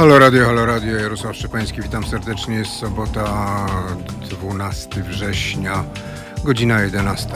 [0.00, 2.56] Halo Radio, Halo Radio, Jarosław Szczepański, witam serdecznie.
[2.56, 3.66] Jest sobota,
[4.30, 5.84] 12 września,
[6.44, 7.28] godzina 11.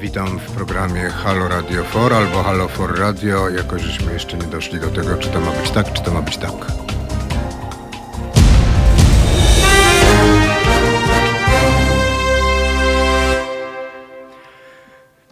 [0.00, 3.48] Witam w programie Halo Radio 4 albo Halo 4 Radio.
[3.48, 6.22] Jakoś żeśmy jeszcze nie doszli do tego, czy to ma być tak, czy to ma
[6.22, 6.83] być tak.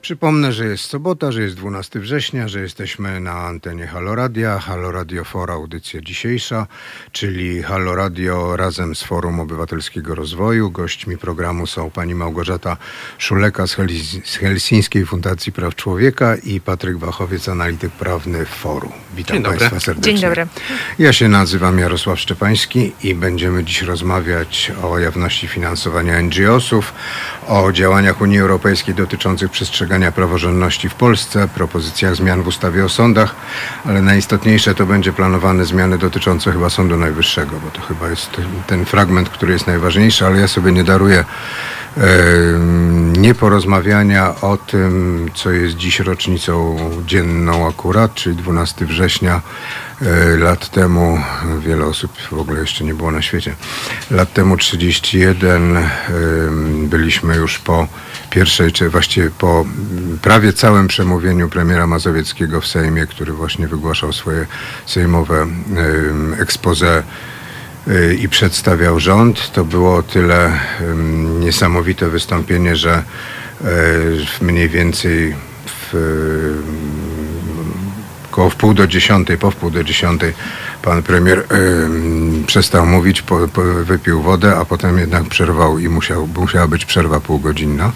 [0.02, 4.92] Przypomnę, że jest sobota, że jest 12 września, że jesteśmy na antenie Halo Radia, Halo
[4.92, 6.66] Radio For audycja dzisiejsza,
[7.12, 10.70] czyli Halo Radio razem z Forum Obywatelskiego Rozwoju.
[10.70, 12.76] Gośćmi programu są pani Małgorzata
[13.18, 18.92] Szuleka z, Hel- z Helsińskiej Fundacji Praw Człowieka i Patryk Wachowiec, analityk prawny Forum.
[19.16, 19.58] Witam Dzień dobry.
[19.58, 20.12] państwa serdecznie.
[20.12, 20.46] Dzień dobry.
[20.98, 26.94] Ja się nazywam Jarosław Szczepański i będziemy dziś rozmawiać o jawności finansowania NGO-sów,
[27.48, 33.34] o działaniach Unii Europejskiej dotyczących przestrzegania praworządności w Polsce, propozycjach zmian w ustawie o sądach,
[33.84, 38.30] ale najistotniejsze to będzie planowane zmiany dotyczące chyba Sądu Najwyższego, bo to chyba jest
[38.66, 41.24] ten, fragment, który jest najważniejszy, ale ja sobie nie daruję
[43.16, 49.40] nieporozmawiania o tym, co jest dziś rocznicą dzienną akurat, czyli 12 września
[50.02, 51.18] e, lat temu,
[51.58, 53.54] wiele osób w ogóle jeszcze nie było na świecie,
[54.10, 55.82] lat temu 31 e,
[56.82, 57.88] byliśmy już po
[58.32, 59.64] pierwszej, czy właściwie po
[60.22, 64.46] prawie całym przemówieniu premiera Mazowieckiego w Sejmie, który właśnie wygłaszał swoje
[64.86, 65.46] sejmowe
[66.40, 67.02] expose
[67.88, 69.52] y, i przedstawiał rząd.
[69.52, 70.60] To było o tyle
[71.40, 73.02] niesamowite wystąpienie, że
[74.26, 75.34] w mniej więcej
[75.66, 75.94] w,
[78.32, 80.32] koło wpół do dziesiątej, po wpół do dziesiątej
[80.82, 86.28] pan premier ym, przestał mówić, po, po, wypił wodę, a potem jednak przerwał i musiał,
[86.36, 87.92] musiała być przerwa półgodzinna.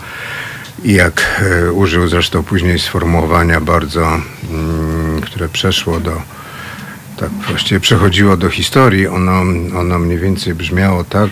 [0.84, 4.20] I jak e, użył zresztą później sformułowania bardzo,
[4.50, 6.22] mm, które przeszło do,
[7.16, 9.41] tak właściwie przechodziło do historii, ono,
[9.80, 11.30] ono mniej więcej brzmiało tak.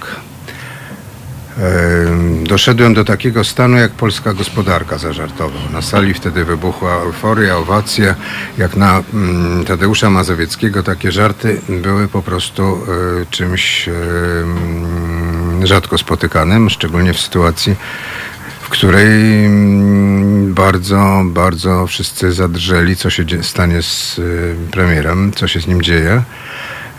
[1.58, 5.60] Em, Doszedłem do takiego stanu jak polska gospodarka, zażartował.
[5.72, 8.14] Na sali wtedy wybuchła euforia, owacje.
[8.58, 13.92] Jak na mm, Tadeusza Mazowieckiego takie żarty były po prostu e, czymś e,
[15.66, 17.76] rzadko spotykanym, szczególnie w sytuacji,
[18.60, 25.60] w której mm, bardzo, bardzo wszyscy zadrżeli, co się stanie z y, premierem, co się
[25.60, 26.22] z nim dzieje.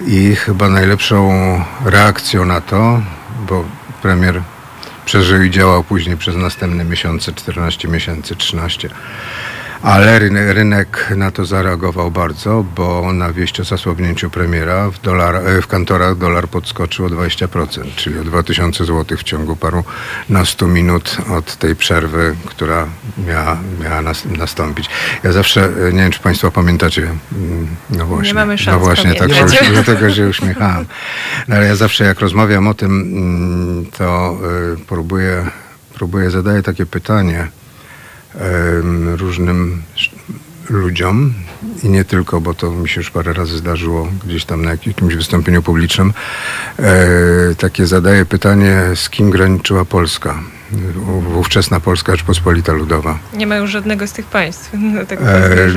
[0.07, 1.31] I chyba najlepszą
[1.85, 3.01] reakcją na to,
[3.47, 3.65] bo
[4.05, 4.41] premier
[5.05, 8.89] przeżył i działał później przez następne miesiące, 14 miesięcy, 13.
[9.85, 15.35] Ale rynek, rynek na to zareagował bardzo, bo na wieść o zasłabnięciu premiera w, dolar,
[15.35, 19.83] e, w kantorach dolar podskoczył o 20%, czyli o 2000 zł w ciągu paru
[20.29, 22.87] nastu minut od tej przerwy, która
[23.27, 24.89] miała, miała nas, nastąpić.
[25.23, 29.15] Ja zawsze, e, nie wiem czy Państwo pamiętacie, mm, no właśnie, mamy szans no właśnie
[29.15, 30.85] tak się, dlatego się uśmiechałem.
[31.47, 34.37] No, ale ja zawsze jak rozmawiam o tym, mm, to
[34.73, 35.45] y, próbuję,
[35.93, 37.47] próbuję zadaję takie pytanie
[39.15, 39.81] różnym
[40.69, 41.33] ludziom
[41.83, 45.15] i nie tylko, bo to mi się już parę razy zdarzyło gdzieś tam na jakimś
[45.15, 46.13] wystąpieniu publicznym.
[46.79, 50.39] E, takie zadaję pytanie, z kim graniczyła Polska?
[51.35, 53.19] Ówczesna Polska Rzeczpospolita Ludowa.
[53.33, 55.67] Nie ma już żadnego z tych państw do tego E,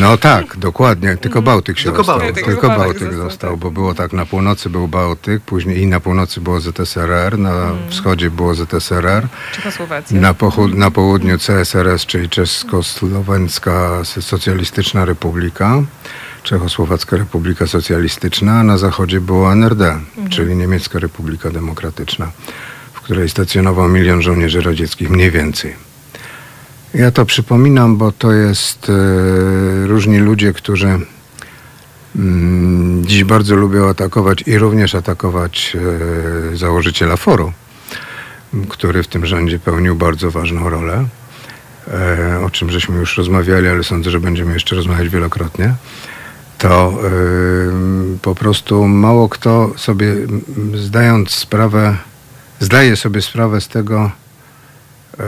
[0.00, 1.16] no tak, dokładnie.
[1.16, 2.18] Tylko Bałtyk się Tylko dostał.
[2.18, 2.34] Bałtyk.
[2.34, 3.58] Tylko, Tylko Bałtyk Bałtyk został, został, tak.
[3.60, 8.30] bo było tak, na północy był Bałtyk, później i na północy było ZSRR, na wschodzie
[8.30, 10.20] było ZSRR, Czechosłowacja.
[10.20, 15.82] na, pochód, na południu CSRS, czyli Czesko-Słoweńska Socjalistyczna Republika,
[16.42, 19.98] Czechosłowacka Republika Socjalistyczna, a na zachodzie było NRD,
[20.30, 22.30] czyli Niemiecka Republika Demokratyczna,
[23.02, 25.74] której stacjonował milion żołnierzy radzieckich, mniej więcej.
[26.94, 30.98] Ja to przypominam, bo to jest e, różni ludzie, którzy
[32.16, 35.76] mm, dziś bardzo lubią atakować i również atakować
[36.52, 37.52] e, założyciela foru,
[38.68, 41.04] który w tym rządzie pełnił bardzo ważną rolę,
[41.88, 45.74] e, o czym żeśmy już rozmawiali, ale sądzę, że będziemy jeszcze rozmawiać wielokrotnie.
[46.58, 46.98] To
[48.22, 50.14] po prostu mało kto sobie,
[50.74, 51.96] zdając sprawę,
[52.62, 54.10] zdaje sobie sprawę z tego,
[55.18, 55.24] e,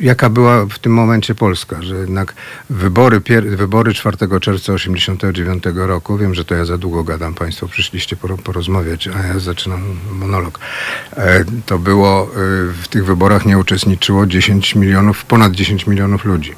[0.00, 2.34] jaka była w tym momencie Polska, że jednak
[2.70, 7.68] wybory, pier, wybory 4 czerwca 89 roku, wiem, że to ja za długo gadam, Państwo
[7.68, 9.82] przyszliście poro- porozmawiać, a ja zaczynam
[10.12, 10.58] monolog.
[11.16, 12.26] E, to było, e,
[12.82, 16.54] w tych wyborach nie uczestniczyło 10 milionów, ponad 10 milionów ludzi.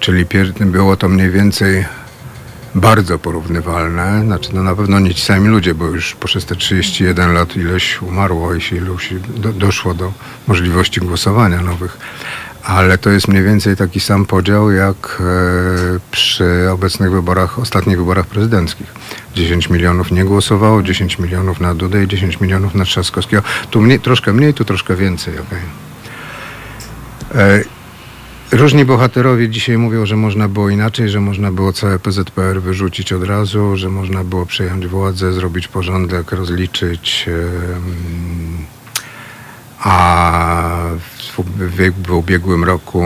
[0.00, 1.84] Czyli pier, było to mniej więcej
[2.80, 4.22] bardzo porównywalne.
[4.24, 8.02] Znaczy, no na pewno nie ci sami ludzie, bo już przez te 31 lat ileś
[8.02, 10.12] umarło i się iluś do, doszło do
[10.46, 11.98] możliwości głosowania nowych.
[12.64, 15.24] Ale to jest mniej więcej taki sam podział jak e,
[16.10, 18.86] przy obecnych wyborach, ostatnich wyborach prezydenckich.
[19.34, 23.42] 10 milionów nie głosowało, 10 milionów na Dudę i 10 milionów na Trzaskowskiego.
[23.70, 25.34] Tu mniej, troszkę mniej, tu troszkę więcej.
[25.34, 25.60] okej.
[28.52, 33.24] Różni bohaterowie dzisiaj mówią, że można było inaczej, że można było całe PZPR wyrzucić od
[33.24, 37.26] razu, że można było przejąć władzę, zrobić porządek, rozliczyć.
[39.80, 40.90] A
[42.06, 43.04] w ubiegłym roku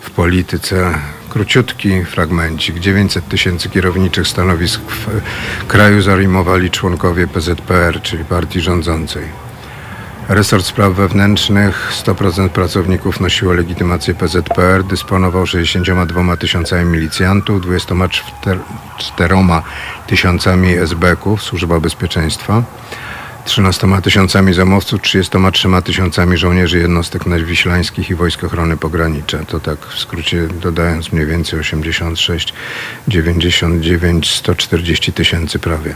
[0.00, 0.94] w polityce
[1.30, 2.78] króciutki fragmencik.
[2.78, 9.45] 900 tysięcy kierowniczych stanowisk w kraju zajmowali członkowie PZPR, czyli partii rządzącej.
[10.28, 18.60] Resort Spraw Wewnętrznych, 100% pracowników nosiło legitymację PZPR, dysponował 62 tysiącami milicjantów, 24
[20.06, 22.62] tysiącami SB-ków, Służba Bezpieczeństwa,
[23.44, 29.38] 13 tysiącami zamowców, 33 tysiącami żołnierzy jednostek nadwiślańskich i Wojsk Ochrony Pogranicza.
[29.38, 32.54] To tak w skrócie dodając mniej więcej 86,
[33.08, 35.94] 99, 140 tysięcy prawie.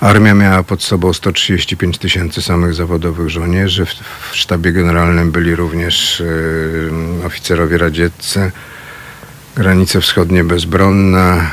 [0.00, 3.86] Armia miała pod sobą 135 tysięcy samych zawodowych żołnierzy.
[3.86, 3.94] W,
[4.30, 8.52] w sztabie generalnym byli również e, oficerowie radzieccy,
[9.56, 11.50] granice wschodnie bezbronne.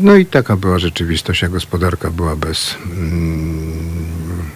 [0.00, 4.50] No i taka była rzeczywistość, a gospodarka była bez, mm,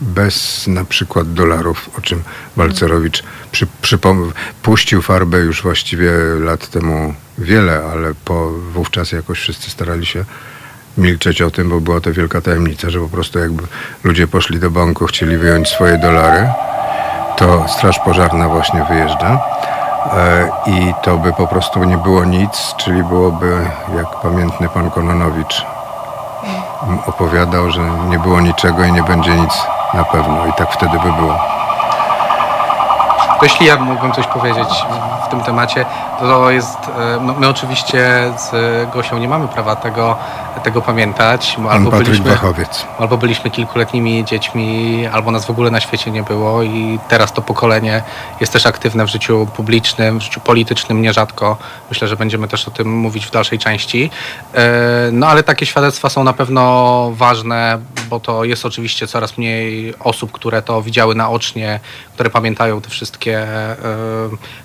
[0.00, 2.22] bez na przykład dolarów, o czym
[2.56, 3.22] Balcerowicz
[3.52, 3.98] przy,
[4.62, 6.10] puścił farbę już właściwie
[6.40, 10.24] lat temu wiele, ale po, wówczas jakoś wszyscy starali się
[10.96, 13.62] milczeć o tym, bo była to wielka tajemnica, że po prostu jakby
[14.04, 16.48] ludzie poszli do banku, chcieli wyjąć swoje dolary,
[17.36, 19.40] to Straż Pożarna właśnie wyjeżdża
[20.12, 23.66] e, i to by po prostu nie było nic, czyli byłoby,
[23.96, 25.66] jak pamiętny pan Kononowicz
[27.06, 29.52] opowiadał, że nie było niczego i nie będzie nic
[29.94, 31.38] na pewno i tak wtedy by było.
[33.42, 34.84] Jeśli ja mógłbym coś powiedzieć
[35.32, 35.84] tym temacie,
[36.20, 38.50] to jest, e, no, my oczywiście z
[38.90, 40.16] Gosią nie mamy prawa tego,
[40.62, 42.30] tego pamiętać, Pan albo Patryk byliśmy,
[42.98, 47.42] albo byliśmy kilkuletnimi dziećmi, albo nas w ogóle na świecie nie było i teraz to
[47.42, 48.02] pokolenie
[48.40, 51.56] jest też aktywne w życiu publicznym, w życiu politycznym nierzadko.
[51.88, 54.10] Myślę, że będziemy też o tym mówić w dalszej części.
[54.54, 54.62] E,
[55.12, 56.62] No ale takie świadectwa są na pewno
[57.14, 57.78] ważne,
[58.10, 61.80] bo to jest oczywiście coraz mniej osób, które to widziały naocznie,
[62.14, 63.76] które pamiętają te wszystkie, e,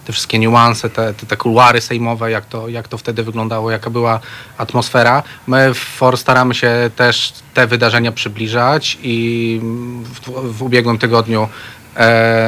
[0.05, 0.56] te wszystkie niuanse,
[0.93, 4.19] te, te, te kuluary sejmowe, jak to, jak to wtedy wyglądało, jaka była
[4.57, 5.23] atmosfera.
[5.47, 9.59] My w FOR staramy się też te wydarzenia przybliżać i
[10.03, 11.47] w, w ubiegłym tygodniu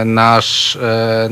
[0.05, 1.29] nasz e,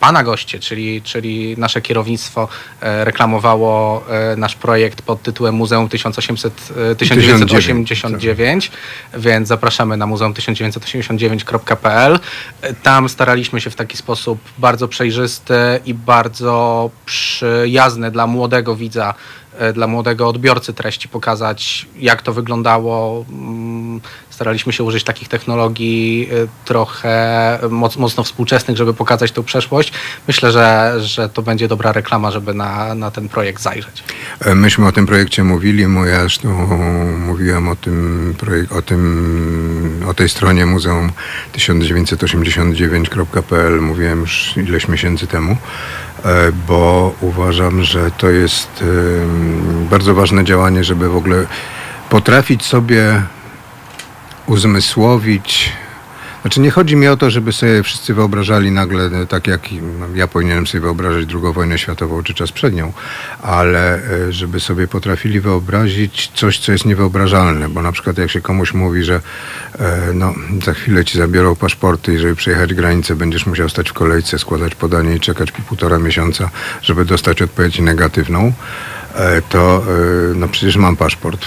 [0.00, 2.48] pana goście, czyli, czyli nasze kierownictwo
[2.80, 8.70] e, reklamowało e, nasz projekt pod tytułem Muzeum 1800, e, 1989,
[9.14, 12.18] więc zapraszamy na muzeum 1989.pl.
[12.62, 15.54] E, Tam staraliśmy się w taki sposób bardzo przejrzysty
[15.86, 19.14] i bardzo przyjazny dla młodego widza
[19.58, 23.24] e, dla młodego odbiorcy treści pokazać, jak to wyglądało.
[24.36, 26.34] Staraliśmy się użyć takich technologii e,
[26.64, 29.92] trochę moc, mocno współczesnych, żeby pokazać tą przeszłość.
[30.28, 34.04] Myślę, że, że to będzie dobra reklama, żeby na, na ten projekt zajrzeć.
[34.40, 36.48] E, Myśmy o tym projekcie mówili, ja zresztą
[37.18, 41.12] mówiłem o tym, projek- o tym, o tej stronie muzeum
[41.54, 45.56] 1989.pl, mówiłem już ileś miesięcy temu,
[46.24, 48.84] e, bo uważam, że to jest
[49.90, 51.46] bardzo ważne działanie, żeby w ogóle
[52.10, 53.22] potrafić sobie
[54.46, 55.72] uzmysłowić.
[56.46, 60.06] Znaczy nie chodzi mi o to, żeby sobie wszyscy wyobrażali nagle, e, tak jak no,
[60.14, 62.92] ja powinienem sobie wyobrażać II wojnę światową czy czas przed nią,
[63.42, 68.40] ale e, żeby sobie potrafili wyobrazić coś, co jest niewyobrażalne, bo na przykład jak się
[68.40, 69.20] komuś mówi, że
[69.78, 70.34] e, no,
[70.64, 74.74] za chwilę ci zabiorą paszporty i żeby przejechać granicę będziesz musiał stać w kolejce, składać
[74.74, 76.50] podanie i czekać po półtora miesiąca,
[76.82, 78.52] żeby dostać odpowiedź negatywną,
[79.48, 79.84] to
[80.34, 81.46] no przecież mam paszport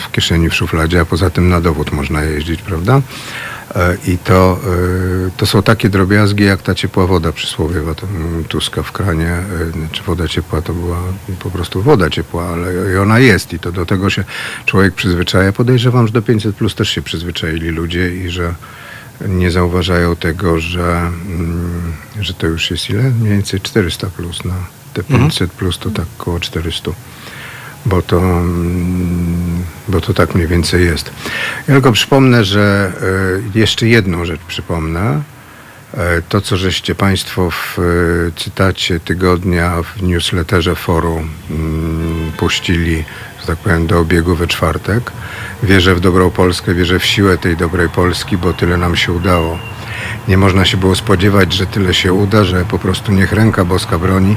[0.00, 3.02] w, kieszeni w szufladzie, a poza tym na dowód można jeździć, prawda?
[3.74, 4.60] E, I to,
[5.26, 9.36] e, to są takie drobiazgi jak ta ciepła woda przysłowiowa mm, Tuska w kranie.
[9.72, 10.98] Znaczy woda ciepła to była
[11.38, 14.24] po prostu woda ciepła, ale i ona jest i to do tego się
[14.66, 15.52] człowiek przyzwyczaja.
[15.52, 18.54] Podejrzewam, że do 500 plus też się przyzwyczaili ludzie i że
[19.28, 23.02] nie zauważają tego, że, mm, że to już jest ile?
[23.02, 24.44] Mniej więcej 400 plus.
[24.44, 24.54] No.
[24.94, 26.90] Te 500 plus to tak około 400
[27.86, 28.20] bo to,
[29.88, 31.10] bo to tak mniej więcej jest.
[31.68, 32.92] Ja tylko przypomnę, że
[33.54, 35.22] e, jeszcze jedną rzecz przypomnę.
[35.94, 37.82] E, To, co żeście Państwo w e,
[38.40, 43.04] cytacie tygodnia w newsletterze forum mm, puścili,
[43.40, 45.12] że tak powiem, do obiegu we czwartek.
[45.62, 49.58] Wierzę w dobrą Polskę, wierzę w siłę tej dobrej Polski, bo tyle nam się udało.
[50.28, 53.98] Nie można się było spodziewać, że tyle się uda, że po prostu niech ręka boska
[53.98, 54.36] broni.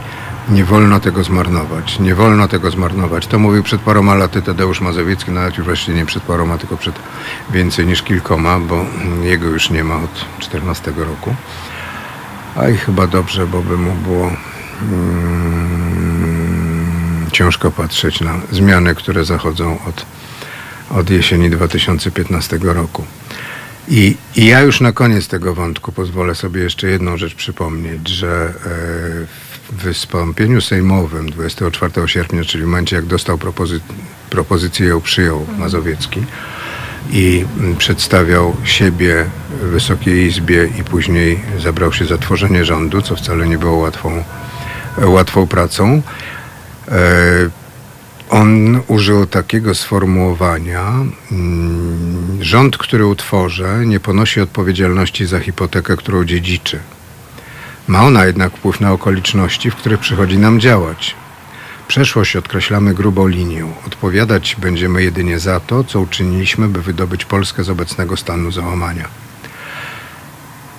[0.49, 1.99] Nie wolno tego zmarnować.
[1.99, 3.27] Nie wolno tego zmarnować.
[3.27, 6.95] To mówił przed paroma laty Tadeusz Mazowiecki, nawet właściwie nie przed paroma, tylko przed
[7.51, 8.85] więcej niż kilkoma, bo
[9.23, 11.35] jego już nie ma od 14 roku.
[12.55, 14.31] A i chyba dobrze, bo by mu było
[14.81, 16.03] mm,
[17.31, 20.05] ciężko patrzeć na zmiany, które zachodzą od,
[20.89, 23.05] od jesieni 2015 roku.
[23.87, 28.53] I, I ja już na koniec tego wątku pozwolę sobie jeszcze jedną rzecz przypomnieć, że
[28.65, 33.79] e, w wystąpieniu sejmowym 24 sierpnia, czyli w momencie jak dostał propozy-
[34.29, 36.23] propozycję, ją przyjął Mazowiecki
[37.11, 39.25] i mm, przedstawiał siebie
[39.61, 44.23] Wysokiej Izbie i później zabrał się za tworzenie rządu, co wcale nie było łatwą,
[44.97, 46.01] łatwą pracą.
[46.87, 46.93] E,
[48.29, 50.91] on użył takiego sformułowania:
[51.31, 56.79] mm, Rząd, który utworzę, nie ponosi odpowiedzialności za hipotekę, którą dziedziczy.
[57.87, 61.15] Ma ona jednak wpływ na okoliczności, w których przychodzi nam działać.
[61.87, 63.73] Przeszłość określamy grubą linią.
[63.87, 69.07] Odpowiadać będziemy jedynie za to, co uczyniliśmy, by wydobyć Polskę z obecnego stanu załamania.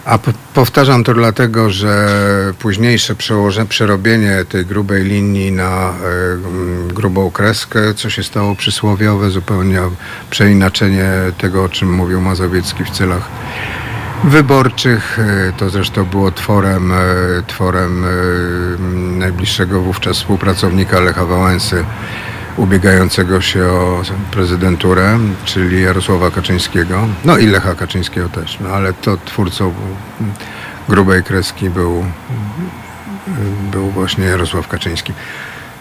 [0.05, 0.19] A
[0.55, 2.09] powtarzam to dlatego, że
[2.59, 3.15] późniejsze
[3.69, 9.81] przerobienie tej grubej linii na mm, grubą kreskę, co się stało przysłowiowe, zupełnie
[10.31, 13.29] przeinaczenie tego, o czym mówił Mazowiecki w celach
[14.25, 15.19] wyborczych.
[15.19, 16.97] E, To zresztą było tworem, e,
[17.47, 18.09] tworem e,
[19.19, 21.85] najbliższego wówczas współpracownika Lecha Wałęsy,
[22.57, 29.17] ubiegającego się o prezydenturę, czyli Jarosława Kaczyńskiego, no i Lecha Kaczyńskiego też, no ale to
[29.17, 29.75] twórcą
[30.89, 32.05] grubej kreski był,
[33.73, 35.13] był właśnie Jarosław Kaczyński.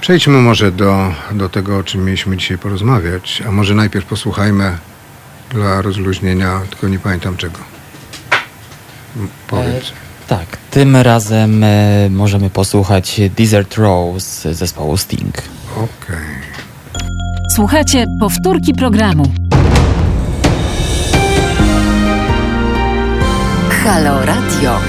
[0.02, 4.78] Przejdźmy może do, do tego, o czym mieliśmy dzisiaj porozmawiać, a może najpierw posłuchajmy
[5.50, 7.73] dla rozluźnienia, tylko nie pamiętam czego.
[9.48, 9.94] Powiedz.
[10.28, 15.38] Tak, tym razem e, możemy posłuchać Desert Rose zespołu Sting.
[15.76, 16.26] Okej.
[17.56, 19.24] Słuchajcie powtórki programu.
[23.84, 24.80] Halo Radio.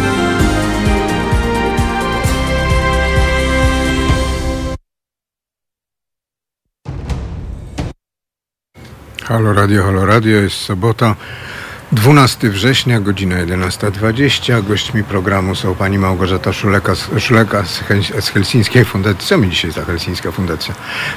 [9.25, 11.17] Halo Radio, Halo Radio, jest sobota,
[11.95, 14.65] 12 września, godzina 11.20.
[14.67, 19.29] Gośćmi programu są pani Małgorzata Szuleka, z- Szuleka z, Hel- z Helsińskiej Fundacji.
[19.29, 20.75] Co mi dzisiaj za Helsińska Fundacja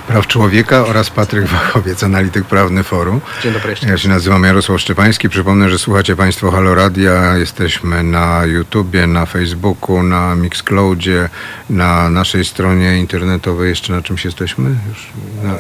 [0.07, 3.22] Praw Człowieka oraz Patryk Wachowiec, analityk prawny Forum.
[3.43, 3.88] Dzień dobry jeszcze.
[3.88, 5.29] Ja się nazywam Jarosław Szczepański.
[5.29, 7.38] Przypomnę, że słuchacie Państwo Halo Radia.
[7.38, 11.29] Jesteśmy na YouTubie, na Facebooku, na Mixcloudzie,
[11.69, 13.69] na naszej stronie internetowej.
[13.69, 14.69] Jeszcze na czymś jesteśmy?
[14.89, 15.07] Już
[15.43, 15.53] na,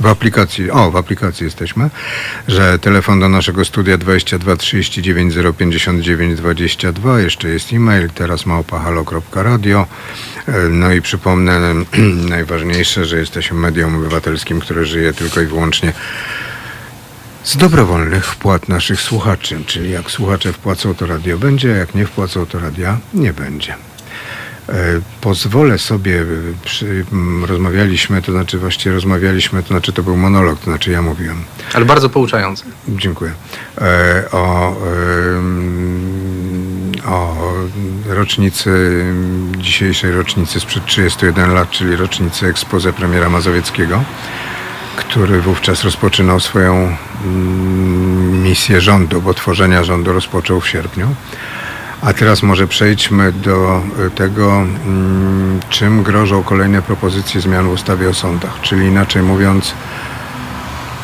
[0.00, 1.90] w aplikacji, o, w aplikacji jesteśmy,
[2.48, 9.86] że telefon do naszego studia 22 39 059 22, jeszcze jest e-mail, teraz małpa.halo.radio.
[10.48, 11.74] E, No i przypomnę
[12.36, 15.92] najważniejsze, że jesteśmy medium obywatelskim, które żyje tylko i wyłącznie
[17.44, 22.46] z dobrowolnych wpłat naszych słuchaczy, czyli jak słuchacze wpłacą, to radio będzie, jak nie wpłacą,
[22.46, 23.74] to radia nie będzie.
[24.68, 24.72] E,
[25.20, 30.90] Pozwolę sobie, e, rozmawialiśmy, to znaczy właściwie rozmawialiśmy, to znaczy to był monolog, to znaczy
[30.90, 31.44] ja mówiłem,
[31.74, 32.64] Ale bardzo pouczający.
[32.88, 33.32] dziękuję,
[33.78, 34.76] e, o,
[37.06, 37.36] o
[38.08, 39.04] rocznicy,
[39.58, 44.04] dzisiejszej rocznicy sprzed 31 lat, czyli rocznicy ekspoze premiera Mazowieckiego,
[44.96, 51.14] który wówczas rozpoczynał swoją mm, misję rządu, bo tworzenia rządu rozpoczął w sierpniu.
[52.06, 58.08] A teraz może przejdźmy do y, tego, mm, czym grożą kolejne propozycje zmian w ustawie
[58.08, 59.72] o sądach, czyli inaczej mówiąc,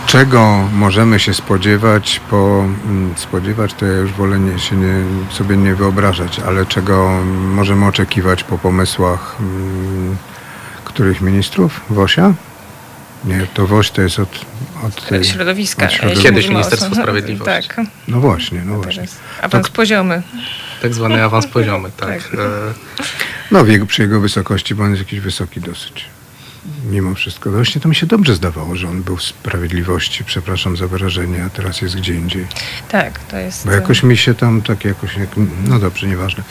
[0.06, 4.94] czego możemy się spodziewać po mm, spodziewać to ja już wolę nie, się nie,
[5.30, 7.10] sobie nie wyobrażać, ale czego
[7.54, 10.16] możemy oczekiwać po pomysłach mm,
[10.84, 11.80] których ministrów?
[11.90, 12.34] Wosia?
[13.24, 14.28] Nie, to Woś to jest od,
[14.86, 15.86] od tej, Środowiska.
[15.86, 16.28] od środowiska.
[16.28, 17.68] Kiedyś Ministerstwo sąd- Sprawiedliwości.
[17.68, 19.04] Tak, No właśnie, no właśnie.
[19.42, 20.22] awans poziomy.
[20.82, 22.08] Tak zwany awans poziomy, tak.
[22.08, 22.34] Tak.
[22.34, 22.74] E,
[23.50, 26.06] No w jego, przy jego wysokości, bo on jest jakiś wysoki dosyć.
[26.90, 27.50] Mimo wszystko.
[27.50, 31.50] Właśnie to mi się dobrze zdawało, że on był w sprawiedliwości, przepraszam za wyrażenie, a
[31.50, 32.46] teraz jest gdzie indziej.
[32.88, 33.66] Tak, to jest...
[33.66, 35.28] Bo jakoś mi się tam tak jakoś, jak,
[35.68, 36.44] no dobrze, nieważne.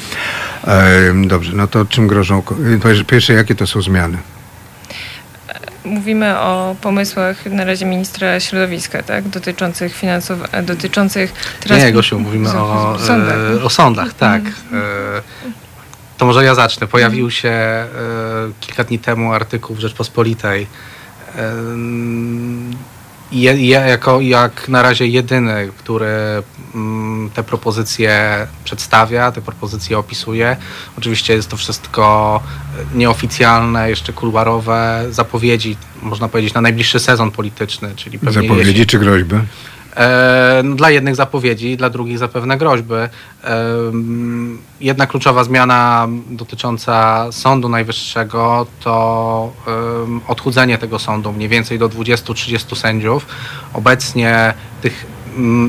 [0.67, 2.43] E, dobrze, no to czym grożą,
[3.07, 4.17] pierwsze jakie to są zmiany?
[5.85, 9.27] Mówimy o pomysłach na razie ministra środowiska, tak?
[9.27, 10.39] Dotyczących finansow...
[10.63, 11.33] dotyczących...
[11.69, 13.37] Nie, Gosiu, mówimy o, w sądach.
[13.59, 14.41] e, o sądach, tak.
[14.45, 14.51] E,
[16.17, 16.87] to może ja zacznę.
[16.87, 17.87] Pojawił się e,
[18.59, 20.67] kilka dni temu artykuł w Rzeczpospolitej.
[23.31, 26.43] Ja, ja jako jak na razie jedyny, który
[26.75, 30.57] mm, te propozycje przedstawia, te propozycje opisuje.
[30.97, 32.39] Oczywiście jest to wszystko
[32.95, 39.35] nieoficjalne, jeszcze kuluarowe zapowiedzi, można powiedzieć, na najbliższy sezon polityczny, czyli pewnie Zapowiedzi czy groźby?
[39.95, 42.93] E, no, dla jednych zapowiedzi, dla drugich zapewne groźby.
[43.43, 49.53] Em, Jedna kluczowa zmiana dotycząca Sądu Najwyższego to
[50.27, 53.25] odchudzenie tego sądu mniej więcej do 20-30 sędziów.
[53.73, 55.05] Obecnie tych,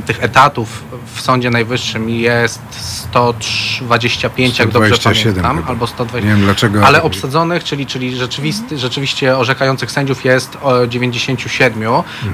[0.07, 5.69] tych etatów w Sądzie Najwyższym jest 125, jak dobrze 127 pamiętam, chyba.
[5.69, 6.28] albo 120.
[6.28, 6.87] Nie wiem dlaczego.
[6.87, 11.83] Ale obsadzonych, czyli, czyli rzeczywisty, rzeczywiście orzekających sędziów jest o 97,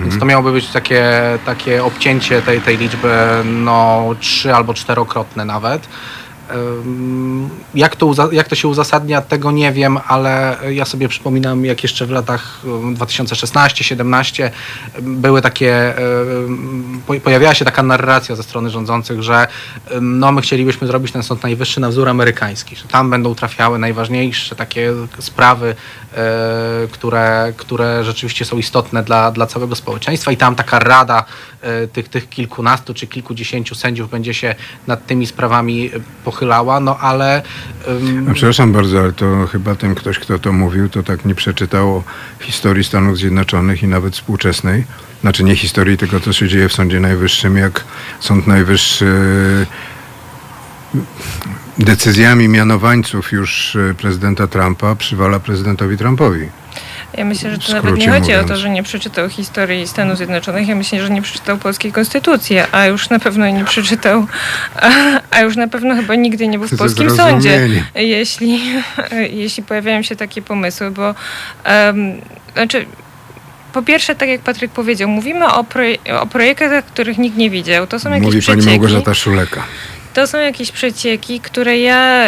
[0.01, 1.05] więc to miałoby być takie,
[1.47, 3.09] takie obcięcie tej, tej liczby
[3.45, 5.89] no trzy albo czterokrotne nawet.
[7.75, 12.07] Jak to, jak to się uzasadnia, tego nie wiem, ale ja sobie przypominam, jak jeszcze
[12.07, 12.63] w latach
[12.95, 14.51] 2016-17
[15.03, 15.95] były takie,
[17.25, 19.47] pojawiała się taka narracja ze strony rządzących, że
[20.01, 24.57] no, my chcielibyśmy zrobić ten Sąd Najwyższy na wzór amerykański, że tam będą trafiały najważniejsze
[24.57, 25.75] takie sprawy,
[26.15, 31.25] e, które, które rzeczywiście są istotne dla, dla całego społeczeństwa i tam taka rada
[31.61, 34.55] e, tych, tych kilkunastu czy kilkudziesięciu sędziów będzie się
[34.87, 36.01] nad tymi sprawami e,
[36.39, 37.43] pochylała, no ale
[38.31, 42.03] A przepraszam bardzo, ale to chyba ten ktoś, kto to mówił, to tak nie przeczytał
[42.41, 44.85] historii Stanów Zjednoczonych i nawet współczesnej.
[45.21, 47.85] Znaczy nie historii, tylko co się dzieje w Sądzie Najwyższym, jak
[48.21, 49.07] Sąd Najwyższy
[51.79, 56.49] decyzjami mianowańców już e, prezydenta Trumpa przywala prezydentowi Trumpowi.
[57.15, 58.61] Ja myślę, że to nawet nie chodzi o to, mówiąc.
[58.61, 60.69] że nie przeczytał historii Stanów Zjednoczonych.
[60.69, 64.27] Ja myślę, że nie przeczytał polskiej konstytucji, a już na pewno nie przeczytał,
[64.77, 64.91] a,
[65.37, 68.61] a już na pewno chyba nigdy nie był w polskim sądzie, jeśli,
[69.43, 71.15] jeśli pojawiają się takie pomysły, bo
[71.67, 72.21] um,
[72.55, 72.87] znaczy.
[73.73, 77.87] Po pierwsze, tak jak Patryk powiedział, mówimy o, proje- o projektach, których nikt nie widział.
[77.87, 78.81] To są jakieś Mówi pani przecieki.
[78.81, 79.65] Małgorzata Szuleka.
[80.19, 82.27] To są jakieś przecieki, które ja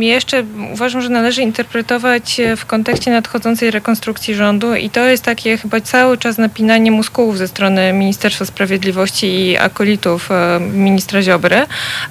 [0.00, 5.80] jeszcze uważam, że należy interpretować w kontekście nadchodzącej rekonstrukcji rządu i to jest takie chyba
[5.80, 11.56] cały czas napinanie muskułów ze strony Ministerstwa Sprawiedliwości i akolitów e, ministra Ziobry.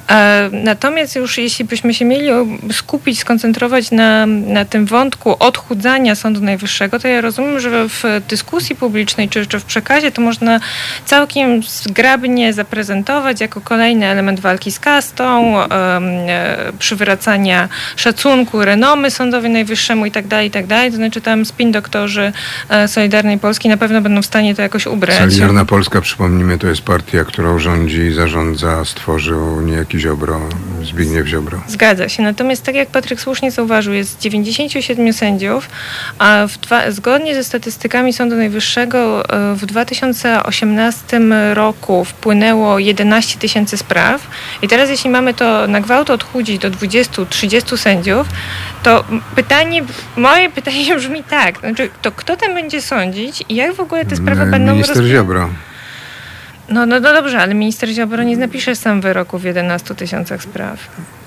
[0.10, 2.30] E, Natomiast już jeśli byśmy się mieli
[2.72, 8.76] skupić, skoncentrować na, na tym wątku odchudzania Sądu Najwyższego, to ja rozumiem, że w dyskusji
[8.76, 10.60] publicznej czy, czy w przekazie to można
[11.06, 19.50] całkiem zgrabnie zaprezentować jako kolejny element walki z kastą, em, e, przywracania szacunku, renomy Sądowi
[19.50, 20.66] Najwyższemu i tak dalej, i tak.
[20.92, 22.34] To znaczy tam spin doktorzy
[22.70, 25.18] e, Solidarnej Polski na pewno będą w stanie to jakoś ubrać.
[25.18, 30.42] Solidarna Polska, przypomnijmy, to jest partia, którą rządzi i zarządza, stworzył niejaki Ziobro,
[30.84, 31.62] Zbigniew Ziobro.
[31.68, 32.24] Zgadza się.
[32.24, 35.70] Natomiast tak jak Patryk słusznie zauważył, jest 97 sędziów,
[36.20, 41.22] a dwa, zgodnie ze statystykami Sądu Najwyższego e, w 2018
[41.54, 44.28] roku wpłynęło 11 tysięcy spraw
[44.62, 48.28] i teraz jeśli mamy to na gwałt odchudzić do 20-30 sędziów,
[48.84, 49.04] to
[49.36, 49.84] pytanie,
[50.18, 54.16] moje pytanie brzmi tak, znaczy, to kto tam będzie sądzić i jak w ogóle te
[54.16, 55.50] sprawy Mm, będą Minister Ziobro.
[56.70, 60.80] No, no, no dobrze, ale minister Ziobro nie napisze sam wyroku w 11 tysiącach spraw.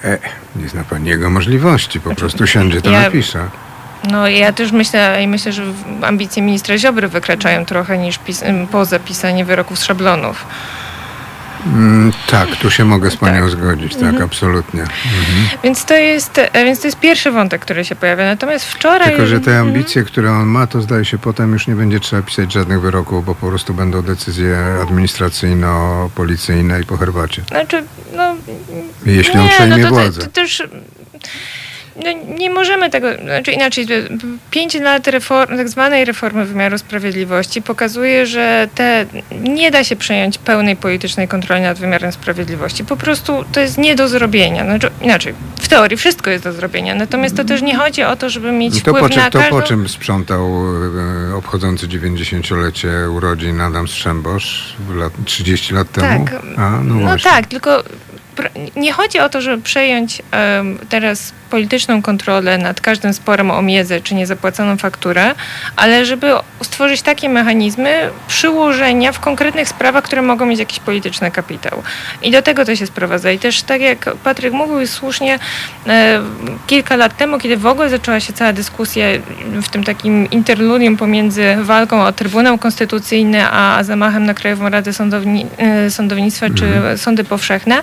[0.05, 0.19] E,
[0.57, 3.49] nie zna pani jego możliwości, po prostu siądzie, to ja- napisze.
[4.11, 5.63] No ja też myślę i myślę, że
[6.03, 10.47] ambicje ministra Ziobry wykraczają trochę niż pis- poza pisanie wyroków z szablonów.
[11.67, 13.51] Mm, tak, tu się mogę z panią Tak.
[13.51, 14.23] zgodzić, tak, Mhm.
[14.23, 14.81] absolutnie.
[14.83, 15.59] Mhm.
[15.65, 18.25] Więc to jest, e, więc to jest pierwszy wątek, który się pojawia.
[18.25, 19.09] Natomiast wczoraj...
[19.09, 19.69] Tylko, że te Mhm.
[19.69, 23.25] ambicje, które on ma, to zdaje się potem już nie będzie trzeba pisać żadnych wyroków,
[23.25, 27.43] bo po prostu będą decyzje administracyjno-policyjne i po herbacie.
[27.49, 27.85] Znaczy,
[28.17, 28.35] no...
[29.07, 30.21] Jeśli on nie, przejmie no to, władzę.
[30.21, 30.63] To, to też...
[31.97, 33.87] No, nie możemy tego, znaczy inaczej,
[34.51, 39.07] pięć lat reform, tak zwanej reformy wymiaru sprawiedliwości pokazuje, że te,
[39.41, 42.85] nie da się przejąć pełnej politycznej kontroli nad wymiarem sprawiedliwości.
[42.85, 44.65] Po prostu to jest nie do zrobienia.
[44.65, 48.31] Znaczy, inaczej, w teorii wszystko jest do zrobienia, natomiast to też nie chodzi o to,
[48.31, 49.61] żeby mieć To wpływ po, czym, na to każdą...
[49.61, 50.51] po czym sprzątał
[51.31, 56.25] e, obchodzący 90-lecie urodzin Adam Strzembosz lat, 30 lat temu?
[56.25, 56.43] Tak.
[56.57, 57.83] A, no, No tak, tylko
[58.77, 64.01] nie chodzi o to, żeby przejąć em, teraz polityczną kontrolę nad każdym sporem o miedzę
[64.01, 65.35] czy niezapłaconą fakturę,
[65.77, 71.83] ale żeby stworzyć takie mechanizmy przyłożenia w konkretnych sprawach, które mogą mieć jakiś polityczny kapitał.
[72.23, 73.31] I do tego to się sprowadza.
[73.31, 75.39] I też tak jak Patryk mówił słusznie,
[75.87, 76.21] e,
[76.67, 79.07] kilka lat temu, kiedy w ogóle zaczęła się cała dyskusja
[79.63, 85.47] w tym takim interludium pomiędzy walką o Trybunał Konstytucyjny, a, zamachem na Krajową Radę Sądowni,
[85.59, 87.83] e, Sądownictwa czy sądy powszechne,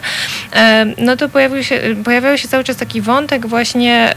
[0.54, 4.14] e, no to pojawił się, pojawiał się cały czas taki wątek właśnie właśnie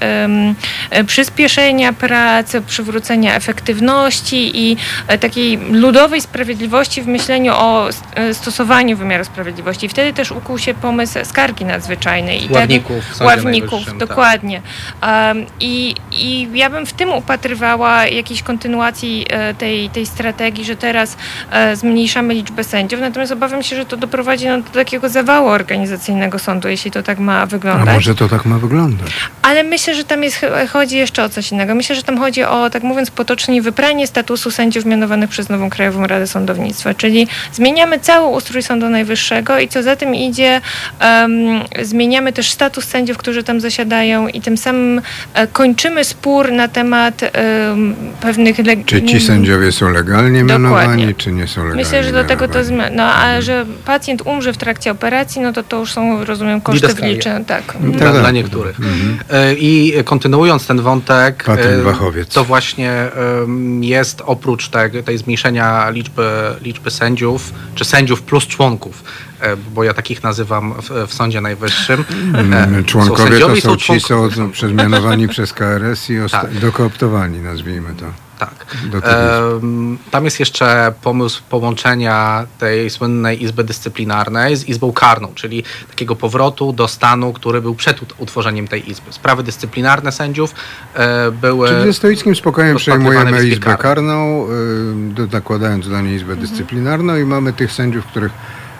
[0.90, 4.76] e, przyspieszenia pracy, przywrócenia efektywności i
[5.08, 9.86] e, takiej ludowej sprawiedliwości w myśleniu o e, stosowaniu wymiaru sprawiedliwości.
[9.86, 12.44] I wtedy też ukuł się pomysł skargi nadzwyczajnej.
[12.44, 13.96] I Ławników Sądzie Ławników, tak.
[13.96, 14.62] dokładnie.
[15.02, 20.76] Um, i, I ja bym w tym upatrywała jakiejś kontynuacji e, tej, tej strategii, że
[20.76, 21.16] teraz
[21.50, 26.38] e, zmniejszamy liczbę sędziów, natomiast obawiam się, że to doprowadzi no, do takiego zawału organizacyjnego
[26.38, 27.94] sądu, jeśli to tak ma A wyglądać.
[27.94, 29.12] może to tak ma wyglądać?
[29.42, 31.74] Ale myślę, że tam jest, chodzi jeszcze o coś innego.
[31.74, 36.06] Myślę, że tam chodzi o, tak mówiąc potocznie, wypranie statusu sędziów mianowanych przez nową Krajową
[36.06, 36.94] Radę Sądownictwa.
[36.94, 40.60] Czyli zmieniamy cały ustrój Sądu Najwyższego i co za tym idzie,
[41.00, 41.30] em,
[41.82, 45.02] zmieniamy też status sędziów, którzy tam zasiadają i tym samym
[45.34, 48.56] e, kończymy spór na temat em, pewnych...
[48.58, 50.68] leg- Czy ci sędziowie są legalnie Dokładnie.
[50.68, 54.22] mianowani, czy nie są legalnie Myślę, że do tego to zmia- No, a że pacjent
[54.26, 57.44] umrze w trakcie operacji, no to to już są, rozumiem, koszty wliczone.
[57.44, 57.62] Tak.
[57.80, 58.20] No Dla, tak.
[58.20, 58.80] dla niektórych.
[58.80, 59.13] Mhm.
[59.30, 63.10] E, I kontynuując ten wątek, e, to właśnie
[63.80, 66.30] jest oprócz tej, tej zmniejszenia liczby,
[66.62, 69.04] liczby sędziów, czy sędziów plus członków,
[69.40, 72.04] e, bo ja takich nazywam w, w Sądzie Najwyższym.
[72.34, 76.58] Mm, Członkowie sędziowie, to są ci, członko- są przemianowani przez KRS i Tak.
[76.58, 78.06] dokooptowani, nazwijmy to.
[78.38, 78.66] Tak.
[80.10, 86.72] Tam jest jeszcze pomysł połączenia tej słynnej Izby Dyscyplinarnej z Izbą Karną, czyli takiego powrotu
[86.72, 89.12] do stanu, który był przed ut- utworzeniem tej Izby.
[89.12, 90.54] Sprawy dyscyplinarne sędziów
[90.94, 91.68] e, były...
[91.68, 93.76] Czyli ze stoickim spokojem przejmujemy Izbę.
[93.76, 94.46] Karną,
[95.18, 98.32] y, nakładając do niej Izbę Dyscyplinarną i mamy tych sędziów, których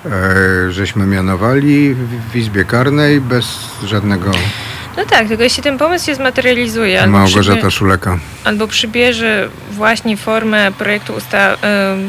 [0.06, 3.46] e, żeśmy mianowali w, w Izbie Karnej bez
[3.84, 4.30] żadnego
[4.96, 8.18] No tak, tylko jeśli ten pomysł się zmaterializuje albo, Małgorzata przybie- Szuleka.
[8.44, 11.56] albo przybierze właśnie formę projektu, usta-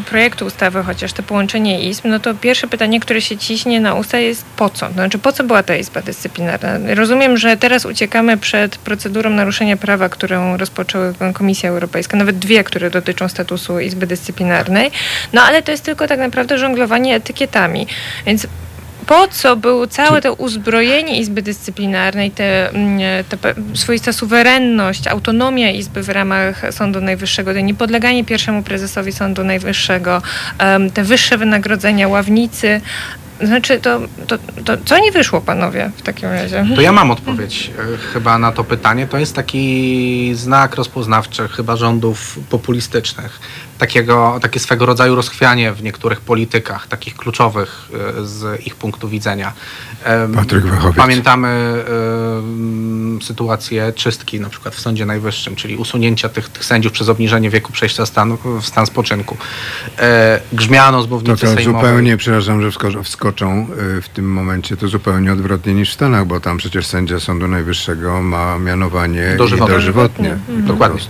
[0.10, 4.18] projektu ustawy, chociaż to połączenie izb, no to pierwsze pytanie, które się ciśnie na usta
[4.18, 4.92] jest po co?
[4.92, 6.96] Znaczy po co była ta izba dyscyplinarna?
[6.96, 12.90] Rozumiem, że teraz uciekamy przed procedurą naruszenia prawa, którą rozpoczęła Komisja Europejska, nawet dwie, które
[12.90, 14.92] dotyczą statusu izby dyscyplinarnej,
[15.34, 17.88] no ale to jest tylko tak naprawdę żonglowanie etykietami,
[18.26, 18.48] więc
[19.08, 23.38] po co było całe to uzbrojenie Izby Dyscyplinarnej, te, mm, te
[23.74, 30.22] swoista suwerenność, autonomia Izby w ramach Sądu Najwyższego, to niepodleganie pierwszemu prezesowi Sądu Najwyższego,
[30.94, 32.82] te wyższe wynagrodzenia ławnicy.
[33.42, 36.66] Znaczy, to, to, to co nie wyszło, panowie, w takim razie?
[36.76, 39.08] To ja mam odpowiedź e, chyba na to pytanie.
[39.08, 43.40] To jest taki znak rozpoznawczy chyba rządów populistycznych.
[43.78, 49.54] Takiego, takie swego rodzaju rozchwianie w niektórych politykach, takich kluczowych e, z ich punktu widzenia.
[50.36, 50.98] Patryk Wachowiec.
[50.98, 51.84] Pamiętamy
[53.22, 57.72] sytuację czystki na przykład w Sądzie Najwyższym, czyli usunięcia tych, tych sędziów przez obniżenie wieku
[57.72, 59.38] przejścia stanu, w stan spoczynku.
[60.00, 61.82] E, grzmiano z To, mównicy to sejmowej.
[61.82, 66.26] zupełnie, przepraszam, że wskoczą, wskoczą y, w tym momencie, to zupełnie odwrotnie niż w Stanach,
[66.26, 69.76] bo tam przecież sędzia Sądu Najwyższego ma mianowanie Dożywotnie.
[69.76, 70.32] dożywotnie.
[70.32, 70.66] Mhm.
[70.66, 71.02] Dokładnie.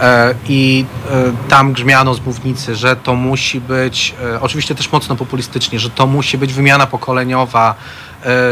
[0.00, 5.16] E, I e, tam grzmiano z mównicy, że to musi być, e, oczywiście też mocno
[5.16, 7.74] populistycznie, że to musi być wymiana pokoleniowa,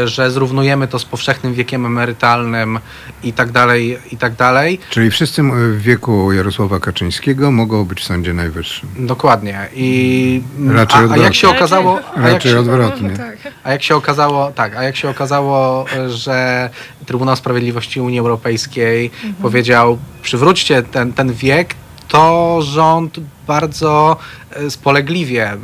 [0.05, 2.79] że zrównujemy to z powszechnym wiekiem emerytalnym
[3.23, 4.79] i tak dalej, i tak dalej.
[4.89, 8.89] Czyli wszyscy w wieku Jarosława Kaczyńskiego mogą być w Sądzie Najwyższym.
[8.99, 9.67] Dokładnie.
[9.75, 11.23] I Raczej a, a odwrotnie.
[11.23, 13.09] jak się okazało, a jak Raczej się, odwrotnie.
[13.43, 13.53] Tak.
[13.63, 16.69] a jak się okazało, tak, a jak się okazało, e, że
[17.05, 21.75] Trybunał Sprawiedliwości Unii Europejskiej powiedział, przywróćcie ten, ten wiek,
[22.13, 24.17] to rząd bardzo
[24.51, 25.57] e, spolegliwie,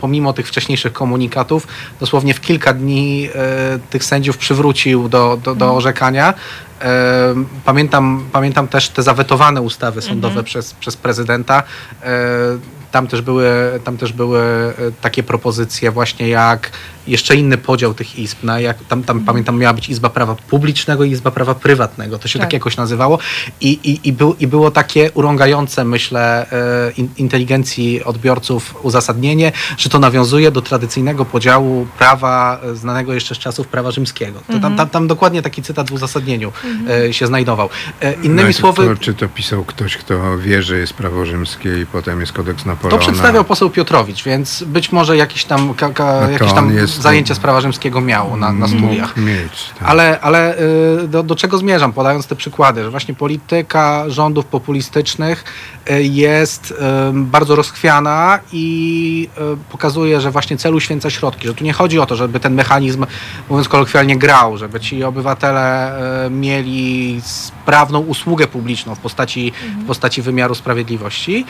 [0.00, 1.66] pomimo tych wcześniejszych komunikatów,
[2.00, 6.34] dosłownie w kilka dni e, tych sędziów przywrócił do, do, do orzekania.
[6.80, 7.34] E,
[7.64, 11.62] Pamiętam, pamiętam też te zawetowane ustawy sądowe przez, przez prezydenta.
[12.92, 13.46] Tam też, były,
[13.84, 14.42] tam też były
[15.00, 16.70] takie propozycje właśnie jak
[17.06, 18.38] jeszcze inny podział tych izb.
[18.42, 22.18] Na jak, tam, tam pamiętam miała być Izba Prawa Publicznego i Izba Prawa Prywatnego.
[22.18, 22.52] To się tak, Tak.
[22.52, 23.18] jakoś nazywało.
[23.60, 29.90] I, i, i, był, I było takie urągające, myślę, e, in, inteligencji odbiorców uzasadnienie, że
[29.90, 34.40] to nawiązuje do tradycyjnego podziału prawa e, znanego jeszcze z czasów prawa rzymskiego.
[34.52, 36.52] To tam, tam, tam dokładnie taki cytat w uzasadnieniu
[37.08, 37.68] e, się znajdował.
[38.00, 41.80] E, innymi Najpierw słowy, To, czy to pisał ktoś, kto wie, że jest prawo rzymskie
[41.80, 42.98] i potem jest kodeks Napoleona?
[43.02, 46.93] to przedstawiał poseł Piotrowicz, więc być może jakieś tam, ka, ka, No on tam jest-
[47.02, 49.16] zajęcia z prawa rzymskiego miał na, na studiach.
[49.16, 49.70] Mieć.
[49.78, 49.88] Tak.
[49.88, 50.58] Ale, ale
[51.02, 55.44] y, do, do czego zmierzam, podając te przykłady, że właśnie polityka rządów populistycznych
[55.90, 56.74] y, jest
[57.12, 62.06] bardzo rozchwiana i y, pokazuje, że właśnie celu święca środki, że tu nie chodzi o
[62.06, 63.06] to, żeby ten mechanizm,
[63.48, 65.64] mówiąc kolokwialnie, grał, żeby ci obywatele
[66.30, 69.52] mieli sprawną usługę publiczną w postaci,
[69.84, 71.46] w postaci wymiaru sprawiedliwości,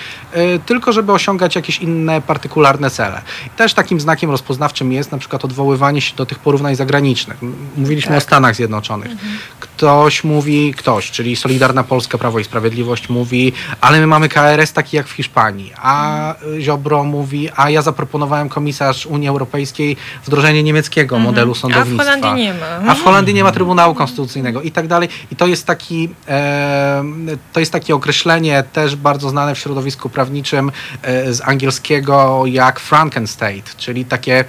[0.66, 3.22] tylko żeby osiągać jakieś inne partykularne cele.
[3.46, 7.36] I też takim znakiem rozpoznawczym jest na przykład przykład odwoływanie się do tych porównań zagranicznych.
[7.76, 8.18] Mówiliśmy Tak.
[8.18, 9.12] o Stanach Zjednoczonych.
[9.60, 14.96] Ktoś mówi, ktoś, czyli Solidarna Polska, Prawo i Sprawiedliwość mówi, ale my mamy KRS taki
[14.96, 21.52] jak w Hiszpanii, a Ziobro mówi, a ja zaproponowałem komisarz Unii Europejskiej wdrożenie niemieckiego modelu
[21.52, 22.04] A w sądownictwa.
[22.04, 22.90] Holandii nie ma.
[22.92, 25.08] A w Holandii nie ma Trybunału Konstytucyjnego i tak dalej.
[25.30, 27.04] I to jest taki, e,
[27.52, 33.74] to jest takie określenie też bardzo znane w środowisku prawniczym e, z angielskiego jak Frankenstate,
[33.76, 34.44] czyli takie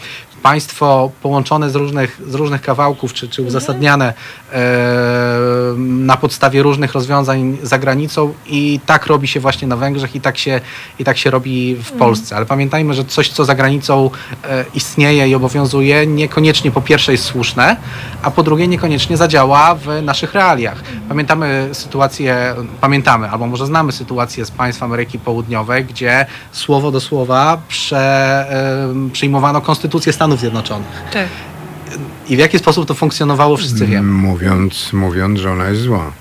[0.46, 4.14] państwo połączone z różnych, z różnych kawałków, czy, czy uzasadniane
[4.54, 10.22] e, na podstawie różnych rozwiązań za granicą i tak robi się właśnie na Węgrzech i
[10.22, 10.62] tak się,
[11.00, 12.36] i tak się robi w Polsce.
[12.36, 14.10] Ale pamiętajmy, że coś, co za granicą
[14.44, 17.78] e, istnieje i obowiązuje, niekoniecznie po pierwsze jest słuszne,
[18.22, 20.84] a po drugie niekoniecznie zadziała w naszych realiach.
[21.10, 27.58] Pamiętamy sytuację, pamiętamy, albo może znamy sytuację z państw Ameryki Południowej, gdzie słowo do słowa
[27.68, 27.98] prze,
[28.50, 31.04] e, przyjmowano konstytucję Stanów Zjednoczonych.
[31.13, 31.28] Tak.
[32.30, 34.12] I w jaki sposób to funkcjonowało, wszyscy wiemy.
[34.12, 36.12] Mówiąc, mówiąc, że ona jest zła.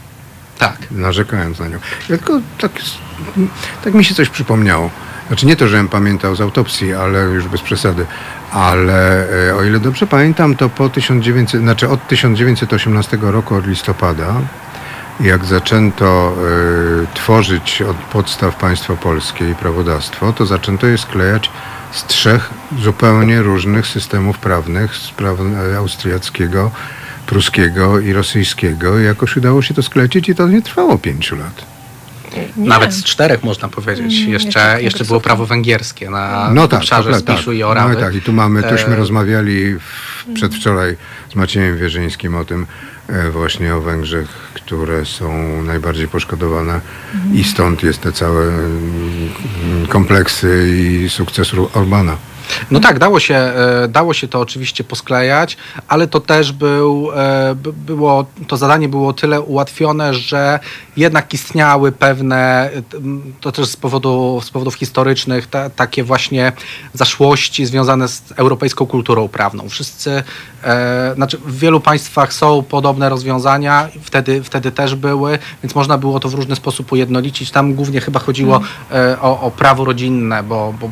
[0.59, 0.79] Tak.
[0.90, 1.79] narzekając na nią.
[2.09, 2.72] Ja tylko tak,
[3.85, 4.90] tak mi się coś przypomniało.
[5.27, 8.07] Znaczy nie to, żebym pamiętał z autopsji, ale już bez przesady.
[8.53, 14.35] Ale e, o ile dobrze pamiętam, to po 1900, znaczy od 1918 roku, od listopada,
[15.20, 16.35] jak zaczęto
[17.12, 21.50] e, tworzyć od podstaw państwo polskie i prawodawstwo, to zaczęto je sklejać
[21.92, 22.51] z trzech
[22.83, 26.70] zupełnie różnych systemów prawnych, z prawa e, austriackiego,
[27.27, 28.99] pruskiego i rosyjskiego.
[29.01, 31.64] I jakoś udało się to sklecić i to nie trwało pięciu lat.
[32.57, 32.68] Nie.
[32.68, 34.20] Nawet z czterech można powiedzieć.
[34.20, 37.37] Mm, Jeszcze, jeszcze jeszcze tak było prawo węgierskie na No tak, obszarze tak, tak.
[37.37, 37.94] Spiszu i No Orawy.
[37.94, 40.97] i tak, i tu mamy, tuśmy E, rozmawiali w, przedwczoraj
[41.33, 42.66] z Maciejem Wierzyńskim o tym
[43.09, 46.81] e, właśnie o Węgrzech, które są najbardziej poszkodowane
[47.33, 52.17] i stąd jest te całe mm, kompleksy i sukces Orbana.
[52.71, 55.57] No tak, dało się, e, dało się to oczywiście posklejać,
[55.88, 60.61] ale to też był, e, by- było, to zadanie było tyle ułatwione, że
[60.97, 62.71] jednak istniały pewne,
[63.40, 66.53] to też z, powodu, z powodów historycznych, ta, takie właśnie
[66.93, 69.69] zaszłości związane z europejską kulturą prawną.
[69.69, 70.23] Wszyscy,
[70.64, 76.20] e, znaczy w wielu państwach są podobne rozwiązania, wtedy, wtedy też były, więc można było
[76.20, 77.50] to w różny sposób ujednolicić.
[77.50, 78.61] Tam głównie chyba chodziło
[78.92, 80.90] e, o, o prawo rodzinne, bo, bo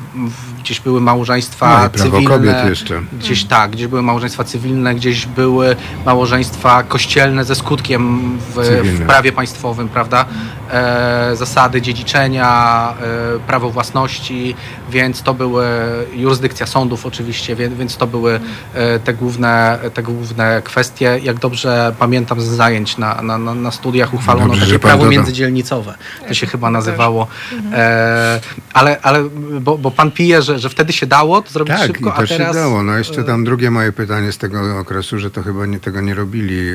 [0.61, 2.29] gdzieś były małżeństwa No i prawo cywilne.
[2.29, 3.01] kobiet jeszcze.
[3.13, 9.33] Gdzieś tak, gdzieś były małżeństwa cywilne, gdzieś były małżeństwa kościelne ze skutkiem w, w prawie
[9.33, 10.25] państwowym, prawda?
[10.73, 12.95] E, zasady dziedziczenia,
[13.37, 14.55] e, prawo własności,
[14.91, 15.67] więc to były
[16.15, 18.41] jurysdykcja sądów oczywiście, więc, więc to były
[18.75, 21.21] e, te główne, te główne kwestie.
[21.23, 25.95] Jak dobrze pamiętam z zajęć na, na, na, na studiach uchwalono Dobrze, takie prawo międzydzielnicowe.
[26.29, 27.27] To się chyba nazywało.
[27.73, 28.41] E,
[28.73, 29.29] ale ale
[29.61, 32.19] bo, bo pan pije, że, że wtedy się dało to zrobić Tak, szybko, i to
[32.19, 32.55] a teraz...
[32.55, 32.83] się dało.
[32.83, 36.15] No jeszcze tam drugie moje pytanie z tego okresu, że to chyba nie, tego nie
[36.15, 36.69] robili.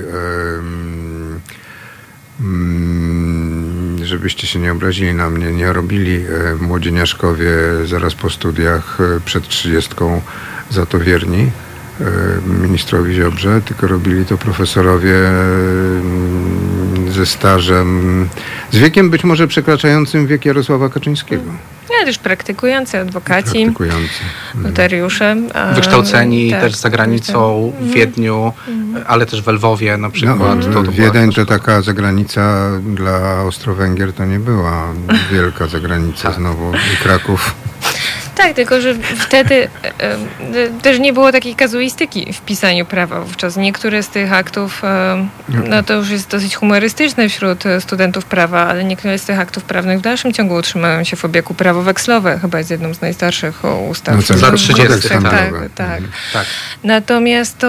[2.39, 7.51] mm, żebyście się nie obrazili na mnie, nie robili e, młodzieniaszkowie
[7.86, 10.21] zaraz po studiach e, przed trzydziestką
[10.69, 11.51] za to wierni
[12.62, 18.29] ministrowi Ziobrze, tylko robili to profesorowie mm, ze stażem,
[18.71, 21.43] z wiekiem być może przekraczającym wiek Jarosława Kaczyńskiego.
[21.99, 24.19] Ja też praktykujący adwokaci, Praktykujący.
[24.55, 25.36] notariusze.
[25.75, 28.53] wykształceni tak, też za granicą, w Wiedniu,
[29.07, 30.39] ale też w Lwowie na przykład.
[30.39, 34.88] No, to, to była Wiedeń to taka zagranica dla Austro-Węgier to nie była
[35.31, 36.38] wielka zagranica Tak.
[36.38, 37.55] znowu i Kraków.
[38.38, 40.17] Tak, tylko że wtedy e, e,
[40.82, 43.58] też nie było takiej kazuistyki w pisaniu prawa wówczas.
[43.58, 45.28] Niektóre z tych aktów, e,
[45.69, 49.63] no to już jest dosyć humorystyczne wśród e, studentów prawa, ale niektóre z tych aktów
[49.63, 53.62] prawnych w dalszym ciągu utrzymają się w obiegu prawo wekslowe, chyba jest jedną z najstarszych
[53.89, 54.15] ustaw.
[54.30, 55.23] No, za w- 30 kodeks tak.
[55.23, 56.02] tak, tak.
[56.34, 56.45] Tak.
[56.84, 57.67] Natomiast to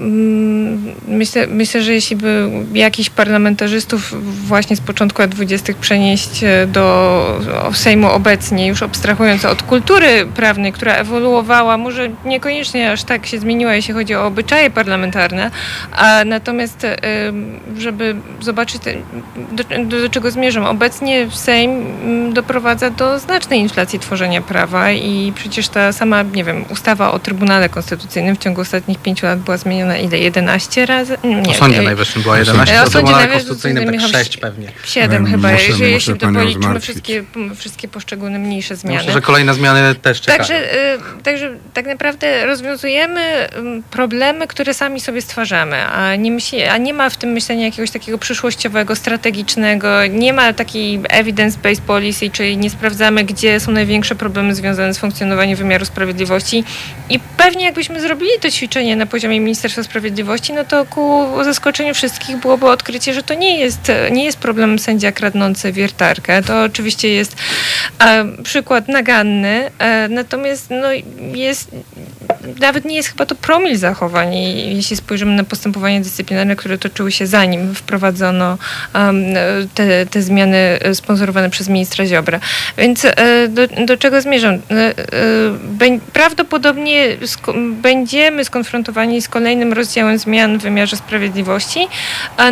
[0.00, 4.14] mm, myślę, myślę, że jeśli by jakiś parlamentarzystów
[4.46, 5.72] właśnie z początku lat 20.
[5.80, 13.02] przenieść e, do Sejmu obecnie, już abstrahując od kultury prawnej, która ewoluowała, może niekoniecznie aż
[13.04, 15.50] tak się zmieniła, jeśli chodzi o obyczaje parlamentarne,
[15.92, 16.98] a natomiast e,
[17.78, 18.82] żeby zobaczyć,
[19.52, 20.64] do, do, czego zmierzam.
[20.66, 26.64] Obecnie Sejm mm, doprowadza do znacznej inflacji tworzenia prawa i przecież ta sama, nie wiem,
[26.70, 30.18] ustawa o Trybunale Konstytucyjnym w ciągu ostatnich pięciu lat była zmieniona ile?
[30.18, 31.18] 11 razy?
[31.24, 34.36] Nie, O Sądzie e, Najwyższym była O 11, Sądzie o Trybunale Konstytucyjnym tak Michał- 6
[34.36, 34.72] pewnie.
[34.84, 36.12] Siedem Ja chyba, muszę- jeżeli muszę
[36.44, 37.24] jeśli wszystkie,
[37.56, 38.98] wszystkie poszczególne mniejsze zmiany.
[38.98, 40.38] Myślę, że kolejne zmiany też czekają.
[40.38, 46.62] Także, y, także tak naprawdę rozwiązujemy ym, problemy, które sami sobie stwarzamy, a nie, myśli,
[46.62, 52.30] a nie ma w tym myślenia jakiegoś takiego przyszłościowego, strategicznego, nie ma takiej evidence-based policy,
[52.30, 56.64] czyli nie sprawdzamy, gdzie są największe problemy związane z funkcjonowaniem wymiaru sprawiedliwości
[57.10, 62.36] i pewnie jakbyśmy zrobili to ćwiczenie na poziomie Ministerstwa Sprawiedliwości, no to ku zaskoczeniu wszystkich
[62.36, 66.42] byłoby odkrycie, że to nie jest, nie jest problem sędzia kradnący wiertarkę.
[66.42, 67.36] To oczywiście jest
[68.00, 69.47] e, przykład naganny,
[69.78, 70.88] e, natomiast no,
[71.34, 71.70] jest,
[72.60, 74.34] nawet nie jest chyba to promil zachowań,
[74.74, 78.58] jeśli spojrzymy na postępowania dyscyplinarne, które toczyły się zanim wprowadzono
[79.74, 82.40] te, te zmiany e, sponsorowane przez ministra Ziobra.
[82.78, 84.58] Więc e, do, do czego zmierzam?
[86.12, 87.16] Prawdopodobnie
[87.82, 91.88] będziemy skonfrontowani z kolejnym rozdziałem zmian w wymiarze sprawiedliwości,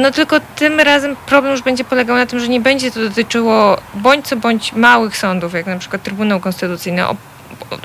[0.00, 3.78] no tylko tym razem problem już będzie polegał na tym, że nie będzie to dotyczyło
[3.94, 6.85] bądź co bądź małych sądów, jak na przykład Trybunał Konstytucyjny.
[6.94, 7.35] O-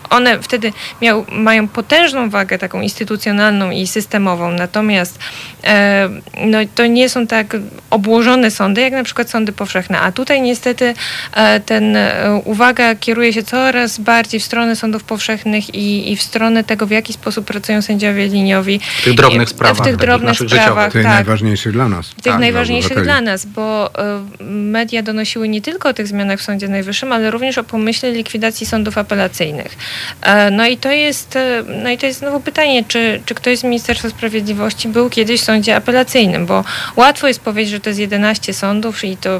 [0.09, 5.19] One wtedy miał, mają potężną wagę taką instytucjonalną i systemową, natomiast
[5.63, 6.09] e,
[6.45, 7.57] no, to nie są tak
[7.89, 9.99] obłożone sądy, jak na przykład sądy powszechne.
[9.99, 10.93] A tutaj niestety
[11.33, 16.21] e, ten e, uwaga kieruje się coraz bardziej w stronę sądów powszechnych i, i w
[16.21, 18.79] stronę tego, w jaki sposób pracują sędziowie liniowi.
[18.79, 20.93] W tych drobnych sprawach, W tych drobnych naszych sprawach, życiowych.
[20.93, 22.09] Tych tak najważniejszych dla nas.
[22.09, 23.21] tych Tak, najważniejszych obywateli.
[23.23, 23.91] dla nas, bo
[24.39, 28.11] y, media donosiły nie tylko o tych zmianach w Sądzie Najwyższym, ale również o pomyśle
[28.11, 29.60] likwidacji sądów apelacyjnych.
[30.21, 33.59] E, No i to jest, e, no i to jest znowu pytanie, czy, czy ktoś
[33.59, 36.63] z Ministerstwa Sprawiedliwości był kiedyś w sądzie apelacyjnym, bo
[36.95, 39.39] łatwo jest powiedzieć, że to jest 11 sądów i to,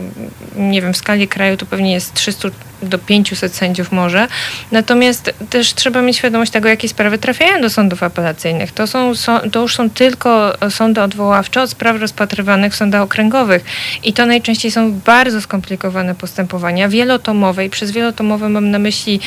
[0.56, 2.50] nie wiem, w skali kraju to pewnie jest 300
[2.82, 4.28] do 500 sędziów może.
[4.72, 8.72] Natomiast też trzeba mieć świadomość tego, jakie sprawy trafiają do sądów apelacyjnych.
[8.72, 9.12] To, są,
[9.52, 13.64] to już są tylko sądy odwoławcze od spraw rozpatrywanych w sądach okręgowych.
[14.04, 19.20] I to najczęściej są bardzo skomplikowane postępowania, wielotomowe i przez wielotomowe mam na myśli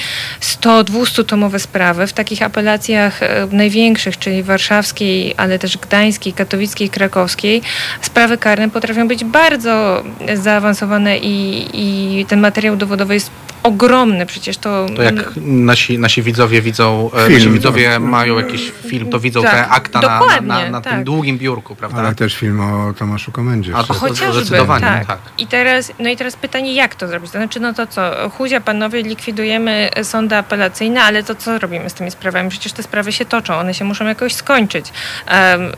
[0.84, 2.06] 100-200 tomowe sprawy.
[2.06, 7.62] W takich apelacjach e, największych, czyli warszawskiej, ale też gdańskiej, katowickiej, krakowskiej,
[8.00, 10.02] sprawy karne potrafią być bardzo
[10.34, 13.30] zaawansowane i, i ten materiał dowodowy jest
[13.64, 14.26] ogromny.
[14.26, 14.86] Przecież to...
[14.96, 17.38] To jak nasi, nasi widzowie widzą, e, Film.
[17.38, 20.92] nasi widzowie mają jakiś film, to widzą Tak, te akta na, na, na, na tak.
[20.92, 21.98] tym długim biurku, prawda?
[21.98, 23.76] Ale też film o Tomaszu Komendzie.
[23.76, 25.06] A to- Chociażby, Zdecydowanie, tak.
[25.06, 25.18] tak.
[25.38, 27.30] I teraz, no i teraz pytanie, jak to zrobić?
[27.30, 31.94] To znaczy, no to co, chuzia panowie, likwidujemy sądy apelacyjne, ale to co robimy z
[31.94, 32.50] tymi sprawami?
[32.50, 34.92] Przecież te sprawy się toczą, one się muszą jakoś skończyć.
[35.30, 35.72] Um,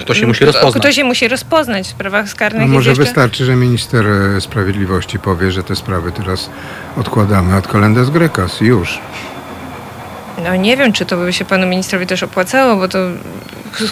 [0.00, 0.82] Kto się musi rozpoznać.
[0.82, 2.68] Kto się musi rozpoznać w sprawach skarnych.
[2.68, 3.04] No może jeszcze...
[3.04, 6.50] wystarczy, że minister e, sprawiedliwości powie, że te sprawy teraz
[7.32, 8.98] odkładamy od kolendas grecas i już.
[10.44, 12.98] No nie wiem, czy to by się panu ministrowi też opłacało, bo to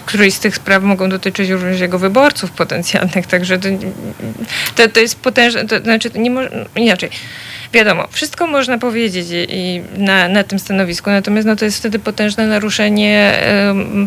[0.06, 3.68] któryś z tych spraw mogą dotyczyć również jego wyborców potencjalnych, także to,
[4.74, 6.40] to, to jest potężne, to znaczy nie mo-
[6.76, 7.10] inaczej.
[7.72, 12.46] Wiadomo, wszystko można powiedzieć i, na, na tym stanowisku, natomiast no, to jest wtedy potężne
[12.46, 13.38] naruszenie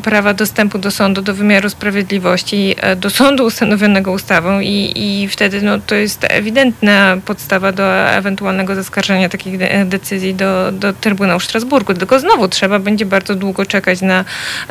[0.04, 5.62] prawa dostępu do sądu, do wymiaru sprawiedliwości, e, do sądu ustanowionego ustawą i, i wtedy
[5.62, 11.94] no, to jest ewidentna podstawa do ewentualnego zaskarżenia takich de- decyzji do, do Trybunału Strasburgu.
[11.94, 14.26] Tylko znowu trzeba będzie bardzo długo czekać na,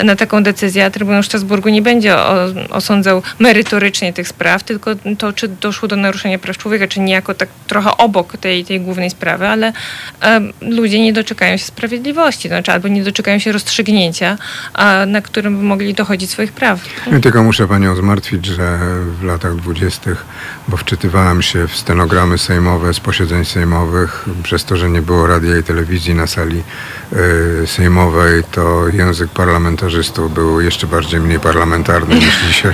[0.05, 5.33] na taką decyzję, a Trybunał Strasburgu nie będzie o, osądzał merytorycznie tych spraw, tylko to,
[5.33, 9.47] czy doszło do naruszenia praw człowieka, czy niejako tak trochę obok tej, tej głównej sprawy,
[9.47, 9.73] ale
[10.21, 14.39] em, ludzie nie doczekają się sprawiedliwości, znaczy albo nie doczekają się rozstrzygnięcia,
[14.75, 16.81] a, na którym by mogli dochodzić swoich praw.
[17.13, 18.79] Ja tylko muszę panią zmartwić, że
[19.21, 20.25] w latach dwudziestych,
[20.69, 25.59] bo wczytywałem się w stenogramy sejmowe z posiedzeń sejmowych, przez to, że nie było radia
[25.59, 26.63] i telewizji na sali
[27.67, 32.73] sejmowej, to język parlamentarzystów był jeszcze bardziej mniej parlamentarny niż dzisiaj.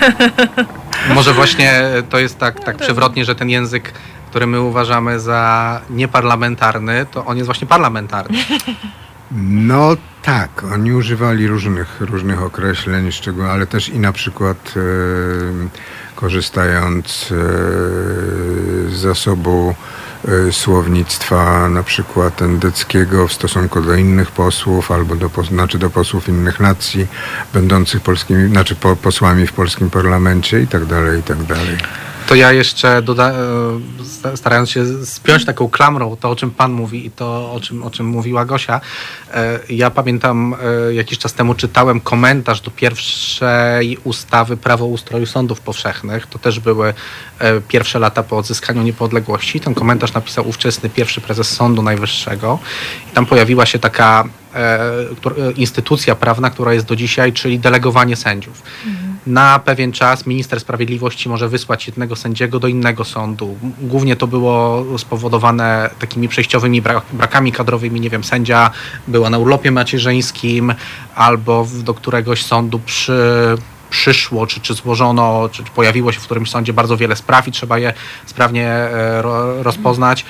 [1.14, 3.92] Może właśnie to jest tak, tak przewrotnie, że ten język,
[4.30, 8.38] który my uważamy za nieparlamentarny, to on jest właśnie parlamentarny.
[9.32, 14.80] No tak, oni używali różnych, różnych określeń, szczegół, ale też i na przykład e,
[16.14, 17.34] korzystając e,
[18.90, 19.74] z zasobu e,
[20.50, 26.60] słownictwa na przykład endeckiego w stosunku do innych posłów albo do, znaczy do posłów innych
[26.60, 27.06] nacji
[27.54, 31.76] będących polskimi, znaczy po, posłami w polskim parlamencie i tak dalej, i tak dalej.
[32.28, 36.72] To ja jeszcze doda- e, sta- starając się spiąć taką klamrą to, o czym Pan
[36.72, 38.80] mówi i to, o czym, o czym mówiła Gosia.
[39.34, 40.54] e, Ja pamiętam,
[40.88, 46.26] e, jakiś czas temu czytałem komentarz do pierwszej ustawy Prawo ustroju sądów powszechnych.
[46.26, 46.94] To też były
[47.68, 49.60] pierwsze lata po odzyskaniu niepodległości.
[49.60, 52.58] Ten komentarz napisał ówczesny pierwszy prezes Sądu Najwyższego.
[53.12, 54.24] I tam pojawiła się taka
[55.56, 58.62] instytucja prawna, która jest do dzisiaj, czyli delegowanie sędziów.
[59.28, 63.56] Na pewien czas minister sprawiedliwości może wysłać jednego sędziego do innego sądu.
[63.80, 68.00] Głównie to było spowodowane takimi przejściowymi bra- brakami kadrowymi.
[68.00, 68.70] Nie wiem, sędzia
[69.08, 70.74] była na urlopie macierzyńskim
[71.14, 73.58] albo do któregoś sądu przy
[73.90, 77.78] przyszło, czy, czy złożono, czy, pojawiło się w którymś sądzie bardzo wiele spraw i trzeba
[77.78, 77.92] je
[78.26, 80.24] sprawnie e, ro, rozpoznać.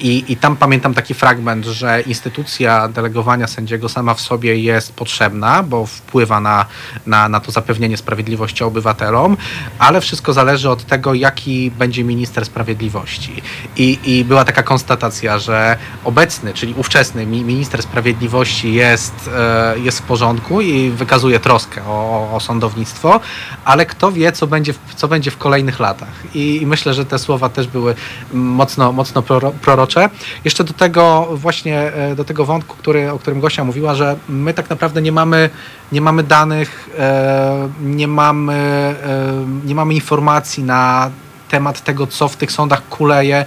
[0.00, 5.62] I, I tam pamiętam taki fragment, że instytucja delegowania sędziego sama w sobie jest potrzebna,
[5.62, 6.66] bo wpływa na,
[7.06, 9.36] na, na to zapewnienie sprawiedliwości obywatelom,
[9.78, 13.42] ale wszystko zależy od tego, jaki będzie minister sprawiedliwości.
[13.76, 19.98] I, i była taka konstatacja, że obecny, czyli ówczesny mi- minister sprawiedliwości jest, e, jest
[19.98, 23.20] w porządku i wykazuje troskę o, o sądownictwo,
[23.64, 26.34] ale kto wie, co będzie w, co będzie w kolejnych latach.
[26.34, 27.94] I, I myślę, że te słowa też były
[28.32, 29.52] mocno, mocno proro,
[29.86, 30.10] prorocze.
[30.44, 34.54] Jeszcze do tego właśnie, e, do tego wątku, który, o którym Gosia mówiła, że my
[34.54, 35.50] tak naprawdę nie mamy,
[35.92, 41.10] nie mamy danych, e, nie mamy, e, nie mamy informacji na
[41.48, 43.36] temat tego, co w tych sądach kuleje.
[43.36, 43.44] E,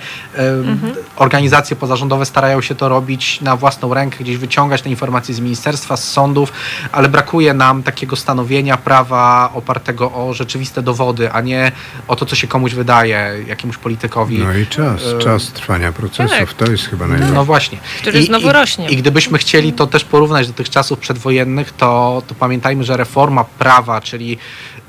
[1.16, 5.98] Organizacje pozarządowe starają się to robić na własną rękę, gdzieś wyciągać te informacje z ministerstwa,
[5.98, 6.54] z sądów,
[6.92, 11.72] ale brakuje nam takiego stanowienia prawa opartego o rzeczywiste dowody, a nie
[12.08, 14.38] o to, co się komuś wydaje, jakiemuś politykowi.
[14.38, 16.54] No i czas, czas trwania procesów, tak.
[16.54, 17.46] to jest chyba no najważniejsze.
[17.46, 17.78] właśnie.
[18.02, 18.90] Który znowu i, rośnie.
[18.90, 23.44] I gdybyśmy chcieli to też porównać do tych czasów przedwojennych, to, to pamiętajmy, że reforma
[23.44, 24.38] prawa, czyli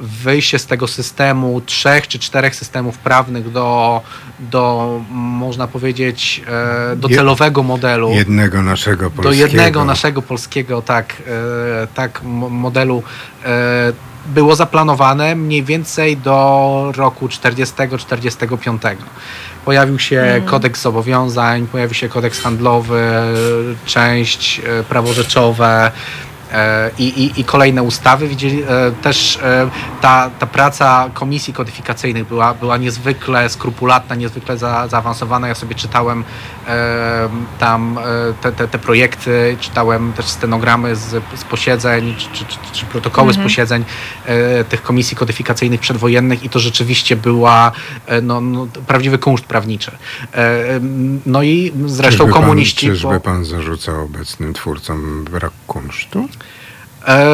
[0.01, 4.01] wyjście z tego systemu trzech czy czterech systemów prawnych do,
[4.41, 6.43] do można powiedzieć,
[6.93, 8.11] e, do celowego modelu.
[8.11, 9.47] Jednego naszego do polskiego.
[9.47, 11.17] jednego naszego polskiego tak,
[11.83, 13.03] e, tak mo- modelu
[13.45, 13.93] e,
[14.27, 18.97] było zaplanowane mniej więcej do roku 40-45.
[19.65, 23.03] Pojawił się kodeks zobowiązań, pojawił się kodeks handlowy,
[23.87, 25.87] część e, prawo rzeczowe.
[25.87, 25.91] e,
[26.99, 28.29] I, i, I kolejne ustawy.
[28.29, 29.71] Widzieli, e, też e,
[30.01, 35.49] ta, ta praca komisji kodyfikacyjnych była, była niezwykle skrupulatna, niezwykle za, zaawansowana.
[35.49, 36.25] Ja sobie czytałem
[36.67, 37.29] e,
[37.59, 38.03] tam e,
[38.43, 43.33] te, te, te projekty, czytałem też stenogramy z, z posiedzeń, czy, czy, czy, czy protokoły
[43.33, 43.85] z posiedzeń
[44.27, 47.73] e, tych komisji kodyfikacyjnych przedwojennych i to rzeczywiście była
[48.07, 49.91] e, no, no, prawdziwy kunszt prawniczy.
[50.35, 50.81] E,
[51.27, 52.87] no i zresztą Czyżby komuniści...
[52.87, 56.29] Pan, czyżby po- pan zarzucał obecnym twórcom brak kunsztu?
[57.09, 57.29] E,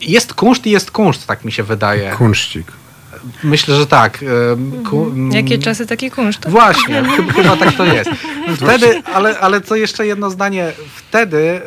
[0.00, 2.10] Jest kunszt i jest kunszt, tak mi się wydaje.
[2.12, 2.72] Kunszcik.
[3.44, 4.22] Myślę, że tak.
[4.22, 4.26] E,
[4.90, 5.32] ku- Mhm.
[5.32, 6.48] Jakie czasy, taki kunszt.
[6.48, 7.02] Właśnie,
[7.36, 8.10] chyba, tak to jest.
[8.56, 11.60] Wtedy, ale, ale co jeszcze jedno zdanie, wtedy e,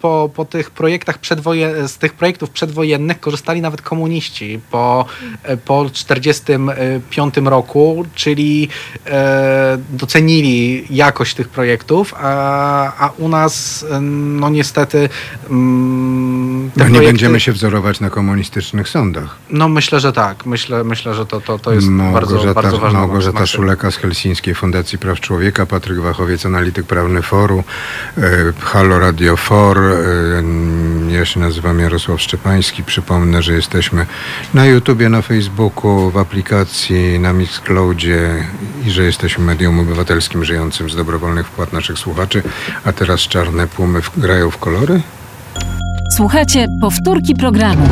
[0.00, 5.06] po, po tych projektach przedwojen, z tych projektów przedwojennych korzystali nawet komuniści po,
[5.42, 8.68] e, po 45 roku, czyli
[9.06, 15.08] e, docenili jakość tych projektów, a, a u nas no niestety
[15.50, 19.36] mm, No nie projekty- będziemy się wzorować na komunistycznych sądach.
[19.50, 20.46] No myślę, że tak.
[20.46, 22.98] Myślę, myślę że to, to, to jest bardzo, bardzo ważne.
[22.98, 27.64] Małgorzata Szuleka z Helsińskiej Fundacji Praw Człowieka, Patryk Wachowiec, analityk prawny Foru,
[28.18, 28.22] e,
[28.60, 32.84] Halo Radio For, e, ja się nazywam Jarosław Szczepański.
[32.84, 34.06] Przypomnę, że jesteśmy
[34.54, 38.44] na YouTubie, na Facebooku, w aplikacji, na Mixcloudzie
[38.86, 42.42] i że jesteśmy medium obywatelskim żyjącym z dobrowolnych wpłat naszych słuchaczy.
[42.84, 45.00] A teraz czarne pumy grają w kolory?
[46.16, 47.88] Słuchajcie powtórki programu.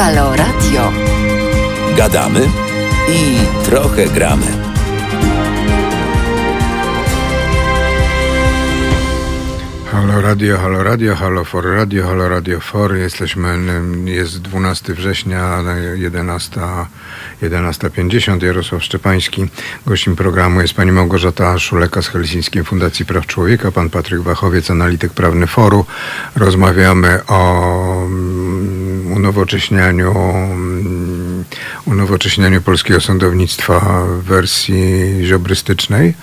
[0.00, 0.92] Halo Radio.
[1.96, 2.40] Gadamy
[3.08, 4.46] i trochę gramy.
[9.92, 12.96] Halo Radio, Halo Radio, Halo For Radio, Halo Radio For.
[12.96, 13.58] Jesteśmy,
[14.04, 16.60] jest 12 września, 11,
[17.42, 18.42] 11.50.
[18.42, 19.46] Jarosław Szczepański.
[19.86, 25.12] Gościem programu jest pani Małgorzata Szuleka z Helsińskiej Fundacji Praw Człowieka, pan Patryk Wachowiec, analityk
[25.12, 25.86] prawny Foru.
[26.36, 31.44] Rozmawiamy o mm, unowocześnianiu, mm,
[31.84, 36.14] unowocześnianiu polskiego sądownictwa w wersji ziobrystycznej.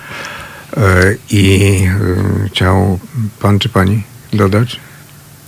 [0.78, 1.80] E, I
[2.46, 3.00] e, chciał
[3.40, 4.04] pan czy pani
[4.34, 4.87] dodać?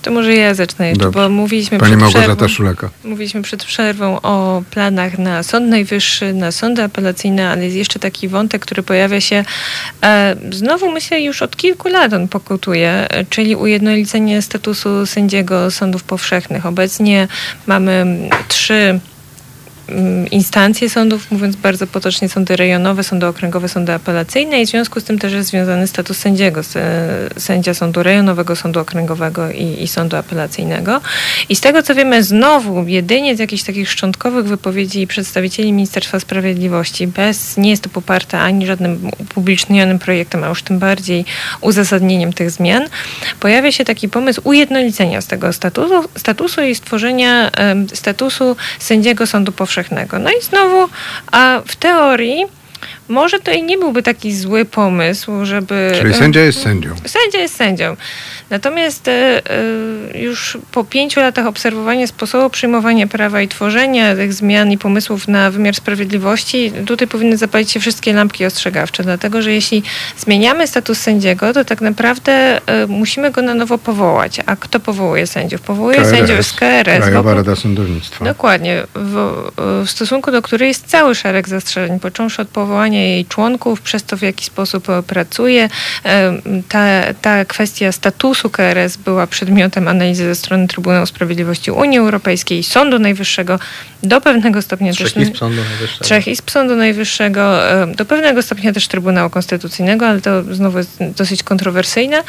[0.09, 1.19] To może ja zacznę jeszcze, Dobrze.
[1.19, 2.89] bo mówiliśmy Pani przed Małgorzata przerwą, Szuleka.
[3.03, 8.27] mówiliśmy przed przerwą o planach na Sąd Najwyższy, na sądy apelacyjne, ale jest jeszcze taki
[8.27, 9.43] wątek, który pojawia się
[10.03, 16.65] e, znowu myślę już od kilku lat on pokutuje, czyli ujednolicenie statusu sędziego sądów powszechnych.
[16.65, 17.27] Obecnie
[17.67, 18.05] mamy
[18.47, 18.99] trzy
[20.31, 25.03] instancje sądów, mówiąc bardzo potocznie, sądy rejonowe, sądy okręgowe, sądy apelacyjne i w związku z
[25.03, 26.61] tym też jest związany status sędziego,
[27.37, 31.01] sędzia sądu rejonowego, sądu okręgowego i, i sądu apelacyjnego.
[31.49, 37.07] I z tego co wiemy, znowu jedynie z jakichś takich szczątkowych wypowiedzi przedstawicieli Ministerstwa Sprawiedliwości,
[37.07, 41.25] bez, nie jest to poparte ani żadnym upublicznionym projektem, a już tym bardziej
[41.61, 42.83] uzasadnieniem tych zmian,
[43.39, 47.51] pojawia się taki pomysł ujednolicenia z tego statusu, statusu i stworzenia
[47.93, 49.78] statusu sędziego sądu powszechnego.
[50.19, 50.89] No i znowu,
[51.31, 52.45] a w teorii
[53.07, 55.91] może to i nie byłby taki zły pomysł, żeby...
[56.01, 56.95] Czyli sędzia jest sędzią.
[57.05, 57.95] Sędzia jest sędzią.
[58.49, 59.11] Natomiast e,
[60.11, 65.27] e, już po pięciu latach obserwowania sposobu przyjmowania prawa i tworzenia tych zmian i pomysłów
[65.27, 69.83] na wymiar sprawiedliwości, tutaj powinny zapalić się wszystkie lampki ostrzegawcze, dlatego że jeśli
[70.17, 72.31] zmieniamy status sędziego, to tak naprawdę
[72.67, 74.39] e, musimy go na nowo powołać.
[74.45, 75.61] A kto powołuje sędziów?
[75.61, 76.83] Powołuje sędziów z KRS.
[76.83, 78.25] Krajowa wokół- Rada Sądownictwa.
[78.25, 79.33] Dokładnie, w,
[79.85, 84.17] w stosunku do której jest cały szereg zastrzeżeń, począwszy od powołania jej członków, przez to
[84.17, 85.69] w jaki sposób pracuje.
[86.69, 92.99] Ta, ta kwestia statusu KRS była przedmiotem analizy ze strony Trybunału Sprawiedliwości Unii Europejskiej, Sądu
[92.99, 93.59] Najwyższego,
[94.03, 95.23] do pewnego stopnia Trzech też...
[95.23, 96.05] izb Sądu Najwyższego.
[96.05, 100.97] Trzech izb Sądu Najwyższego, e, do pewnego stopnia też Trybunału Konstytucyjnego, ale to znowu jest
[101.17, 102.23] dosyć kontrowersyjne.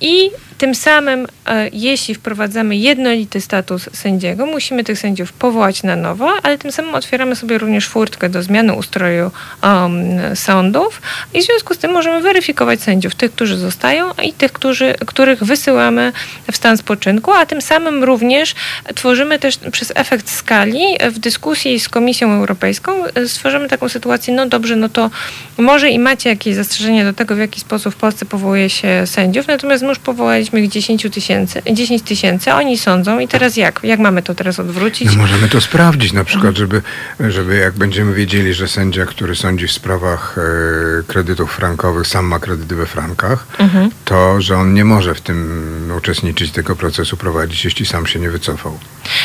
[0.00, 0.30] I
[0.64, 6.58] tym samym, e, jeśli wprowadzamy jednolity status sędziego, musimy tych sędziów powołać na nowo, ale
[6.58, 9.30] tym samym otwieramy sobie również furtkę do zmiany ustroju
[9.62, 10.00] um,
[10.34, 11.02] sądów
[11.34, 15.44] i w związku z tym możemy weryfikować sędziów, tych, którzy zostają i tych, którzy, których
[15.44, 16.12] wysyłamy
[16.52, 18.54] w stan spoczynku, a tym samym również
[18.94, 24.34] tworzymy też przez efekt skali e, w dyskusji z Komisją Europejską e, stworzymy taką sytuację,
[24.34, 25.10] no dobrze, no to
[25.58, 29.46] może i macie jakieś zastrzeżenia do tego, w jaki sposób w Polsce powołuje się sędziów,
[29.46, 33.80] natomiast my już powołaliśmy ich 10 tysięcy, 10 tysięcy, oni sądzą i teraz jak?
[33.82, 35.08] Jak mamy to teraz odwrócić?
[35.08, 36.82] No możemy to sprawdzić na przykład, żeby,
[37.28, 42.38] żeby jak będziemy wiedzieli, że sędzia, który sądzi w sprawach e, kredytów frankowych, sam ma
[42.38, 43.90] kredyty we frankach, Mhm.
[44.04, 48.30] to że on nie może w tym uczestniczyć tego procesu prowadzić, jeśli sam się nie
[48.30, 48.78] wycofał.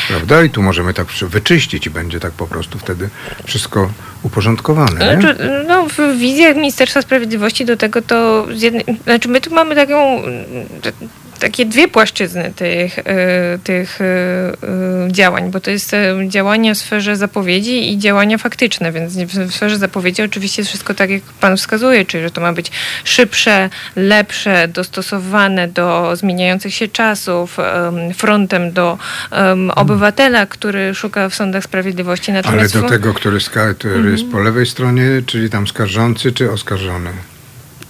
[0.08, 0.42] Prawda?
[0.42, 3.08] I tu możemy tak wyczyścić i będzie tak po prostu wtedy
[3.44, 3.90] wszystko
[4.22, 4.96] uporządkowane.
[4.96, 5.36] Znaczy,
[5.68, 8.46] no, w wizjach Ministerstwa Sprawiedliwości do tego to.
[8.54, 10.22] Z jednej, znaczy, my tu mamy taką.
[11.40, 13.02] Takie dwie płaszczyzny tych, y,
[13.64, 14.04] tych y,
[15.08, 15.92] y, działań, bo to jest
[16.28, 21.10] działania w sferze zapowiedzi i działania faktyczne, więc w sferze zapowiedzi oczywiście jest wszystko tak,
[21.10, 22.70] jak Pan wskazuje, czyli że to ma być
[23.04, 28.98] szybsze, lepsze, dostosowane do zmieniających się czasów, em, frontem do
[29.30, 32.30] em, obywatela, który szuka w sądach sprawiedliwości.
[32.30, 36.32] Ale Natomiast do fu- tego, który, ska, który jest po lewej stronie, czyli tam skarżący
[36.32, 37.10] czy oskarżony.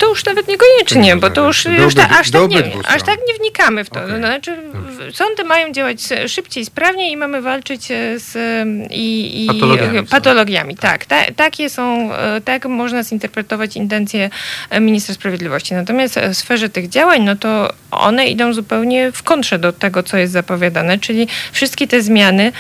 [0.00, 3.34] To już nawet niekoniecznie, bo to już, już ta, aż, tak nie, aż tak nie
[3.34, 4.04] wnikamy w to.
[4.04, 4.18] Okej.
[4.18, 9.46] Znaczy, w- sądy mają działać szybciej, sprawniej i mamy walczyć e, z em, i, i
[9.46, 10.76] Patologiami patologiami.
[10.76, 14.30] Tak, ta, takie są, e, tak można zinterpretować intencje
[14.70, 15.74] e, ministra sprawiedliwości.
[15.74, 20.16] Natomiast w sferze tych działań, no to one idą zupełnie w kontrze do tego, co
[20.16, 22.52] jest zapowiadane, czyli wszystkie te zmiany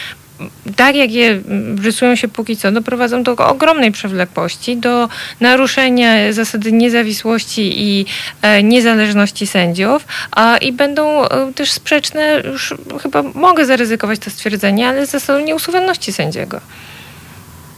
[0.76, 1.40] tak jak je
[1.82, 5.08] rysują się póki co, doprowadzą do ogromnej przewlekłości, do
[5.40, 8.06] naruszenia zasady niezawisłości i
[8.42, 14.88] e, niezależności sędziów a, i będą e, też sprzeczne, już chyba mogę zaryzykować to stwierdzenie,
[14.88, 16.60] ale z zasadą nieusuwalności sędziego.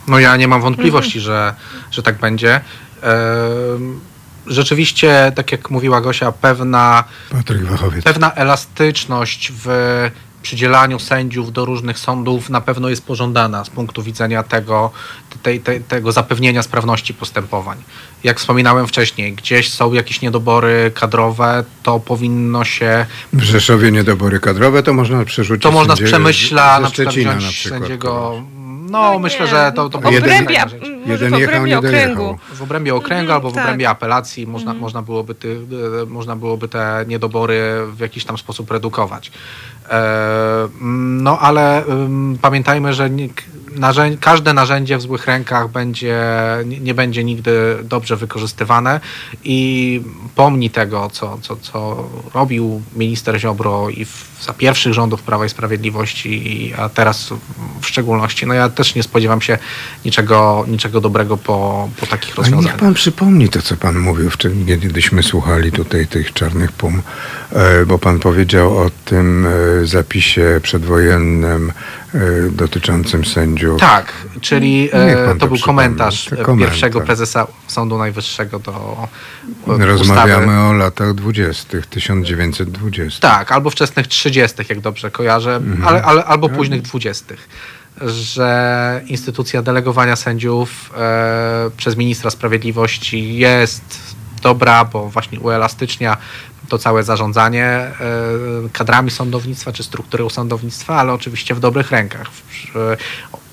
[0.08, 1.54] No ja nie mam wątpliwości, że,
[1.90, 2.60] że tak będzie.
[3.02, 4.00] Ehm,
[4.46, 7.04] Rzeczywiście, tak jak mówiła Gosia, pewna,
[8.04, 9.66] pewna elastyczność w
[10.42, 14.90] przydzielaniu sędziów do różnych sądów na pewno jest pożądana z punktu widzenia tego,
[15.42, 17.78] tej, tej, tego zapewnienia sprawności postępowań.
[18.24, 24.82] Jak wspominałem wcześniej, gdzieś są jakieś niedobory kadrowe, to powinno się W Rzeszowie niedobory kadrowe
[24.82, 27.80] to można przerzucić To można z Przemyśla ze na przykład wziąć na przykład.
[27.80, 28.42] sędziego.
[28.92, 30.72] No, No myślę, nie, że to, to Jeden- rzecz.
[30.72, 32.12] m, może Jeden w jechał, obrębie dojechał.
[32.12, 32.38] okręgu.
[32.54, 33.64] w obrębie okręgu Mhm, albo w tak.
[33.64, 34.80] obrębie apelacji można, Mhm.
[34.80, 35.58] można, byłoby ty,
[36.02, 37.62] e, można byłoby te niedobory
[37.96, 39.32] w jakiś tam sposób redukować.
[39.90, 40.68] E,
[41.20, 43.28] no ale ym, pamiętajmy, że nie,
[44.20, 46.24] każde narzędzie w złych rękach będzie,
[46.64, 49.00] nie, będzie nigdy dobrze wykorzystywane
[49.44, 50.00] i
[50.34, 55.48] pomni tego, co, co, co robił minister Ziobro i w, za pierwszych rządów Prawa i
[55.48, 57.34] Sprawiedliwości, a teraz
[57.80, 58.46] w szczególności.
[58.46, 59.58] No ja też nie spodziewam się
[60.04, 62.76] niczego, niczego dobrego po, po takich A niech rozwiązaniach.
[62.76, 64.30] pan przypomni to, co pan mówił
[64.66, 67.02] kiedyśmy słuchali tutaj tych czarnych pum,
[67.52, 71.72] e, bo pan powiedział o tym e, zapisie przedwojennym
[72.50, 73.80] dotyczącym sędziów.
[73.80, 76.58] Tak, czyli e, to to był komentarz e, komentarz.
[76.70, 79.08] pierwszego prezesa Sądu Najwyższego do
[79.80, 80.58] e, Rozmawiamy ustawy.
[80.68, 83.28] o latach dwudziestych, 1920.
[83.28, 85.88] Tak, albo wczesnych 30., jak dobrze kojarzę, Mhm.
[85.88, 87.34] ale, ale, albo późnych 20.
[88.00, 94.11] że instytucja delegowania sędziów e, przez ministra sprawiedliwości jest
[94.42, 96.16] dobra, bo właśnie uelastycznia
[96.68, 97.92] to całe zarządzanie e,
[98.72, 102.26] kadrami sądownictwa czy strukturą sądownictwa, ale oczywiście w dobrych rękach.
[102.76, 102.96] E,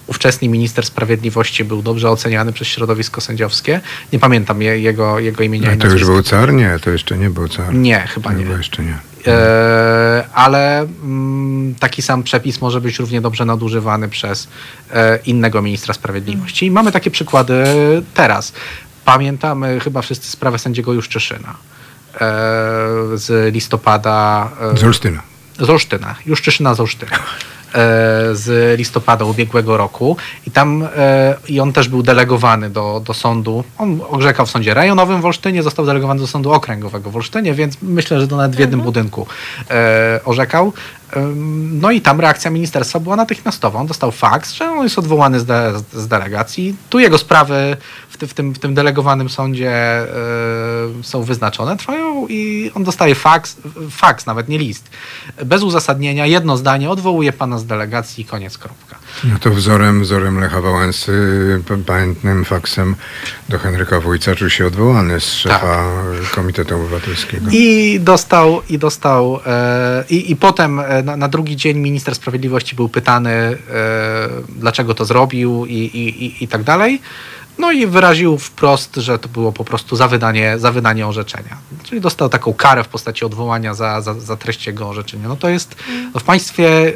[0.08, 3.82] Ówczesny minister sprawiedliwości był dobrze oceniany przez środowisko sędziowskie.
[4.14, 6.54] Nie pamiętam je, jego, jego imienia i to już był car?
[6.54, 7.74] Nie, to jeszcze nie był car.
[7.74, 8.44] Nie, chyba nie.
[8.44, 8.98] Chyba jeszcze nie.
[9.28, 14.48] E, ale mm, taki sam przepis może być równie dobrze nadużywany przez
[14.94, 16.66] e, innego ministra sprawiedliwości.
[16.66, 17.64] I mamy takie przykłady
[18.14, 18.54] teraz.
[19.14, 21.56] Pamiętamy chyba wszyscy sprawę sędziego Juszczyszyna
[22.16, 22.18] e,
[23.14, 24.50] z listopada.
[24.74, 25.22] e, Z Olsztyna.
[25.60, 27.12] z Olsztyna, Juszczyszyna z Olsztyna.
[27.16, 27.20] e,
[28.36, 30.88] Z listopada ubiegłego roku i tam
[31.48, 33.64] i on też był delegowany do, do sądu.
[33.78, 37.78] On orzekał w sądzie rejonowym w Olsztynie, został delegowany do sądu okręgowego w Olsztynie, więc
[37.82, 39.28] myślę, że to nawet w jednym budynku
[39.72, 40.74] e, orzekał.
[41.72, 43.80] No i tam reakcja ministerstwa była natychmiastowa.
[43.80, 46.76] On dostał faks, że on jest odwołany z, de, z delegacji.
[46.90, 47.78] Tu jego sprawy
[48.10, 50.08] w, ty, w, tym, w tym delegowanym sądzie e,
[51.02, 53.58] są wyznaczone, trwają i on dostaje faks,
[53.92, 54.90] faks, nawet nie list.
[55.46, 58.96] Bez uzasadnienia, jedno zdanie, odwołuje pana z delegacji koniec, kropka.
[59.24, 61.12] No to wzorem, wzorem Lecha Wałęsy,
[61.86, 62.96] pamiętnym faksem
[63.50, 65.84] do Henryka Wójca czuł się odwołany z szefa
[66.36, 67.46] Komitetu Obywatelskiego.
[67.52, 72.76] I dostał, i dostał, e, i, i potem e, na, na drugi dzień minister sprawiedliwości
[72.76, 73.58] był pytany, e,
[74.50, 77.02] dlaczego to zrobił i, i, i, i tak dalej.
[77.60, 81.58] No i wyraził wprost, że to było po prostu za wydanie, za wydanie orzeczenia.
[81.84, 85.28] Czyli dostał taką karę w postaci odwołania za, za, za treść jego orzeczenia.
[85.28, 85.76] No to jest
[86.20, 86.94] w państwie y,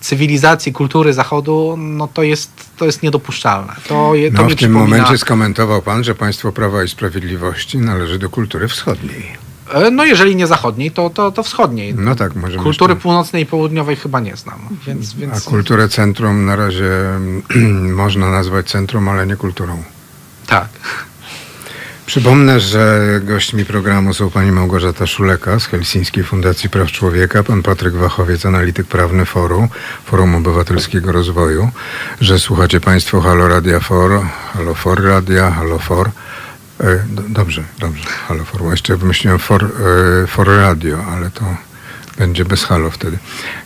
[0.00, 3.76] cywilizacji, kultury Zachodu, no to jest, to jest niedopuszczalne.
[3.88, 7.78] To, je, to No w tym przypomina- momencie skomentował pan, że państwo Prawa i Sprawiedliwości
[7.78, 9.43] należy do kultury wschodniej.
[9.72, 11.94] E, No jeżeli nie zachodniej, to, to, to wschodniej.
[11.94, 16.44] No tak, może Kultury północnej i południowej chyba nie znam, więc, A więc kulturę centrum
[16.44, 16.90] na razie
[18.02, 19.82] można nazwać centrum, ale nie kulturą.
[20.46, 20.68] tak.
[22.06, 27.94] Przypomnę, że gośćmi programu są pani Małgorzata Szuleka z Helsińskiej Fundacji Praw Człowieka, pan Patryk
[27.94, 29.68] Wachowiec, analityk prawny Forum,
[30.04, 31.70] Forum Obywatelskiego Rozwoju,
[32.20, 34.20] że słuchacie państwo Halo Radia For,
[34.52, 36.10] Halo For Radia, Halo For.
[36.84, 38.70] E, do, dobrze, dobrze, Halo For.
[38.70, 41.44] Jeszcze wymyśliłem For, e, for Radio, ale to
[42.18, 43.18] będzie bez halo wtedy.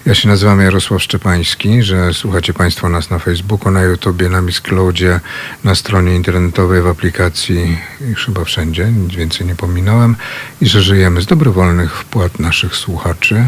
[0.06, 5.20] Ja się nazywam Jarosław Szczepański, że słuchacie Państwo nas na Facebooku, na YouTubie, na Mixcloudzie,
[5.64, 7.78] na stronie internetowej, w aplikacji
[8.10, 10.16] i chyba wszędzie, nic więcej nie pominąłem
[10.60, 13.44] i że żyjemy z dobrowolnych wpłat naszych słuchaczy,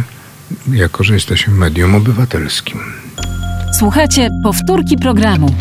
[0.72, 2.80] jako że jesteśmy medium obywatelskim.
[3.78, 5.54] Słuchacie powtórki programu.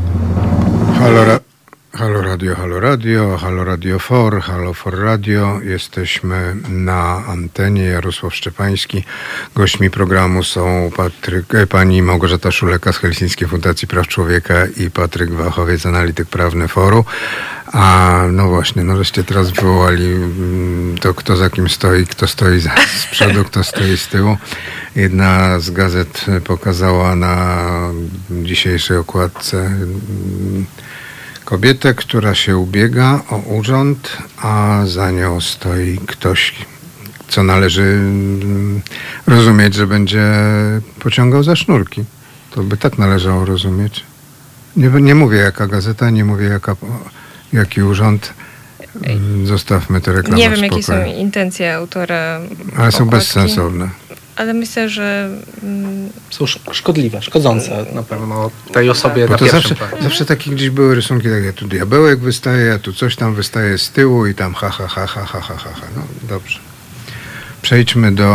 [0.99, 1.39] Halo, ra-
[2.00, 5.60] halo Radio, Halo Radio, Halo Radio For, Halo For Radio.
[5.64, 7.84] Jesteśmy na antenie.
[7.84, 9.04] Jarosław Szczepański.
[9.56, 15.32] Gośćmi programu są Patryk, e, pani Małgorzata Szuleka z Helsińskiej Fundacji Praw Człowieka i Patryk
[15.32, 17.06] Wachowiec, analityk prawny Foru.
[17.74, 22.60] A no właśnie, no żeście teraz wywołali mm, to, kto za kim stoi, kto stoi
[22.60, 24.38] za, z przodu, kto stoi z tyłu.
[24.95, 27.66] Jedna z gazet pokazała na
[28.32, 30.66] dzisiejszej okładce mm,
[31.50, 36.56] kobietę, która się ubiega o urząd, a za nią stoi ktoś,
[37.28, 38.82] co należy mm,
[39.28, 40.26] rozumieć, że będzie
[41.00, 42.04] pociągał za sznurki.
[42.52, 44.04] To by tak należało rozumieć.
[44.76, 46.76] Nie, nie mówię jaka gazeta, nie mówię jaka,
[47.54, 48.34] jaki urząd.
[49.45, 52.39] Zostawmy te reklamy Nie wiem, jakie są intencje autora.
[52.78, 53.89] Ale są okładki, bezsensowne.
[54.40, 55.30] Ale myślę, że
[55.64, 60.04] mm, Są sz- szkodliwe, szkodzące na pewno tej osobie Bo na to pierwszym zawsze, planie.
[60.04, 63.90] zawsze takie gdzieś były rysunki takie, tu diabełek wystaje, a tu coś tam wystaje z
[63.92, 65.88] tyłu i tam ha, ha, ha, ha, ha, ha, ha, ha.
[65.96, 66.60] No dobrze.
[67.62, 68.34] Przejdźmy do,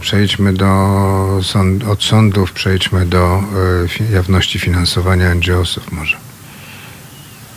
[0.00, 3.42] przejdźmy do sąd, od sądów, przejdźmy do
[4.10, 6.16] y, jawności finansowania NGO-sów może.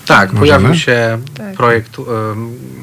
[0.06, 0.60] Tak, Możemy?
[0.60, 1.54] pojawił się Tak.
[1.54, 2.06] projekt em,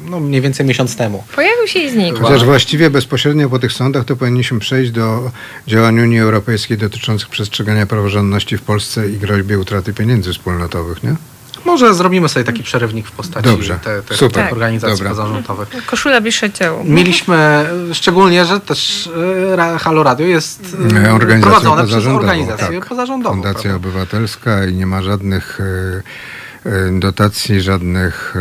[0.09, 1.23] no, mniej więcej miesiąc temu.
[1.35, 2.19] pojawił się i znikł.
[2.21, 5.31] Chociaż właściwie bezpośrednio po tych sądach to powinniśmy przejść do
[5.67, 11.15] działań Unii Europejskiej dotyczących przestrzegania praworządności w Polsce i groźby utraty pieniędzy wspólnotowych, nie?
[11.65, 14.43] Może zrobimy sobie taki przerywnik w postaci Dobrze, te, te, super.
[14.43, 15.09] tych organizacji Dobra.
[15.09, 15.69] pozarządowych.
[15.85, 16.83] Koszula bliższe ciału.
[16.83, 19.09] Mieliśmy, e, szczególnie, że też
[19.57, 22.85] e, Halo Radio jest e, E, Organizacją prowadzone przez organizację tak.
[22.89, 23.35] pozarządową.
[23.35, 23.87] Fundacja prawda?
[23.89, 26.01] Obywatelska i nie ma żadnych e, e,
[26.99, 28.39] dotacji, żadnych e,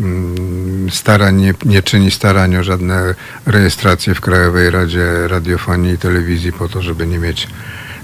[0.00, 3.14] mm, starań, nie, nie czyni starań o żadne
[3.46, 7.48] rejestracje w Krajowej Radzie Radiofonii i Telewizji po to, żeby nie mieć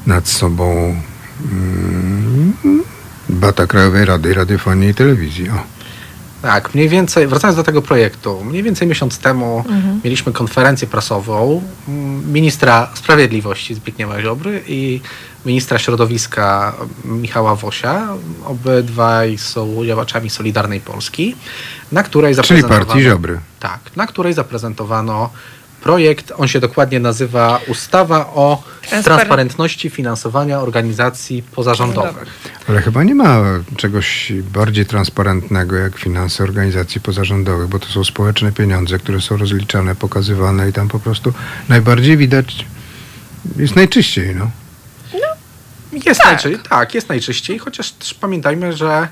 [0.07, 0.97] nad sobą
[1.53, 2.53] mm,
[3.29, 5.51] bata Krajowej Rady Radiofonii i Telewizji.
[5.51, 5.79] O.
[6.43, 9.65] Tak, mniej więcej, wracając do tego projektu, mniej więcej miesiąc temu
[10.05, 15.01] mieliśmy konferencję prasową mm, ministra sprawiedliwości Zbigniewa Ziobry i
[15.47, 16.75] ministra środowiska
[17.05, 18.09] Michała Wosia.
[18.45, 21.37] Obydwaj są działaczami Solidarnej Polski,
[21.93, 22.87] na której Czyli zaprezentowano...
[22.87, 23.41] partii Ziobry.
[23.61, 25.31] Tak, na której zaprezentowano
[25.83, 32.29] projekt, on się dokładnie nazywa Ustawa o Transparent- transparentności finansowania organizacji pozarządowych.
[32.69, 33.43] Ale chyba nie ma
[33.77, 39.95] czegoś bardziej transparentnego jak finanse organizacji pozarządowych, bo to są społeczne pieniądze, które są rozliczane,
[39.95, 41.33] pokazywane i tam po prostu
[41.69, 42.67] najbardziej widać,
[43.57, 44.35] jest najczyściej.
[44.35, 44.51] No.
[46.07, 46.45] Jest tak.
[46.45, 49.09] Najczy- tak, jest najczyściej, chociaż też pamiętajmy, że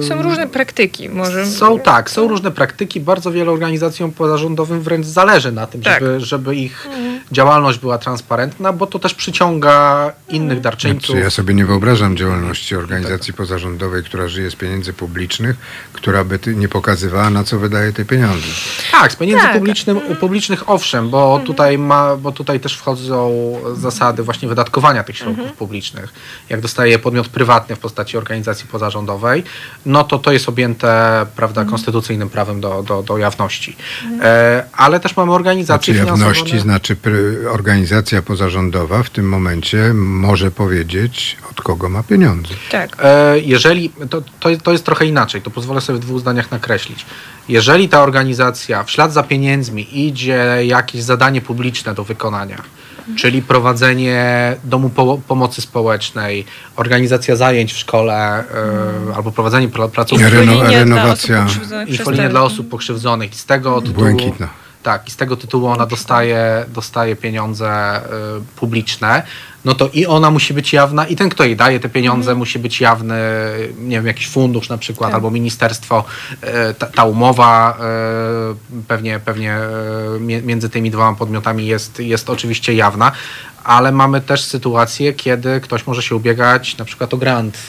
[0.00, 1.46] e, Są różne praktyki, może.
[1.46, 3.00] Są tak, są różne praktyki.
[3.00, 6.00] Bardzo wielu organizacjom pozarządowym wręcz zależy na tym, Tak.
[6.00, 6.88] żeby, żeby ich
[7.32, 11.06] działalność była transparentna, bo to też przyciąga innych darczyńców.
[11.06, 15.56] Znaczy, ja sobie nie wyobrażam działalności organizacji pozarządowej, która żyje z pieniędzy publicznych,
[15.92, 18.46] która by nie pokazywała, na co wydaje te pieniądze.
[18.92, 19.52] Tak, z pieniędzy Tak.
[19.56, 23.32] publicznym, publicznych owszem, bo tutaj, ma, bo tutaj też wchodzą
[23.74, 26.12] zasady właśnie wydatkowania tych środków publicznych.
[26.48, 29.44] Jak dostaje podmiot prywatny w postaci organizacji pozarządowej,
[29.86, 33.76] no to to jest objęte prawda, konstytucyjnym prawem do, do, do jawności.
[34.22, 37.15] E, ale też mamy organizacje Znaczy jawności finansowane- znaczy pry-
[37.50, 42.54] organizacja pozarządowa w tym momencie może powiedzieć, od kogo ma pieniądze.
[42.70, 42.96] Tak.
[43.02, 47.06] E, Jeżeli, to, to, to jest trochę inaczej, to pozwolę sobie w dwóch zdaniach nakreślić.
[47.48, 52.62] Jeżeli ta organizacja w ślad za pieniędzmi idzie jakieś zadanie publiczne do wykonania,
[53.16, 56.44] czyli prowadzenie domu po, pomocy społecznej,
[56.76, 58.44] organizacja zajęć w szkole
[59.10, 61.46] e, albo prowadzenie pla- placówki Reno- renowacja.
[61.86, 64.48] infolinia dla osób pokrzywdzonych i z tego tytułu Błękitna.
[64.86, 69.22] Tak, i z tego tytułu ona dostaje, dostaje pieniądze y, publiczne,
[69.64, 72.58] no to i ona musi być jawna, i ten, kto jej daje te pieniądze, musi
[72.58, 73.14] być jawny,
[73.78, 75.14] nie wiem, jakiś fundusz na przykład, Tak.
[75.14, 76.04] albo ministerstwo.
[76.70, 77.78] Y, ta, ta umowa
[78.78, 79.58] y, pewnie, pewnie
[80.16, 83.12] y, między tymi dwoma podmiotami jest, jest oczywiście jawna,
[83.64, 87.60] ale mamy też sytuację, kiedy ktoś może się ubiegać na przykład o grant y,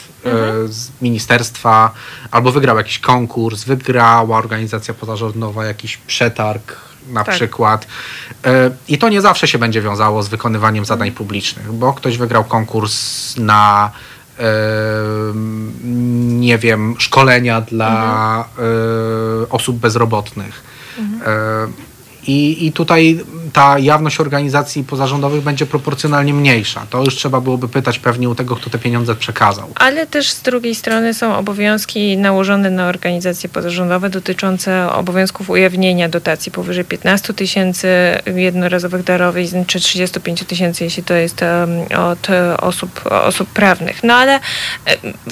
[0.68, 1.90] z ministerstwa,
[2.30, 7.34] albo wygrał jakiś konkurs, wygrała organizacja pozarządowa jakiś przetarg na Tak.
[7.34, 7.86] przykład.
[8.44, 12.44] E, I to nie zawsze się będzie wiązało z wykonywaniem zadań publicznych, bo ktoś wygrał
[12.44, 13.90] konkurs na
[16.38, 20.62] nie wiem, szkolenia dla e, osób bezrobotnych.
[21.26, 21.68] E,
[22.28, 23.20] I, I tutaj
[23.52, 26.86] ta jawność organizacji pozarządowych będzie proporcjonalnie mniejsza.
[26.90, 29.68] To już trzeba byłoby pytać pewnie u tego, kto te pieniądze przekazał.
[29.74, 36.52] Ale też z drugiej strony są obowiązki nałożone na organizacje pozarządowe dotyczące obowiązków ujawnienia dotacji
[36.52, 37.88] powyżej 15 tysięcy
[38.36, 41.40] jednorazowych darowizn czy 35 tysięcy, jeśli to jest
[41.96, 44.04] od osób, osób prawnych.
[44.04, 44.40] No ale e,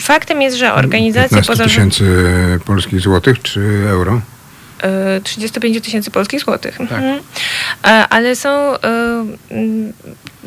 [0.01, 1.91] faktem jest, że organizacje 15 pozarządowe...
[1.91, 4.21] tysięcy polskich złotych czy euro?
[4.83, 6.81] E, 35 tysięcy polskich złotych.
[6.81, 7.21] Mhm.
[7.85, 8.79] E, Ale są, e,
[9.51, 9.93] mm,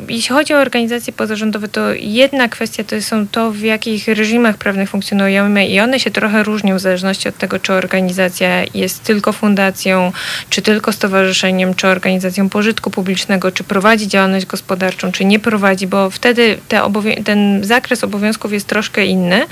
[0.08, 4.90] jeśli chodzi o organizacje pozarządowe, to jedna kwestia to są to, w jakich reżimach prawnych
[4.90, 10.12] funkcjonujemy i one się trochę różnią w zależności od tego, czy organizacja jest tylko fundacją,
[10.50, 16.10] czy tylko stowarzyszeniem, czy organizacją pożytku publicznego, czy prowadzi działalność gospodarczą, czy nie prowadzi, bo
[16.10, 19.46] wtedy te obowią- ten zakres obowiązków jest troszkę inny.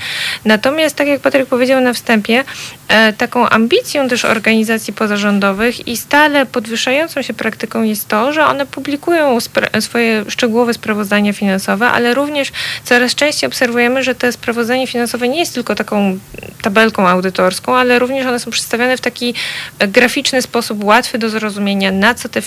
[0.45, 2.43] Natomiast, tak jak Patryk powiedział na wstępie,
[2.87, 8.65] e, taką ambicją też organizacji pozarządowych i stale podwyższającą się praktyką jest to, że one
[8.65, 9.37] publikują
[9.79, 12.51] swoje szczegółowe sprawozdania finansowe, ale również
[12.83, 16.19] coraz częściej obserwujemy, że te sprawozdanie finansowe nie jest tylko taką
[16.61, 19.33] tabelką audytorską, ale również one są przedstawiane w taki
[19.79, 22.41] graficzny sposób, łatwy do zrozumienia, na co, te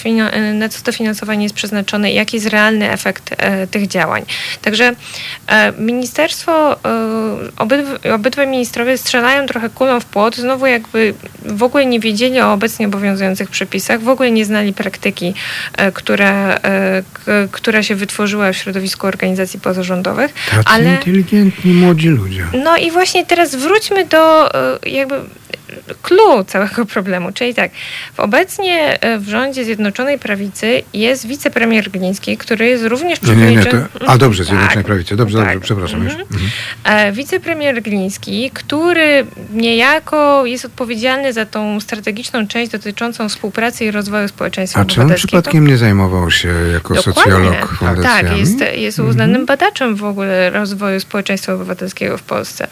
[0.54, 4.24] na co to finansowanie jest przeznaczone i jaki jest realny efekt e, tych działań.
[4.62, 4.92] Także
[5.46, 6.78] e, ministerstwo, e,
[7.56, 11.14] obydw- ministrowie strzelają trochę kulą w płot, znowu jakby
[11.44, 12.11] w ogóle nie wiedzieli
[12.42, 15.34] o obecnie obowiązujących przepisach, w ogóle nie znali praktyki,
[15.76, 17.02] e, która, e,
[17.52, 20.32] która się wytworzyła w środowisku organizacji pozarządowych.
[20.50, 22.46] Tacy Ale- inteligentni młodzi ludzie.
[22.64, 25.14] No i właśnie teraz wróćmy do e, jakby
[26.02, 27.70] clue całego problemu, czyli tak,
[28.14, 33.56] w obecnie w rządzie Zjednoczonej Prawicy jest wicepremier Gliński, który jest również Nie, nie, nie.
[33.58, 34.08] To, przewodniczącym...
[34.10, 34.86] a dobrze, Zjednoczonej Tak.
[34.86, 35.16] Prawicy.
[35.16, 35.46] Dobrze, Tak.
[35.46, 36.12] dobrze, przepraszam już.
[36.12, 36.28] Mhm.
[36.32, 36.50] Mhm.
[37.08, 44.28] E, Wicepremier Gliński, który niejako jest odpowiedzialny za tą strategiczną część dotyczącą współpracy i rozwoju
[44.28, 47.22] społeczeństwa A czy on przypadkiem nie zajmował się jako Dokładnie.
[47.22, 48.28] socjolog fundacjami?
[48.28, 52.66] Tak, jest, jest uznanym badaczem w ogóle rozwoju społeczeństwa obywatelskiego w Polsce.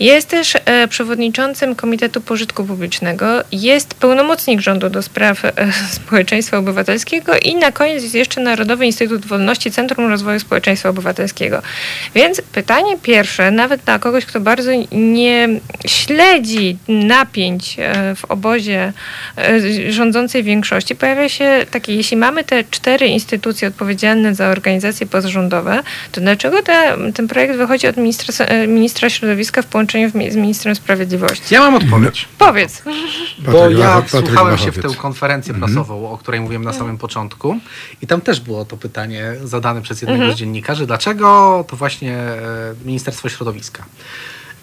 [0.00, 5.52] Jest też e, przewodniczącym Komitetu Pożytku pożytku publicznego, jest pełnomocnik rządu do spraw e,
[6.00, 11.62] społeczeństwa obywatelskiego i na koniec jest jeszcze Narodowy Instytut Wolności Centrum Rozwoju Społeczeństwa Obywatelskiego.
[12.14, 15.48] Więc pytanie pierwsze, nawet dla kogoś, kto bardzo nie
[15.86, 23.06] śledzi napięć e, w obozie e, rządzącej większości, pojawia się takie, jeśli mamy te cztery
[23.06, 29.10] instytucje odpowiedzialne za organizacje pozarządowe, to dlaczego te, ten projekt wychodzi od ministra, e, ministra
[29.10, 31.54] środowiska w połączeniu z ministrem sprawiedliwości?
[31.54, 32.28] Ja mam odpowiedź.
[32.38, 32.82] Powiedz.
[33.38, 36.98] Bo Patryk ja Patryk słuchałem się w tę konferencję prasową, o której mówiłem na samym
[36.98, 37.56] początku
[38.02, 42.38] i tam też było to pytanie zadane przez jednego z dziennikarzy, dlaczego to właśnie e,
[42.84, 43.84] Ministerstwo Środowiska.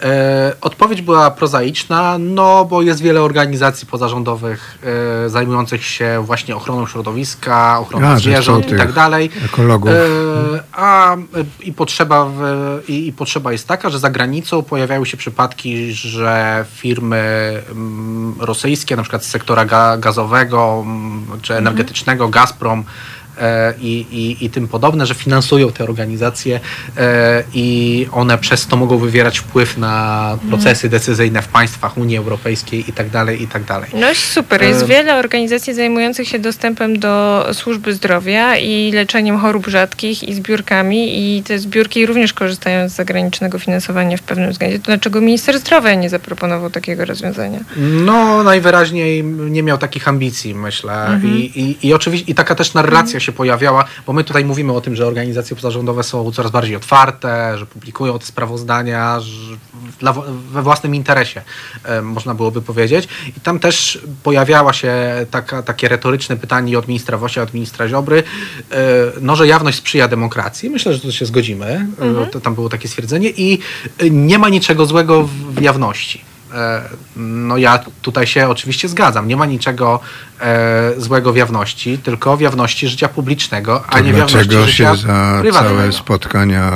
[0.04, 4.80] E, odpowiedź była prozaiczna, no bo jest wiele organizacji pozarządowych
[5.26, 9.30] e, zajmujących się właśnie ochroną środowiska, ochroną A, zwierząt i tak dalej.
[9.46, 9.90] ekologów.
[9.92, 11.18] E, a e,
[11.64, 12.42] i potrzeba, w,
[12.88, 17.18] i, i potrzeba jest taka, że za granicą pojawiają się przypadki, że firmy
[17.72, 22.84] mm, rosyjskie, na przykład z sektora ga, gazowego mm, czy energetycznego, Gazprom,
[23.82, 26.60] i, i, i tym podobne, że finansują te organizacje
[26.98, 32.90] e, i one przez to mogą wywierać wpływ na procesy decyzyjne w państwach Unii Europejskiej
[32.90, 33.90] i tak dalej, i tak dalej.
[33.94, 39.68] No super, jest E, wiele organizacji zajmujących się dostępem do służby zdrowia i leczeniem chorób
[39.68, 44.80] rzadkich i zbiórkami i te zbiórki również korzystają z zagranicznego finansowania w pewnym względzie.
[44.80, 47.60] To dlaczego minister zdrowia nie zaproponował takiego rozwiązania?
[47.78, 51.20] No, najwyraźniej nie miał takich ambicji, myślę.
[51.24, 51.28] I,
[51.62, 54.96] i, i oczywiście i taka też narracja się pojawiała, bo my tutaj mówimy o tym,
[54.96, 59.58] że organizacje pozarządowe są coraz bardziej otwarte, że publikują te sprawozdania że
[60.00, 60.14] dla,
[60.52, 61.42] we własnym interesie,
[62.04, 63.08] można byłoby powiedzieć.
[63.38, 64.94] I tam też pojawiała się
[65.32, 68.24] taka, takie retoryczne pytanie od ministra Wosia, od ministra Ziobry,
[68.72, 68.78] e,
[69.22, 70.70] no, że jawność sprzyja demokracji.
[70.70, 71.88] Myślę, że tu się zgodzimy.
[72.02, 73.60] E, To, tam było takie stwierdzenie i
[74.00, 76.22] e, nie ma niczego złego w jawności.
[76.54, 76.82] E,
[77.16, 79.28] No ja tutaj się oczywiście zgadzam.
[79.28, 80.00] Nie ma niczego
[80.42, 84.66] e, złego w jawności, tylko w jawności życia publicznego, a To nie w jawności dlaczego
[84.66, 85.78] życia się za prywatnego.
[85.80, 86.72] całe spotkania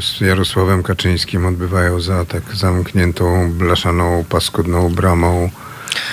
[0.00, 5.50] z Jarosławem Kaczyńskim odbywają za tak zamkniętą, blaszaną, paskudną bramą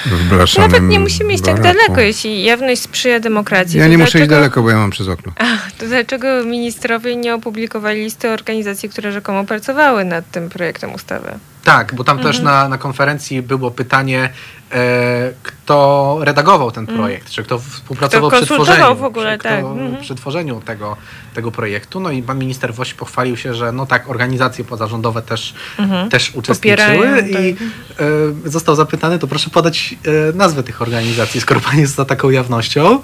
[0.06, 1.78] w blaszanym Nawet nie musimy iść tak baraku?
[1.78, 3.80] daleko, jeśli jawność sprzyja demokracji.
[3.80, 5.32] Ja nie muszę iść dlaczego- daleko, bo ja mam przez okno.
[5.78, 11.32] To dlaczego ministrowie nie opublikowali listy organizacji, które rzekomo pracowały nad tym projektem ustawy?
[11.66, 12.44] Tak, bo tam też Mhm.
[12.46, 14.30] na, na konferencji było pytanie,
[14.72, 19.60] e, kto redagował ten projekt, czy kto współpracował Kto przy tworzeniu, w ogóle, tak.
[19.60, 19.98] Mhm.
[20.02, 20.98] przy tworzeniu tego,
[21.34, 22.00] tego projektu.
[22.00, 25.54] No i pan minister Woś pochwalił się, że no tak, organizacje pozarządowe też,
[26.10, 27.56] też uczestniczyły Popierają, i
[28.46, 29.96] e, został zapytany, to proszę podać
[30.30, 33.02] e, nazwę tych organizacji, skoro pan jest za taką jawnością.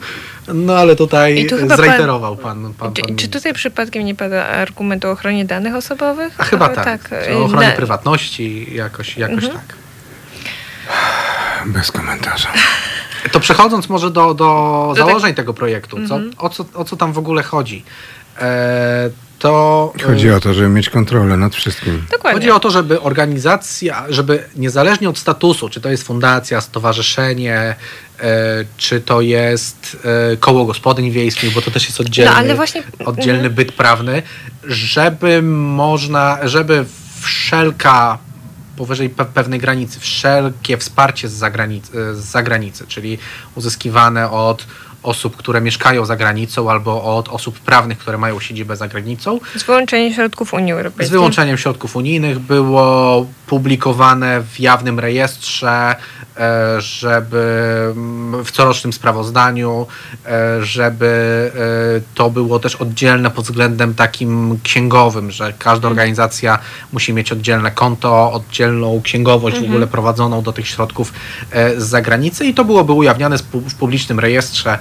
[0.53, 5.05] No ale tutaj tu zreiterował pan, pan, pan, Czy, czy tutaj przypadkiem nie pada argument
[5.05, 6.33] o ochronie danych osobowych?
[6.37, 9.53] A chyba tak, y, o ochronie na- prywatności jakoś, jakoś Mhm.
[9.53, 9.75] tak.
[11.65, 12.47] Bez komentarza.
[13.31, 16.31] To przechodząc może do, do tak- założeń tego projektu, co, Mhm.
[16.37, 17.83] o, co, o co tam w ogóle chodzi?
[18.41, 22.05] E, to e, Chodzi o to, żeby mieć kontrolę nad wszystkim.
[22.11, 22.39] Dokładnie.
[22.39, 27.75] chodzi o to, żeby organizacja, żeby niezależnie od statusu, czy to jest fundacja, stowarzyszenie, e,
[28.77, 29.97] czy to jest
[30.33, 33.53] e, koło gospodyń wiejskich, bo to też jest oddzielny, No, ale właśnie- oddzielny mhm.
[33.53, 34.23] byt prawny,
[34.63, 36.85] żeby można, żeby
[37.21, 38.17] wszelka
[38.81, 43.17] powyżej pe- pewnej granicy, wszelkie wsparcie z zagranicy, z zagranicy, czyli
[43.55, 44.67] uzyskiwane od
[45.03, 49.63] osób, które mieszkają za granicą albo od osób prawnych, które mają siedzibę za granicą, Z
[49.63, 51.07] wyłączeniem środków Unii Europejskiej.
[51.07, 55.95] z wyłączeniem środków unijnych było publikowane w jawnym rejestrze,
[56.37, 57.43] e, żeby
[57.91, 59.87] mm, w corocznym sprawozdaniu,
[60.25, 61.51] e, żeby
[61.97, 66.59] e, to było też oddzielne pod względem takim księgowym, że każda organizacja
[66.93, 71.13] musi mieć oddzielne konto, oddzielną księgowość w ogóle prowadzoną do tych środków
[71.77, 74.77] z zagranicy i to byłoby ujawniane w publicznym rejestrze,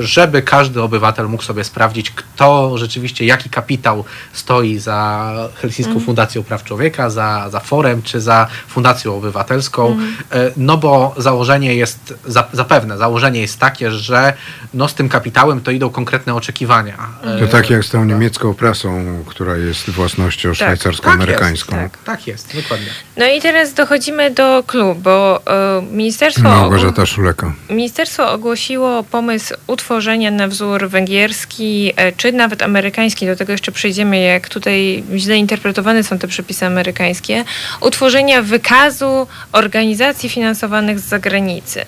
[0.00, 6.64] żeby każdy obywatel mógł sobie sprawdzić, kto rzeczywiście, jaki kapitał stoi za Helsińską Fundacją Praw
[6.64, 9.96] Człowieka, za, za Forem czy za Fundacją Obywatelską.
[10.32, 14.32] E, No bo założenie jest, za- zapewne założenie jest takie, że
[14.74, 16.96] no z tym kapitałem to idą konkretne oczekiwania.
[17.22, 21.70] To E, tak jak z tą niemiecką prasą, która jest własnością szwajcarsko-amerykańską.
[21.70, 22.86] Tak, jest, tak, tak jest, dokładnie.
[23.16, 27.52] No i teraz dochodzimy do klubu, bo e, ministerstwo, Małgorzata Szuleka.
[27.70, 28.30] ministerstwo
[28.70, 34.48] ogłosiło pomysł utworzenia na wzór węgierski, e, czy nawet amerykański, do tego jeszcze przejdziemy, jak
[34.48, 37.44] tutaj źle interpretowane są te przepisy amerykańskie,
[37.80, 41.84] utworzenia wykazu organizacji finansowanych z zagranicy.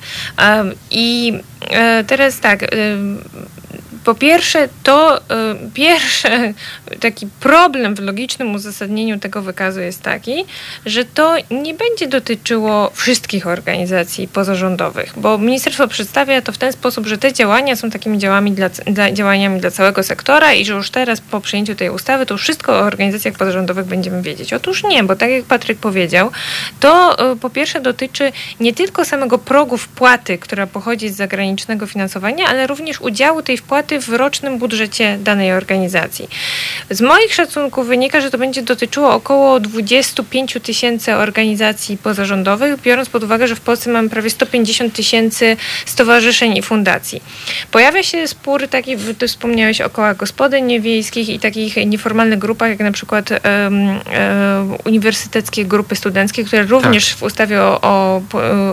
[0.90, 1.32] I
[1.70, 2.66] e, teraz tak,
[4.04, 5.20] po pierwsze, to y,
[5.74, 6.54] pierwszy
[7.00, 10.44] taki problem w logicznym uzasadnieniu tego wykazu jest taki,
[10.86, 17.06] że to nie będzie dotyczyło wszystkich organizacji pozarządowych, bo ministerstwo przedstawia to w ten sposób,
[17.06, 20.90] że te działania są takimi działaniami dla, dla, działaniami dla całego sektora i że już
[20.90, 24.52] teraz po przyjęciu tej ustawy to wszystko o organizacjach pozarządowych będziemy wiedzieć.
[24.52, 26.30] Otóż nie, bo tak jak Patryk powiedział,
[26.80, 32.46] to y, po pierwsze dotyczy nie tylko samego progu wpłaty, która pochodzi z zagranicznego finansowania,
[32.46, 36.28] ale również udziału tej wpłaty w rocznym budżecie danej organizacji.
[36.90, 43.24] Z moich szacunków wynika, że to będzie dotyczyło około 25 tysięcy organizacji pozarządowych, biorąc pod
[43.24, 47.22] uwagę, że w Polsce mamy prawie 150 tysięcy stowarzyszeń i fundacji.
[47.70, 52.78] Pojawia się spór taki, ty wspomniałeś o kołach gospodyń wiejskich i takich nieformalnych grupach, jak
[52.78, 53.40] na przykład um,
[53.78, 53.98] um,
[54.84, 57.18] uniwersyteckie grupy studenckie, które również Tak.
[57.18, 58.20] w ustawie o, o,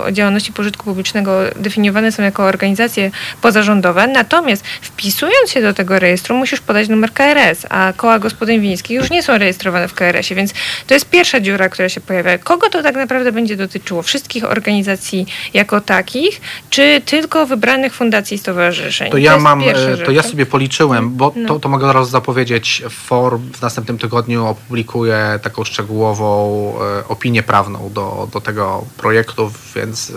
[0.05, 3.11] o działalności pożytku publicznego definiowane są jako organizacje
[3.41, 4.07] pozarządowe.
[4.07, 4.63] Natomiast
[5.09, 9.23] wpisując się do tego rejestru, musisz podać numer KRS, a koła gospodyń wiejskich już nie
[9.23, 10.53] są rejestrowane w KRS-ie, więc
[10.87, 12.37] to jest pierwsza dziura, która się pojawia.
[12.37, 14.01] Kogo to tak naprawdę będzie dotyczyło?
[14.01, 19.11] Wszystkich organizacji jako takich, czy tylko wybranych fundacji i stowarzyszeń?
[19.11, 20.31] To ja mam, e, to ja tak?
[20.31, 21.47] sobie policzyłem, bo No.
[21.47, 22.83] to, to mogę od razu zapowiedzieć.
[22.89, 30.09] FOR w następnym tygodniu opublikuje taką szczegółową e, opinię prawną do, do tego projektu, więc
[30.09, 30.13] e,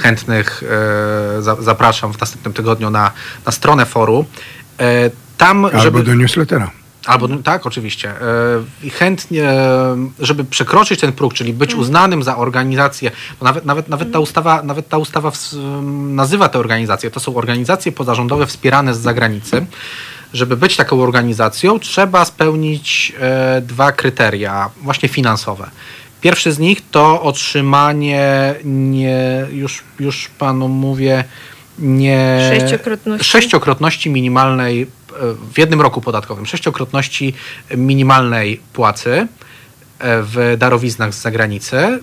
[0.00, 0.62] chętnych
[1.38, 3.10] e, za, zapraszam w następnym tygodniu na,
[3.46, 4.24] na stronę foru.
[4.80, 6.02] E, tam, Albo żeby...
[6.02, 6.70] do newslettera.
[7.06, 8.10] Albo tak, oczywiście.
[8.10, 8.16] E,
[8.82, 9.52] I chętnie,
[10.18, 14.62] żeby przekroczyć ten próg, czyli być uznanym za organizację, bo nawet, nawet, nawet ta ustawa,
[14.62, 15.32] nawet ta ustawa
[15.92, 19.66] nazywa te organizacje, to są organizacje pozarządowe wspierane z zagranicy.
[20.32, 23.12] Żeby być taką organizacją, trzeba spełnić
[23.62, 25.70] dwa kryteria, właśnie finansowe.
[26.20, 31.24] Pierwszy z nich to otrzymanie nie, już, już panu mówię,
[31.78, 33.28] nie Sześciokrotności.
[33.28, 34.86] sześciokrotności minimalnej e,
[35.52, 37.34] w jednym roku podatkowym, sześciokrotności
[37.76, 39.26] minimalnej płacy e,
[40.22, 42.00] w darowiznach z zagranicy, e,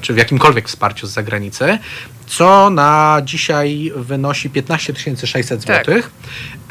[0.00, 1.78] czy w jakimkolwiek wsparciu z zagranicy,
[2.30, 4.92] co na dzisiaj wynosi 15
[5.26, 5.86] 600 Tak.
[5.86, 6.02] zł.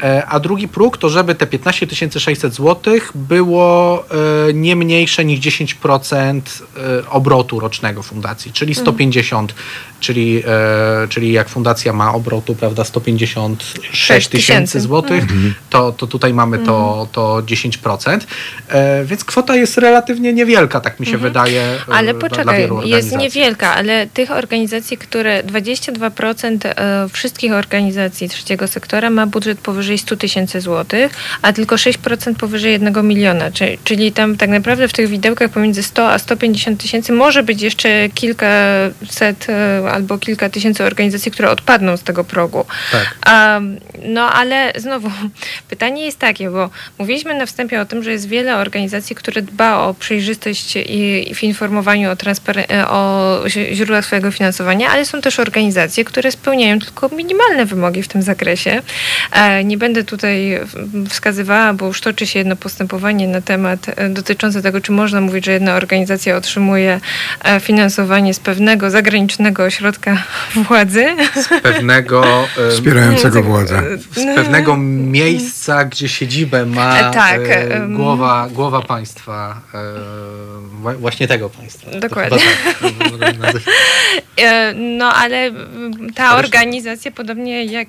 [0.02, 1.86] E, A drugi próg to, żeby te 15
[2.20, 4.04] 600 zł było
[4.48, 6.40] e, nie mniejsze niż 10%
[6.76, 9.54] e, obrotu rocznego fundacji, czyli 150,
[10.00, 14.80] czyli, e, czyli jak fundacja ma obrotu, prawda, 156 tysięcy tysięcy.
[14.80, 15.24] złotych,
[15.70, 18.20] to, to tutaj mamy to, to 10%.
[18.68, 21.62] E, Więc kwota jest relatywnie niewielka, tak mi się wydaje.
[21.62, 29.10] e, Ale poczekaj, jest niewielka, ale tych organizacji, które 22% e, wszystkich organizacji trzeciego sektora
[29.10, 33.50] ma budżet powyżej 100 tysięcy złotych, a tylko 6% powyżej 1 miliona.
[33.84, 38.08] Czyli, tam tak naprawdę w tych widełkach pomiędzy 100 a 150 tysięcy może być jeszcze
[38.08, 42.64] kilkaset e, albo kilka tysięcy organizacji, które odpadną z tego progu.
[42.92, 43.14] Tak.
[43.26, 43.60] A,
[44.04, 45.10] no ale znowu,
[45.70, 49.78] pytanie jest takie, bo mówiliśmy na wstępie o tym, że jest wiele organizacji, które dba
[49.78, 52.16] o przejrzystość i, w informowaniu o,
[52.70, 58.08] e, o źródłach swojego finansowania, ale są też organizacje, które spełniają tylko minimalne wymogi w
[58.08, 58.82] tym zakresie.
[59.32, 60.60] E, nie będę tutaj
[61.08, 65.44] wskazywała, bo już toczy się jedno postępowanie na temat e, dotyczące tego, czy można mówić,
[65.46, 67.00] że jedna organizacja otrzymuje
[67.44, 70.22] e, finansowanie z pewnego zagranicznego ośrodka
[70.68, 71.06] władzy.
[71.62, 73.82] Pewnego e, Wspierającego władzę.
[74.16, 79.78] z pewnego miejsca, gdzie siedzibę ma tak, e, głowa, głowa państwa, e,
[80.82, 81.90] wła- właśnie tego państwa.
[81.90, 82.38] To Dokładnie.
[82.80, 82.92] tak,
[84.98, 87.88] No ale mm, ta organizacja, podobnie jak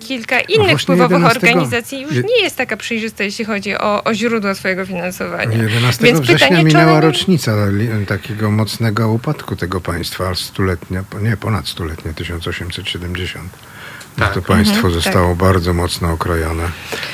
[0.00, 4.14] kilka innych właśnie wpływowych 11 organizacji, już nie jest taka przejrzysta, jeśli chodzi o, o
[4.14, 5.56] źródła swojego finansowania.
[5.56, 11.68] 11 Więc września pytanie, minęła rocznica li- takiego mocnego upadku tego państwa, stuletnia, nie, ponad
[11.68, 13.71] stuletnia, 1870.
[14.16, 14.34] Tak.
[14.34, 16.62] to państwo Mhm, zostało bardzo mocno okrojone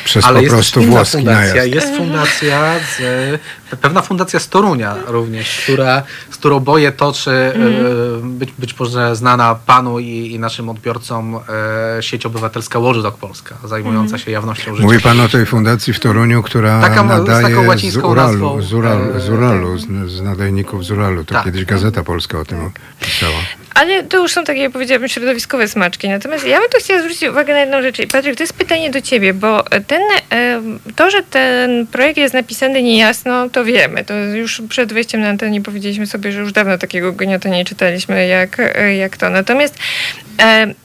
[0.05, 1.55] przez Ale po jest prostu włoski fundacja.
[1.55, 1.75] najazd.
[1.75, 3.41] Jest fundacja, z,
[3.81, 7.75] pewna fundacja z Torunia również, która, z którą boję toczy, Mhm.
[7.75, 11.37] e, być, być może znana panu i, i naszym odbiorcom
[11.99, 14.19] e, sieć obywatelska Watchdog Polska, zajmująca Mhm.
[14.19, 14.87] się jawnością życia.
[14.87, 18.63] Mówi pan o tej fundacji w Toruniu, która Taka z nadaje z łacińską Uralu, nazwą,
[18.63, 21.25] z Uralu, e, z, Uralu z, z nadajników z Uralu.
[21.25, 21.45] To Tak.
[21.45, 22.71] kiedyś Gazeta Polska o tym
[23.01, 23.33] pisała.
[23.79, 26.09] Ale to już są takie, jak powiedziałabym, środowiskowe smaczki.
[26.09, 27.97] Natomiast ja bym tu chciała zwrócić uwagę na jedną rzecz.
[28.13, 30.03] Patryk, to jest pytanie do ciebie, bo ten,
[30.97, 34.05] to, że ten projekt jest napisany niejasno, to wiemy.
[34.05, 38.27] To już przed wejściem na antenę powiedzieliśmy sobie, że już dawno takiego gniota nie czytaliśmy
[38.27, 38.57] jak,
[38.99, 39.31] jak to.
[39.31, 39.79] Natomiast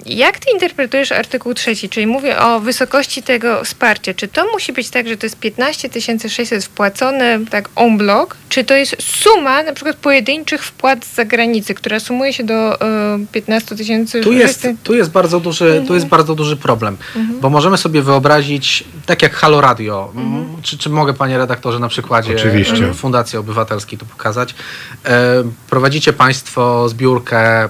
[0.05, 4.13] jak ty interpretujesz artykuł trzeci, czyli mówię o wysokości tego wsparcia.
[4.13, 5.89] Czy to musi być tak, że to jest 15
[6.29, 11.73] 600 wpłacone tak en bloc, czy to jest suma na przykład pojedynczych wpłat z zagranicy,
[11.73, 12.79] która sumuje się do
[13.31, 14.21] 15 tysięcy?
[14.21, 16.97] Tu jest, tu jest bardzo duży, tu tu jest bardzo duży problem,
[17.41, 21.87] bo możemy sobie wyobrazić, tak jak Halo Radio, m, czy, czy mogę panie redaktorze na
[21.87, 22.89] przykładzie Oczywiście.
[22.89, 24.55] e, Fundacji Obywatelskiej to pokazać,
[25.05, 27.69] e, prowadzicie państwo zbiórkę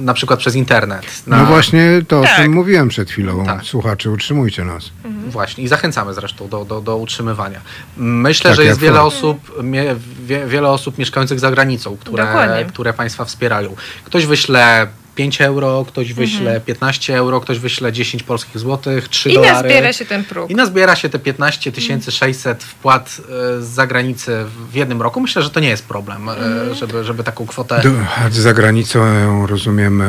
[0.00, 1.22] na przykład przez internet.
[1.26, 2.36] Na, No właśnie to, o Tak.
[2.36, 3.44] czym mówiłem przed chwilą.
[3.46, 3.62] Tak.
[3.64, 4.90] Słuchacze, utrzymujcie nas.
[5.28, 7.60] Właśnie i zachęcamy zresztą do, do, do utrzymywania.
[7.96, 9.04] Myślę, Tak że jest wiele to.
[9.04, 12.64] osób, mie, wie, wiele osób mieszkających za granicą, które, Dokładnie.
[12.64, 13.76] które państwa wspierają.
[14.04, 19.34] Ktoś wyśle 5 euro, ktoś wyśle 15 euro, ktoś wyśle 10 polskich złotych, 3 I
[19.34, 19.52] dolary.
[19.52, 20.50] nazbiera się ten próg.
[20.50, 21.72] I nazbiera się te 15
[22.10, 25.20] 600 wpłat e, z zagranicy w jednym roku.
[25.20, 27.82] Myślę, że to nie jest problem, e, żeby, żeby taką kwotę...
[28.30, 29.02] Za granicą
[29.46, 30.08] rozumiem e,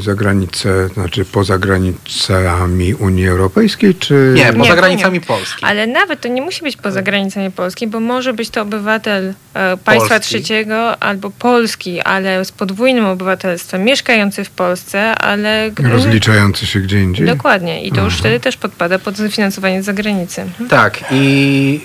[0.00, 4.32] za granicę, znaczy poza granicami Unii Europejskiej, czy...
[4.36, 5.26] Nie, poza Nie, granicami nie.
[5.26, 5.64] Polski.
[5.64, 9.76] Ale nawet to nie musi być poza granicami Polski, bo może być to obywatel e,
[9.76, 10.28] państwa Polski.
[10.28, 15.70] trzeciego albo Polski, ale z podwójnym obywatelstwem, mieszkający w Polsce, ale...
[15.82, 17.26] Rozliczający się gdzie indziej?
[17.26, 17.84] Dokładnie.
[17.84, 20.40] I to już wtedy też podpada pod finansowanie z zagranicy.
[20.40, 20.68] Mhm.
[20.68, 21.80] Tak i,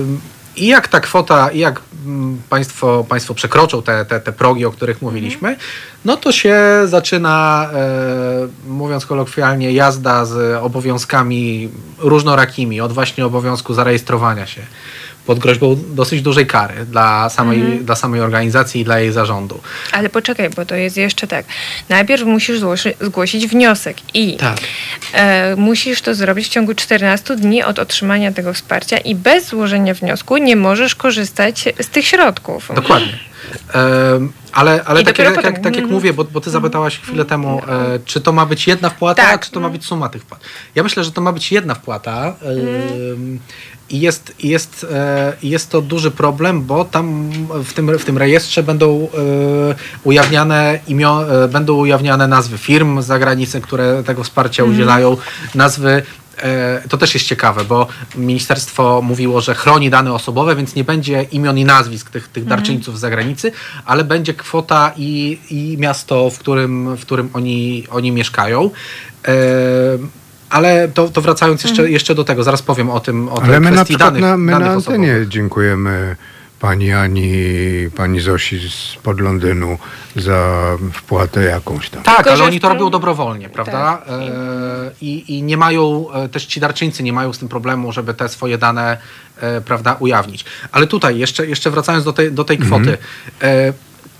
[0.00, 0.20] ym,
[0.56, 4.70] i jak ta kwota, i jak mm, państwo, państwo przekroczą te, te, te progi, o
[4.70, 5.56] których mówiliśmy,
[6.04, 11.68] no to się zaczyna, e, mówiąc kolokwialnie, jazda z obowiązkami
[11.98, 14.60] różnorakimi, od właśnie obowiązku zarejestrowania się
[15.26, 19.60] pod groźbą dosyć dużej kary dla samej, dla samej organizacji i dla jej zarządu.
[19.92, 21.46] Ale poczekaj, bo to jest jeszcze tak.
[21.88, 24.56] Najpierw musisz złoży, zgłosić wniosek i Tak.
[25.12, 29.94] e, musisz to zrobić w ciągu 14 dni od otrzymania tego wsparcia i bez złożenia
[29.94, 32.68] wniosku nie możesz korzystać z tych środków.
[32.74, 33.18] Dokładnie.
[34.52, 35.90] Ale ale tak, dopiero jak, jak, tak jak Mhm.
[35.92, 39.44] mówię, bo, bo ty zapytałaś chwilę temu, e, czy to ma być jedna wpłata, Tak.
[39.44, 40.40] czy to ma być suma tych wpłat.
[40.74, 42.34] Ja myślę, że to ma być jedna wpłata.
[42.42, 43.38] em,
[43.90, 47.30] I jest, jest, e, jest to duży problem, bo tam
[47.64, 49.08] w tym, w tym rejestrze będą
[49.70, 49.74] e,
[50.04, 55.16] ujawniane imio, e, będą ujawniane nazwy firm z zagranicy, które tego wsparcia udzielają,
[55.54, 56.23] nazwy E,
[56.88, 61.58] To też jest ciekawe, bo ministerstwo mówiło, że chroni dane osobowe, więc nie będzie imion
[61.58, 63.52] i nazwisk tych, tych darczyńców z zagranicy,
[63.84, 68.70] ale będzie kwota i, i miasto, w którym, w którym oni, oni mieszkają.
[69.28, 69.32] E,
[70.50, 73.60] Ale to, to wracając jeszcze, jeszcze do tego, zaraz powiem o tym, o tej Ale
[73.60, 76.16] my na kwestii przykład danych, na, my danych na antenie dziękujemy
[76.64, 77.30] pani Ani,
[77.96, 78.60] pani Zosi
[79.02, 79.78] pod Londynu
[80.16, 80.60] za
[80.92, 82.02] wpłatę jakąś tam.
[82.02, 84.02] Tak, Tylko, ale oni to robią dobrowolnie, prawda?
[84.06, 84.08] Tak.
[84.08, 88.14] E, I, I nie mają, e, też ci darczyńcy nie mają z tym problemu, żeby
[88.14, 88.96] te swoje dane,
[89.40, 90.44] e, prawda, ujawnić.
[90.72, 92.98] Ale tutaj, jeszcze, jeszcze wracając do tej, do tej kwoty.
[93.42, 93.72] E,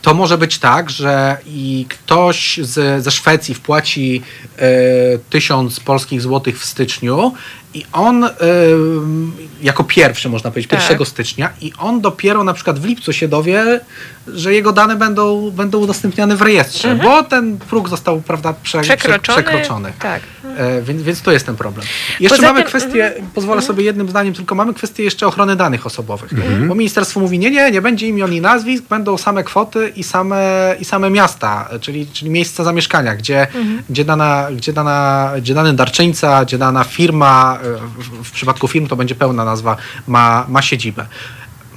[0.03, 4.23] to może być tak, że i ktoś z, ze Szwecji wpłaci
[5.31, 7.33] tysiąc polskich złotych w styczniu
[7.75, 8.29] i on
[9.63, 10.91] jako pierwszy, można powiedzieć, Tak.
[10.91, 13.81] 1 stycznia i on dopiero na przykład w lipcu się dowie,
[14.27, 18.97] że jego dane będą, będą udostępniane w rejestrze, bo ten próg został prawda, prze, prze,
[18.97, 19.43] Przekroczony.
[19.43, 19.93] przekroczony.
[19.99, 20.21] Tak.
[20.57, 21.87] E, więc, więc to jest ten problem.
[22.21, 23.27] Jeszcze Poza mamy tym- kwestię, mhm.
[23.35, 26.33] pozwolę sobie jednym zdaniem, tylko mamy kwestię jeszcze ochrony danych osobowych.
[26.33, 26.69] Mhm.
[26.69, 30.75] Bo ministerstwo mówi, nie, nie, nie będzie imion i nazwisk, będą same kwoty i same,
[30.81, 33.83] i same miasta, czyli, czyli miejsca zamieszkania, gdzie, Mhm.
[33.91, 37.59] gdzie, dana, gdzie, dana, gdzie dany darczyńca, gdzie dana firma,
[38.25, 41.07] w, przypadku firm to będzie pełna nazwa, ma, ma siedzibę.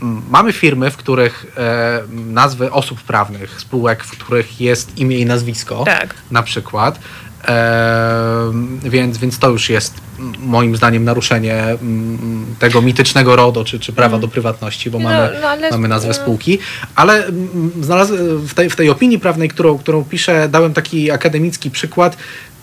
[0.01, 5.25] M, Mamy firmy, w których e, nazwy osób prawnych, spółek, w których jest imię i
[5.25, 6.15] nazwisko Tak.
[6.31, 6.99] na przykład.
[7.43, 13.79] Ehm, więc, więc to już jest m, moim zdaniem naruszenie mm, tego mitycznego RODO, czy,
[13.79, 16.13] czy prawa do prywatności, bo No, mamy, no, ale- mamy nazwę no.
[16.13, 16.59] spółki.
[16.95, 21.71] Ale mm, znalazłem w tej, w tej opinii prawnej, którą, którą piszę, dałem taki akademicki
[21.71, 22.17] przykład.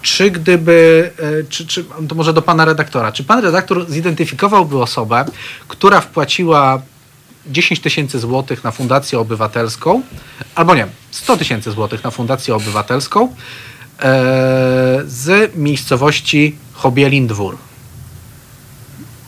[0.05, 5.25] Czy gdyby, e, czy, czy, to może do pana redaktora, czy pan redaktor zidentyfikowałby osobę,
[5.69, 6.83] która wpłaciła
[7.47, 10.03] 10 tysięcy złotych na Fundację Obywatelską,
[10.55, 13.33] albo nie, 100 tysięcy złotych na Fundację Obywatelską e,
[15.07, 17.57] z miejscowości Chobielin Dwór.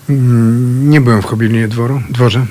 [0.09, 2.47] Mm, Nie byłem w Chobilinie dworu, dworze.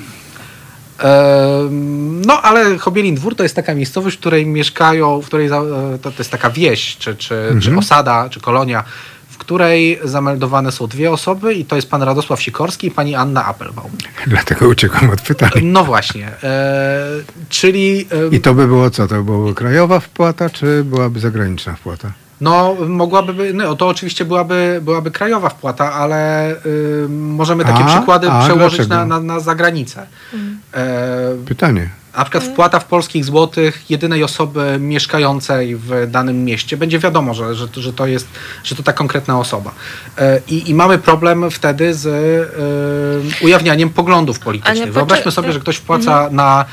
[2.26, 5.50] No, ale Chobielin Dwór to jest taka miejscowość, w której mieszkają, w której e,
[6.02, 8.84] to, jest taka wieś, czy, czy, czy osada, czy kolonia,
[9.28, 13.46] w której zameldowane są dwie osoby i to jest pan Radosław Sikorski i pani Anna
[13.46, 13.90] Appelbaum.
[14.26, 15.50] Dlatego uciekam od pytań.
[15.62, 17.02] No właśnie, e,
[17.48, 18.06] czyli...
[18.32, 19.08] e, I to by było co?
[19.08, 22.12] To byłaby krajowa wpłata, czy byłaby zagraniczna wpłata?
[22.40, 27.96] No, mogłaby, by- no, to oczywiście byłaby, byłaby krajowa wpłata, ale y, możemy takie A?
[27.96, 30.06] przykłady A, przełożyć na, na, na zagranicę.
[30.74, 31.90] E, Pytanie.
[32.16, 36.76] na przykład wpłata w polskich złotych jedynej osoby mieszkającej w danym mieście.
[36.76, 38.28] Będzie wiadomo, że, że, to- że, to, jest,
[38.64, 39.70] że to ta konkretna osoba.
[40.18, 42.06] E, I, I mamy problem wtedy z
[43.40, 44.92] e, ujawnianiem poglądów politycznych.
[44.92, 46.64] Wyobraźmy sobie, że ktoś wpłaca na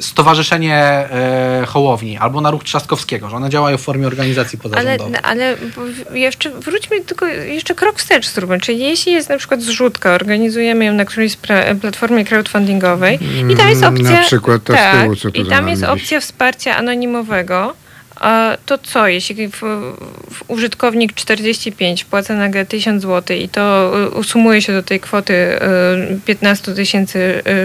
[0.00, 5.20] Stowarzyszenie e, Hołowni albo na Ruch Trzaskowskiego, że one działają w formie organizacji Ale, pozarządowej.
[5.22, 8.60] ale bo jeszcze wróćmy tylko jeszcze krok wstecz zróbmy.
[8.60, 11.36] Czyli jeśli jest na przykład zrzutka, organizujemy ją na którejś
[11.80, 13.18] platformie crowdfundingowej
[13.52, 14.10] i tam jest Mm, opcja...
[14.10, 17.74] na przykład ta z tak, tyłu, co tu I tam jest opcja wsparcia anonimowego.
[18.20, 19.60] A to co, jeśli w,
[20.30, 25.34] w użytkownik 45 płaca nagle 1000 zł i to y, usumuje się do tej kwoty
[25.34, 26.74] y, 15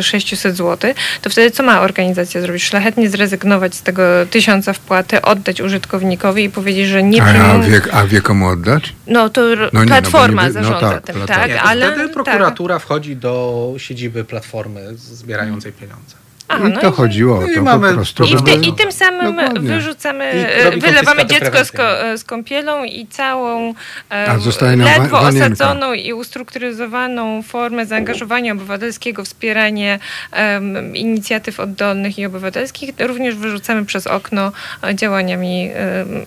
[0.01, 2.63] 600 zł, to wtedy co ma organizacja zrobić?
[2.63, 7.61] Szlachetnie zrezygnować z tego tysiąca wpłaty, oddać użytkownikowi i powiedzieć, że nie A, a, przyjmują...
[7.61, 8.93] wie, a wie komu oddać?
[9.07, 11.51] No to No nie, no platforma no zarządza tak, tym, tak?
[11.51, 12.13] To ale wtedy tak.
[12.13, 16.24] prokuratura wchodzi do siedziby platformy zbierającej pieniądze.
[16.47, 18.23] A, I no to i- chodziło o i to mamy po prostu.
[18.23, 19.59] I, w ty, I tym samym Dokładnie.
[19.69, 22.17] wyrzucamy, I robi wylewamy konfiskatę dziecko z, ko, prewencyjną.
[22.17, 23.73] z kąpielą i całą
[24.11, 25.45] e, A zostaje nam ledwo wa- wanienka.
[25.53, 29.99] osadzoną i ustrukturyzowaną formę zaangażowania obywatelskiego, wspieranie
[30.31, 34.51] em, inicjatyw oddolnych i obywatelskich również wyrzucamy przez okno
[34.83, 36.25] e, działaniami em,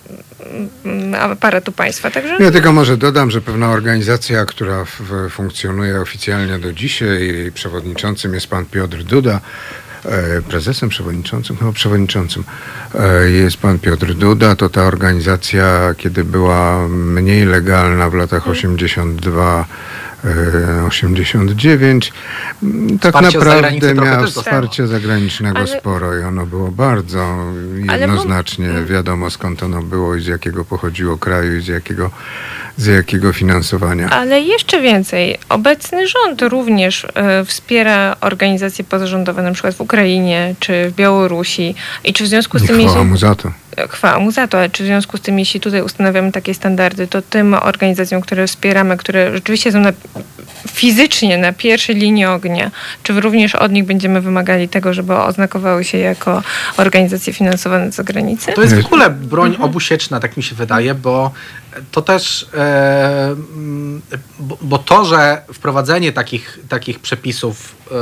[0.85, 2.11] m, aparatu państwa.
[2.11, 7.51] Także Ja tylko może dodam, że pewna organizacja, która w, funkcjonuje oficjalnie do dzisiaj, jej
[7.51, 9.39] przewodniczącym jest pan Piotr Duda,
[10.47, 12.43] prezesem, przewodniczącym, chyba przewodniczącym
[12.95, 19.59] e, jest pan Piotr Duda, to ta organizacja, kiedy była mniej legalna w latach 82
[19.61, 19.65] e,
[20.87, 22.13] 89.
[22.63, 27.37] m, Tak Wsparcie naprawdę miała wsparcie zagranicznego Ale- sporo i ono było bardzo
[27.91, 32.11] jednoznacznie wiadomo skąd ono było i z jakiego pochodziło kraju i z jakiego,
[32.77, 34.09] z jakiego finansowania.
[34.09, 35.37] Ale jeszcze więcej.
[35.49, 41.75] Obecny rząd również e, wspiera organizacje pozarządowe, na przykład w Ukrainie czy w Białorusi.
[42.03, 43.51] I czy w związku z Nie tym, chwała mu za to.
[43.89, 47.07] Chwała mu za to, ale czy w związku z tym, jeśli tutaj ustanawiamy takie standardy,
[47.07, 49.91] to tym organizacjom, które wspieramy, które rzeczywiście są na,
[50.67, 52.71] fizycznie na pierwszej linii ognia,
[53.03, 56.43] czy również od nich będziemy wymagali tego, żeby oznakowały się jako
[56.77, 58.53] organizacje finansowane z zagranicy?
[58.53, 58.85] To jest w Nie.
[58.85, 61.31] ogóle broń obusieczna, tak mi się wydaje, bo
[61.91, 63.35] to też, e,
[64.39, 67.95] bo, bo to, że wprowadzenie takich, takich przepisów e,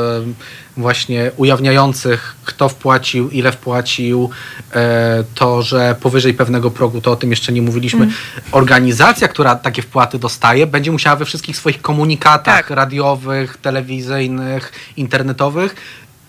[0.78, 4.30] właśnie ujawniających, kto wpłacił, ile wpłacił,
[4.74, 8.08] e, to, że powyżej pewnego progu, to o tym jeszcze nie mówiliśmy,
[8.52, 12.70] organizacja, która takie wpłaty dostaje, będzie musiała we wszystkich swoich komunikatach Tak.
[12.70, 15.76] radiowych, telewizyjnych, internetowych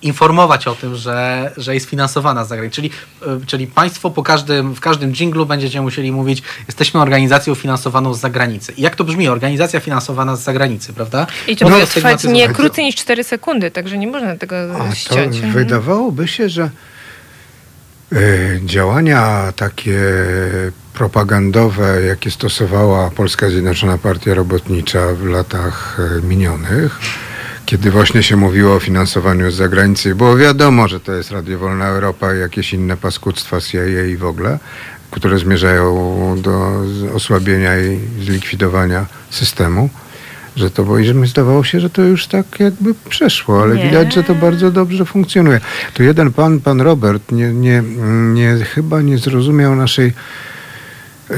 [0.03, 2.75] informować o tym, że, że jest finansowana z zagranicy.
[2.77, 2.91] Czyli,
[3.43, 8.20] y, czyli państwo po każdym, w każdym dżinglu będziecie musieli mówić, jesteśmy organizacją finansowaną z
[8.20, 8.73] zagranicy.
[8.73, 9.29] I jak to brzmi?
[9.29, 11.27] Organizacja finansowana z zagranicy, prawda?
[11.49, 14.95] I to może trwać nie krócej niż 4 sekundy, także nie można tego A to
[14.95, 15.37] ściąć.
[15.37, 15.53] Mhm.
[15.53, 16.70] wydawałoby się, że
[18.12, 18.19] e,
[18.65, 20.01] działania takie
[20.95, 27.01] propagandowe, jakie stosowała Polska Zjednoczona Partia Robotnicza w latach e, minionych,
[27.69, 31.86] kiedy właśnie się mówiło o finansowaniu z zagranicy, było wiadomo, że to jest Radio Wolna
[31.86, 34.59] Europa i jakieś inne paskudztwa CIA i w ogóle,
[35.11, 36.82] które zmierzają do
[37.15, 39.90] osłabienia i zlikwidowania systemu,
[40.57, 43.77] że to bo i że mi zdawało się, że to już tak jakby przeszło, ale
[43.77, 43.85] Nie.
[43.85, 45.61] widać, że to bardzo dobrze funkcjonuje.
[45.95, 47.82] Tu jeden pan, pan Robert, nie, nie,
[48.35, 50.12] nie, chyba nie zrozumiał naszej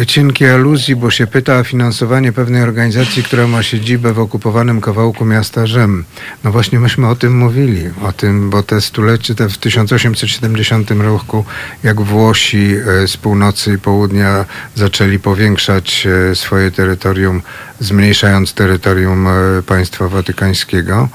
[0.07, 5.25] cienkiej aluzji, bo się pyta o finansowanie pewnej organizacji, która ma siedzibę w okupowanym kawałku
[5.25, 6.05] miasta Rzym.
[6.45, 11.45] No właśnie myśmy o tym mówili, o tym, bo te stulecie, te w 1870 roku,
[11.83, 14.45] jak Włosi e, z północy i południa
[14.75, 17.43] zaczęli powiększać e, swoje terytorium,
[17.81, 21.09] zmniejszając terytorium e, państwa watykańskiego,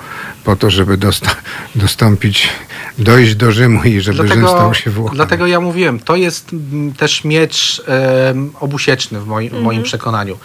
[0.43, 1.35] po to, żeby dosta-
[1.75, 2.49] dostąpić,
[2.97, 5.15] dojść do Rzymu i żeby Rzym stał się Włochem.
[5.15, 6.51] dlatego ja mówiłem, to jest
[6.97, 10.37] też miecz em, obusieczny w moim, w moim przekonaniu.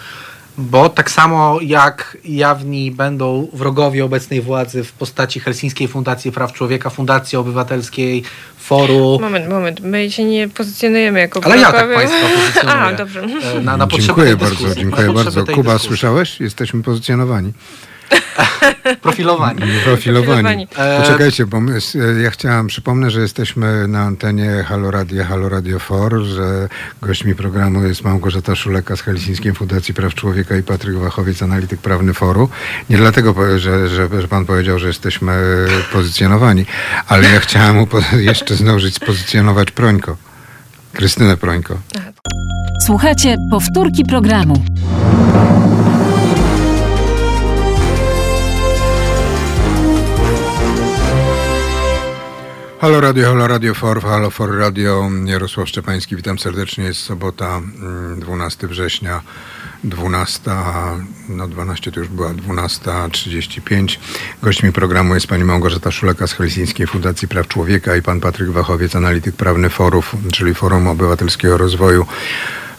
[0.57, 6.89] Bo tak samo jak jawni będą wrogowie obecnej władzy w postaci Helsińskiej Fundacji Praw Człowieka,
[6.89, 8.23] Fundacji Obywatelskiej,
[8.71, 9.79] Foru, Moment, moment.
[9.79, 12.75] My się nie pozycjonujemy jako Ale ja tak państwa pozycjonuję.
[12.87, 13.21] A, dobrze.
[13.57, 15.45] e, na, na dziękuję bardzo, dyskusji, dziękuję bardzo.
[15.45, 15.87] Kuba, dyskusji.
[15.87, 16.39] słyszałeś?
[16.39, 17.53] Jesteśmy pozycjonowani.
[19.01, 19.61] Profilowani.
[19.85, 20.67] Profilowani.
[20.77, 25.49] E, Poczekajcie, bo my, s- ja chciałam, przypomnę, że jesteśmy na antenie Halo Radio, Halo
[25.49, 26.69] Radio 4, że
[27.01, 32.13] gośćmi programu jest Małgorzata Szuleka z Helsińskiej Fundacji Praw Człowieka i Patryk Wachowiec, analityk prawny
[32.13, 32.49] foru.
[32.89, 35.33] Nie dlatego, że, że, że pan powiedział, że jesteśmy
[35.91, 36.65] pozycjonowani,
[37.07, 37.85] ale ja chciałam
[38.19, 40.17] jeszcze zdążyć spozycjonować Prońko.
[40.93, 41.77] Krystynę Prońko.
[42.85, 44.63] Słuchajcie powtórki programu.
[52.81, 58.19] Halo Radio, Halo Radio For, Halo For Radio, Jarosław Szczepański, witam serdecznie, jest sobota, mm,
[58.19, 59.21] 12 września
[59.83, 60.51] 12,
[61.29, 63.99] no 12 to już była 12.35.
[64.43, 68.95] Gośćmi programu jest pani Małgorzata Szuleka z Helsińskiej Fundacji Praw Człowieka i pan Patryk Wachowiec,
[68.95, 72.05] analityk prawny Forów, czyli Forum Obywatelskiego Rozwoju.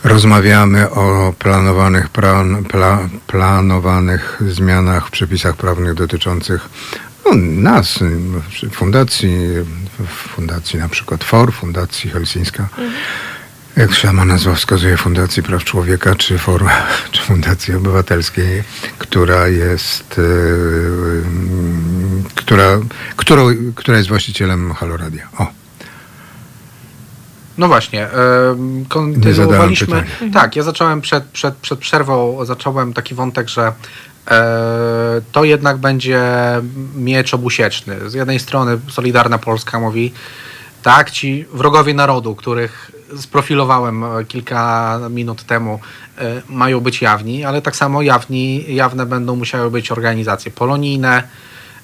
[0.04, 6.68] Rozmawiamy o planowanych, plan, pla, planowanych zmianach w przepisach prawnych dotyczących
[7.24, 8.70] no, nas, y,
[10.06, 12.68] fundacji, fundacji na przykład FOR, Fundacji Helsińska.
[13.76, 16.64] Jak sama nazwa wskazuje, Fundacji Praw Człowieka, czy, for,
[17.12, 18.62] czy Fundacji Obywatelskiej,
[18.98, 21.22] która jest, y, y,
[22.34, 22.78] która,
[23.16, 25.28] którą, która jest właścicielem Haloradia.
[25.38, 25.46] O.
[27.58, 30.04] No właśnie, em, kontynuowaliśmy.
[30.32, 33.72] Tak, ja zacząłem przed, przed, przed przerwą, zacząłem taki wątek, że e,
[35.32, 36.22] to jednak będzie
[36.96, 38.10] miecz obusieczny.
[38.10, 40.12] Z jednej strony Solidarna Polska mówi,
[40.82, 45.80] tak, ci wrogowie narodu, których sprofilowałem e, kilka minut temu,
[46.18, 51.22] e, mają być jawni, ale tak samo jawni, jawne będą musiały być organizacje polonijne,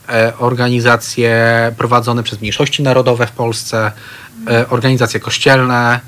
[0.08, 1.34] e, organizacje
[1.78, 3.92] prowadzone przez mniejszości narodowe w Polsce,
[4.50, 6.00] e, organizacje kościelne.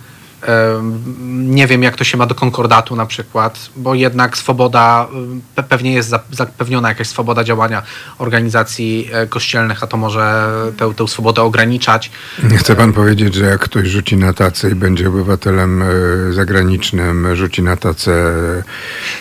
[1.28, 5.08] Nie wiem, jak to się ma do konkordatu na przykład, bo jednak swoboda,
[5.56, 7.82] pe- pewnie jest za- zapewniona jakaś swoboda działania
[8.18, 12.10] organizacji e, kościelnych, a to może tę, tę swobodę ograniczać.
[12.56, 17.62] Chce pan powiedzieć, że jak ktoś rzuci na tacę i będzie obywatelem e, zagranicznym, rzuci
[17.62, 18.12] na tacę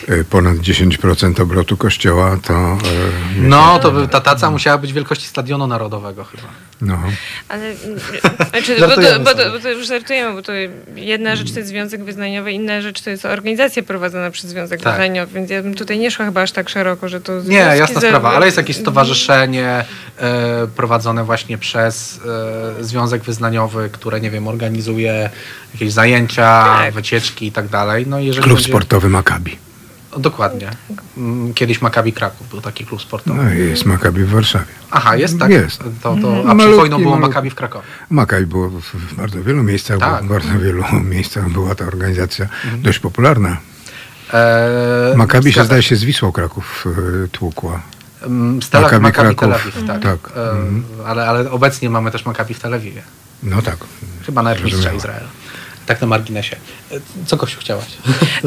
[0.10, 2.78] e, ponad 10% obrotu kościoła, to
[3.38, 6.44] No, to by ta taca musiała być wielkości stadionu narodowego chyba.
[6.82, 7.00] no.
[7.50, 7.76] Ale
[8.50, 10.52] znaczy, bo, to, bo, to, bo to już żartujemy, bo to
[11.10, 14.94] jedna rzecz to jest związek wyznaniowy, inna rzecz to jest organizacja prowadzona przez związek Tak.
[14.94, 18.02] wyznaniowy, więc ja bym tutaj nie szła chyba aż tak szeroko, że to Nie, jasna
[18.02, 19.86] sprawa, ale jest jakieś stowarzyszenie
[20.18, 22.20] e, prowadzone właśnie przez
[22.80, 25.30] e, Związek Wyznaniowy, które, nie wiem, organizuje
[25.74, 26.94] jakieś zajęcia, Tak.
[26.94, 28.06] wycieczki i tak dalej.
[28.08, 28.70] No, jeżeli Klub będzie...
[28.70, 29.69] sportowy Maccabi.
[30.18, 30.70] Dokładnie.
[31.18, 33.44] Mm, Kiedyś Maccabi Kraków był taki klub sportowy.
[33.44, 34.66] No jest Maccabi w Warszawie.
[34.92, 35.52] Aha, jest tak?
[35.52, 35.78] Jest.
[36.04, 37.18] To, to, a przed Malutki, wojną było.
[37.20, 37.86] Maccabi w Krakowie.
[38.10, 40.24] Maccabi było w, bardzo wielu miejscach, Tak.
[40.24, 40.84] w bardzo wielu
[41.16, 43.58] miejscach była ta organizacja dość popularna.
[44.34, 46.86] E, Maccabi się zdaje się z Wisłą Kraków
[47.26, 47.82] e, tłukła.
[48.24, 49.62] Mm, Stella Maccabi Maccabi, Tel Kraków.
[49.78, 50.02] Awiw, tak.
[50.02, 50.38] Tak.
[50.38, 50.84] E, Mhm.
[51.06, 53.02] ale, ale obecnie mamy też Maccabi w Tel Awiwie.
[53.44, 53.78] No tak.
[54.26, 54.94] Chyba nawet mistrza.
[54.94, 55.28] Izraela.
[55.90, 56.56] Tak na marginesie.
[57.26, 57.86] Co Kościu chciałaś?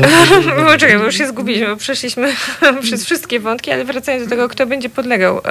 [0.73, 2.33] Poczekaj, bo już się zgubiliśmy, bo przeszliśmy
[2.83, 5.43] przez wszystkie wątki, ale wracając do tego, kto będzie podlegał e,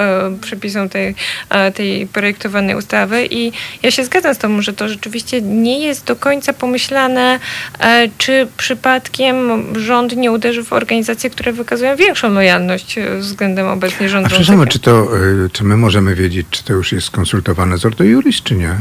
[0.42, 1.16] przepisom tej,
[1.50, 3.52] e, tej projektowanej ustawy i
[3.84, 7.40] ja się zgadzam z tobą, że to rzeczywiście nie jest do końca pomyślane,
[7.80, 14.06] e, czy przypadkiem rząd nie uderzy w organizacje, które wykazują większą lojalność e, względem obecnie
[14.06, 14.40] A rządzących.
[14.40, 18.04] przepraszam, czy to, e, czy my możemy wiedzieć, czy to już jest skonsultowane z Ordo
[18.04, 18.76] Juris, czy nie?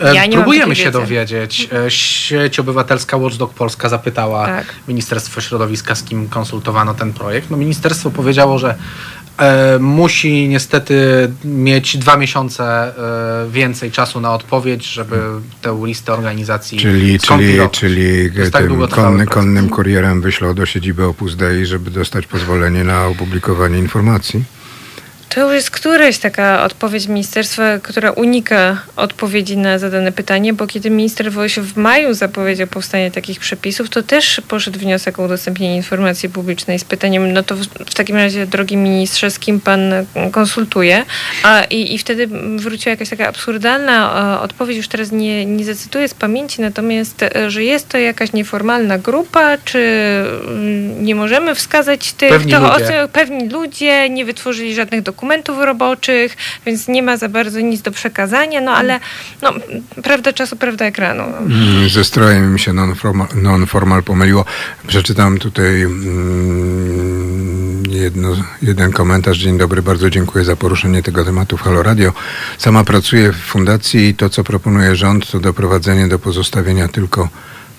[0.00, 0.98] E, Ja Próbujemy się wiedzy.
[0.98, 1.68] dowiedzieć.
[1.86, 4.66] E, Sieć Obywatelska Watchdog Polska zapytała Tak.
[4.88, 7.50] Ministerstwo Środowiska, z kim konsultowano ten projekt.
[7.50, 8.74] No, ministerstwo powiedziało, że
[9.38, 10.96] e, musi niestety
[11.44, 15.20] mieć dwa miesiące e, więcej czasu na odpowiedź, żeby
[15.62, 21.36] tę listę organizacji Czyli, czyli, czyli tak tym konny, konnym kurierem wyślą do siedziby Opus
[21.36, 24.44] Dei, żeby dostać pozwolenie na opublikowanie informacji?
[25.28, 30.90] To już jest któraś taka odpowiedź ministerstwa, która unika odpowiedzi na zadane pytanie, bo kiedy
[30.90, 36.28] minister Woś w maju zapowiedział powstanie takich przepisów, to też poszedł wniosek o udostępnienie informacji
[36.28, 39.80] publicznej z pytaniem, no to w, w takim razie, drogi ministrze, z kim pan
[40.32, 41.04] konsultuje?
[41.42, 42.26] A, i, I wtedy
[42.56, 47.50] wróciła jakaś taka absurdalna e, odpowiedź, już teraz nie, nie zacytuję z pamięci, natomiast, e,
[47.50, 49.78] że jest to jakaś nieformalna grupa, czy
[50.48, 52.84] mm, nie możemy wskazać tych, Pewni kto ludzie.
[52.84, 55.15] oce- pewni ludzie nie wytworzyli żadnych dokumentów
[55.64, 56.36] roboczych,
[56.66, 59.00] więc nie ma za bardzo nic do przekazania, no ale
[59.42, 59.52] no,
[60.02, 61.22] prawda czasu, prawda ekranu.
[61.22, 64.44] Mm, Ze strojem mi się non-formal, non-formal pomyliło.
[64.86, 69.38] Przeczytam tutaj mm, jedno, jeden komentarz.
[69.38, 72.12] Dzień dobry, bardzo dziękuję za poruszenie tego tematu w Halo Radio.
[72.58, 77.28] Sama pracuję w fundacji i to, co proponuje rząd, to doprowadzenie do pozostawienia tylko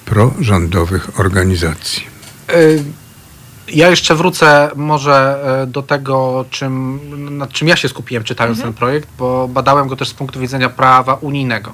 [0.05, 2.03] prorządowych organizacji.
[2.49, 2.84] Y,
[3.68, 6.99] Ja jeszcze wrócę może e, do tego, czym,
[7.38, 10.69] nad czym ja się skupiłem czytając ten projekt, bo badałem go też z punktu widzenia
[10.69, 11.72] prawa unijnego.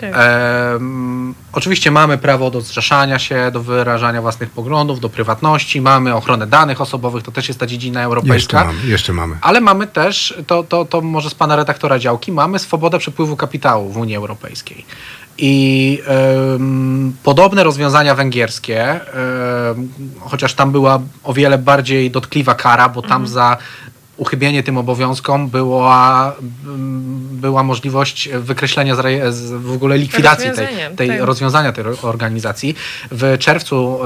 [0.00, 0.12] Tak.
[0.14, 6.46] Em, oczywiście mamy prawo do zrzeszania się, do wyrażania własnych poglądów, do prywatności, mamy ochronę
[6.46, 8.64] danych osobowych, to też jest ta dziedzina Jeszcze europejska.
[8.64, 9.36] mamy, jeszcze mamy.
[9.40, 13.88] Ale mamy też, to, to, to może z pana redaktora działki, mamy swobodę przepływu kapitału
[13.88, 14.84] w Unii Europejskiej.
[15.38, 19.88] I em, podobne rozwiązania węgierskie, em,
[20.20, 23.56] chociaż tam była o wiele bardziej dotkliwa kara, bo tam za
[24.16, 26.32] uchybienie tym obowiązkom była,
[27.32, 28.94] była możliwość wykreślenia
[29.30, 31.20] z, w ogóle likwidacji tej, Rozwiązania, tej tak.
[31.20, 32.76] rozwiązania tej organizacji.
[33.10, 33.98] W czerwcu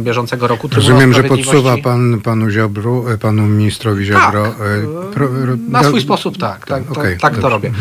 [0.00, 4.42] bieżącego roku Trybunał Rozumiem, że podsuwa pan panu Ziobru, e, panu ministrowi Ziobro.
[4.42, 7.72] tak, e, pro- ro- na do- swój sposób tak, tak, tak, okej, tak to robię.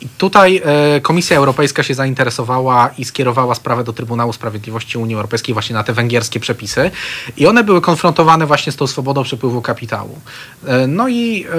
[0.00, 5.52] I Tutaj e, Komisja Europejska się zainteresowała i skierowała sprawę do Trybunału Sprawiedliwości Unii Europejskiej
[5.52, 6.90] właśnie na te węgierskie przepisy
[7.36, 10.18] i one były konfrontowane właśnie z tą swobodą przepływu kapitału.
[10.66, 11.54] E, No i e,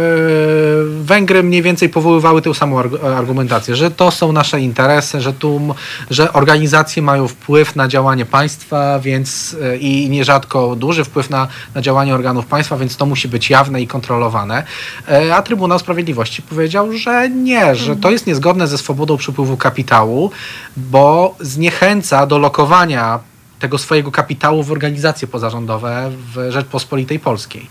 [1.03, 5.75] Węgry mniej więcej powoływały tę samą arg- argumentację, że to są nasze interesy, że tu,
[6.09, 11.81] że organizacje mają wpływ na działanie państwa, więc e, i nierzadko duży wpływ na, na
[11.81, 14.63] działanie organów państwa, więc to musi być jawne i kontrolowane.
[15.07, 20.31] E, A Trybunał Sprawiedliwości powiedział, że nie, że to jest niezgodne ze swobodą przepływu kapitału,
[20.77, 23.19] bo zniechęca do lokowania
[23.65, 27.67] tego swojego kapitału w organizacje pozarządowe w Rzeczpospolitej Polskiej.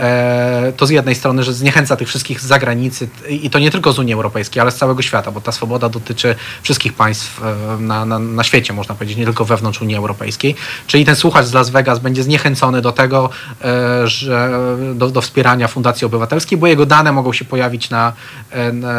[0.00, 3.92] E, to z jednej strony, że zniechęca tych wszystkich z zagranicy i to nie tylko
[3.92, 8.04] z Unii Europejskiej, ale z całego świata, bo ta swoboda dotyczy wszystkich państw e, na,
[8.04, 10.54] na, na świecie, można powiedzieć, nie tylko wewnątrz Unii Europejskiej.
[10.86, 13.30] Czyli ten słuchacz z Las Vegas będzie zniechęcony do tego,
[13.64, 14.50] e, że
[14.94, 18.12] do, do wspierania Fundacji Obywatelskiej, bo jego dane mogą się pojawić na,
[18.50, 18.94] e, na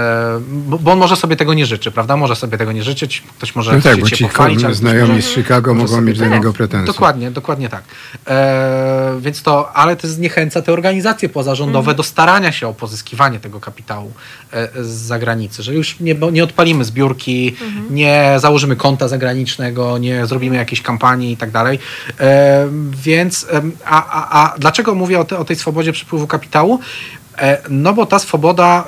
[0.50, 2.18] bo, bo on może sobie tego nie życzy, prawda?
[2.18, 5.22] Może sobie tego nie życzyć, ktoś może No tak, chcieć bo się ci pochwalić, znajomi
[5.22, 6.44] z Chicago mogą mieć tak.
[6.44, 6.94] niego pretensje.
[6.94, 7.84] Dokładnie, dokładnie tak.
[8.28, 13.60] E, więc to, ale to zniechęca te organizacje pozarządowe do starania się o pozyskiwanie tego
[13.60, 14.12] kapitału
[14.54, 17.56] e, z zagranicy, że już nie, bo nie odpalimy zbiórki,
[17.90, 21.80] nie założymy konta zagranicznego, nie zrobimy jakiejś kampanii i tak dalej.
[22.20, 23.48] E, więc,
[23.86, 26.80] a, a, a dlaczego mówię o, te, o tej swobodzie przepływu kapitału?
[27.38, 28.86] E, no bo ta swoboda...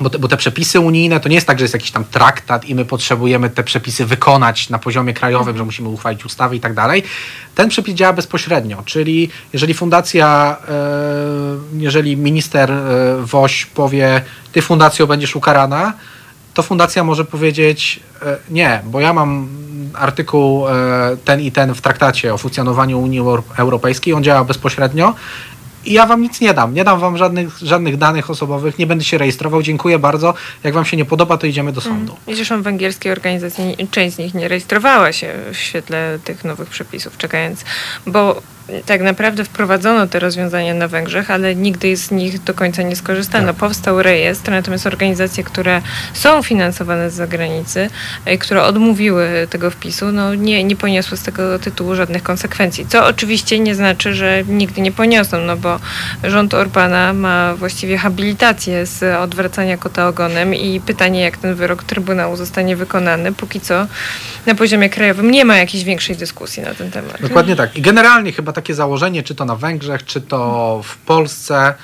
[0.00, 2.64] Bo te, bo te przepisy unijne to nie jest tak, że jest jakiś tam traktat
[2.64, 6.74] i my potrzebujemy te przepisy wykonać na poziomie krajowym, że musimy uchwalić ustawy i tak
[6.74, 7.02] dalej.
[7.54, 10.72] Ten przepis działa bezpośrednio, czyli jeżeli fundacja, e,
[11.78, 15.92] jeżeli minister e, Woś powie, ty fundacjo będziesz ukarana,
[16.54, 19.48] to fundacja może powiedzieć e, nie, bo ja mam
[19.94, 20.64] artykuł
[21.24, 25.14] ten i ten w traktacie o funkcjonowaniu Unii Euro- Europejskiej, on działa bezpośrednio
[25.86, 26.74] i ja wam nic nie dam.
[26.74, 29.62] Nie dam wam żadnych, żadnych danych osobowych, nie będę się rejestrował.
[29.62, 30.34] Dziękuję bardzo.
[30.64, 32.16] Jak wam się nie podoba, to idziemy do sądu.
[32.26, 36.68] I Zresztą węgierskie organizacje, nie- część z nich nie rejestrowała się w świetle tych nowych
[36.68, 37.64] przepisów, czekając,
[38.06, 38.42] bo
[38.86, 43.54] tak naprawdę wprowadzono te rozwiązania na Węgrzech, ale nigdy z nich do końca nie skorzystano.
[43.54, 45.82] Powstał rejestr, natomiast organizacje, które
[46.12, 47.90] są finansowane z zagranicy,
[48.24, 52.86] e, które odmówiły tego wpisu, no nie, nie poniosły z tego tytułu żadnych konsekwencji.
[52.86, 55.80] Co oczywiście nie znaczy, że nigdy nie poniosą, no bo
[56.24, 62.36] rząd Orbana ma właściwie habilitację z odwracania kota ogonem i pytanie, jak ten wyrok Trybunału
[62.36, 63.32] zostanie wykonany.
[63.32, 63.86] Póki co
[64.46, 67.22] na poziomie krajowym nie ma jakiejś większej dyskusji na ten temat.
[67.22, 67.76] Dokładnie tak.
[67.76, 71.74] I generalnie chyba takie założenie, czy to na Węgrzech, czy to w Polsce,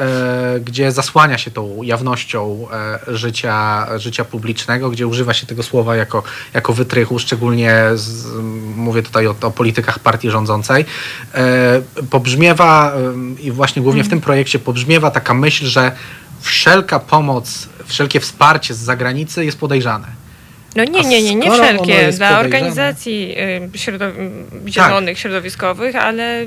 [0.00, 5.96] e, gdzie zasłania się tą jawnością e, życia, życia publicznego, gdzie używa się tego słowa
[5.96, 6.22] jako,
[6.54, 8.26] jako wytrychu, szczególnie z,
[8.76, 10.84] mówię tutaj o, o politykach partii rządzącej,
[11.34, 12.92] e, pobrzmiewa
[13.40, 15.92] i właśnie głównie w tym projekcie pobrzmiewa taka myśl, że
[16.40, 20.21] wszelka pomoc, wszelkie wsparcie z zagranicy jest podejrzane.
[20.76, 22.12] No nie, nie, nie, nie wszelkie.
[22.12, 23.34] Dla podejrzane- organizacji
[23.74, 24.12] y, środow-
[24.68, 26.46] zielonych, środowiskowych, ale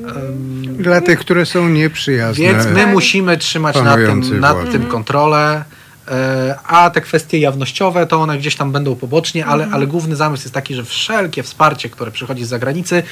[0.63, 2.43] Dla tych, które są nieprzyjazne.
[2.45, 5.63] Więc my musimy trzymać nad tym, nad tym kontrolę.
[6.07, 10.43] e, A te kwestie jawnościowe, to one gdzieś tam będą pobocznie, ale, ale główny zamysł
[10.43, 13.03] jest taki, że wszelkie wsparcie, które przychodzi z zagranicy,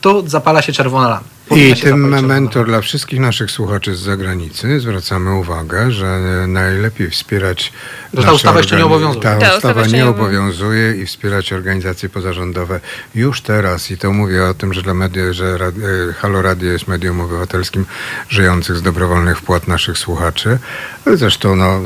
[0.00, 1.39] to zapala się czerwona lampka.
[1.50, 2.64] I tym lampka.
[2.64, 6.18] dla wszystkich naszych słuchaczy z zagranicy zwracamy uwagę, że
[6.48, 7.72] najlepiej wspierać.
[8.14, 9.22] Że ta ustawa jeszcze nie obowiązuje.
[9.22, 12.80] Ta, Ta ustawa, nie obowiązuje i wspierać organizacje pozarządowe
[13.14, 13.90] już teraz.
[13.90, 15.74] I to mówię o tym, że dla media, że rad,
[16.10, 17.86] e, Halo Radio jest medium obywatelskim
[18.28, 20.58] żyjących z dobrowolnych wpłat naszych słuchaczy.
[21.06, 21.80] Ale Zresztą no,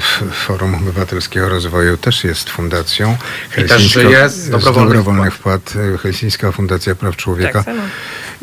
[0.47, 3.17] Forum Obywatelskiego Rozwoju też jest fundacją.
[3.55, 5.73] też Helsińsko- żyje z dobrowolnych dobrowolnych wpłat.
[5.95, 7.63] e, Helsińska Fundacja Praw Człowieka.
[7.65, 7.75] tak.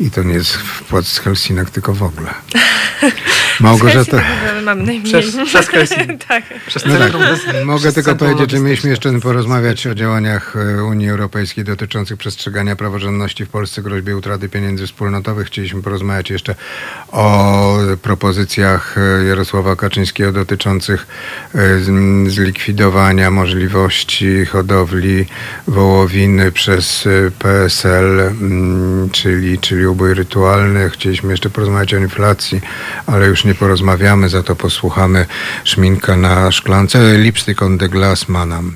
[0.00, 2.34] I to nie jest wpłat z Helsinek, tylko w ogóle.
[3.62, 4.18] Małgorzata.
[4.18, 5.02] Helsinek mamy najmniej.
[5.02, 6.18] Przez, przez Helsinki.
[6.28, 6.44] tak.
[6.66, 7.12] Przez No tak,
[7.64, 13.44] mogę tylko powiedzieć, że mieliśmy jeszcze porozmawiać o działaniach e, Unii Europejskiej dotyczących przestrzegania praworządności
[13.44, 15.46] w Polsce, groźbie utraty pieniędzy wspólnotowych.
[15.46, 16.54] Chcieliśmy porozmawiać jeszcze
[17.12, 21.06] o propozycjach e, Jarosława Kaczyńskiego dotyczących
[21.54, 21.58] e,
[22.30, 25.26] zlikwidowania możliwości hodowli
[25.66, 27.08] wołowiny przez
[27.38, 30.90] PSL, mm, czyli, czyli ubój rytualny.
[30.90, 32.60] Chcieliśmy jeszcze porozmawiać o inflacji,
[33.06, 35.26] ale już porozmawiamy, za to posłuchamy
[35.64, 38.72] szminka na szklance, lipstick on the glass manam.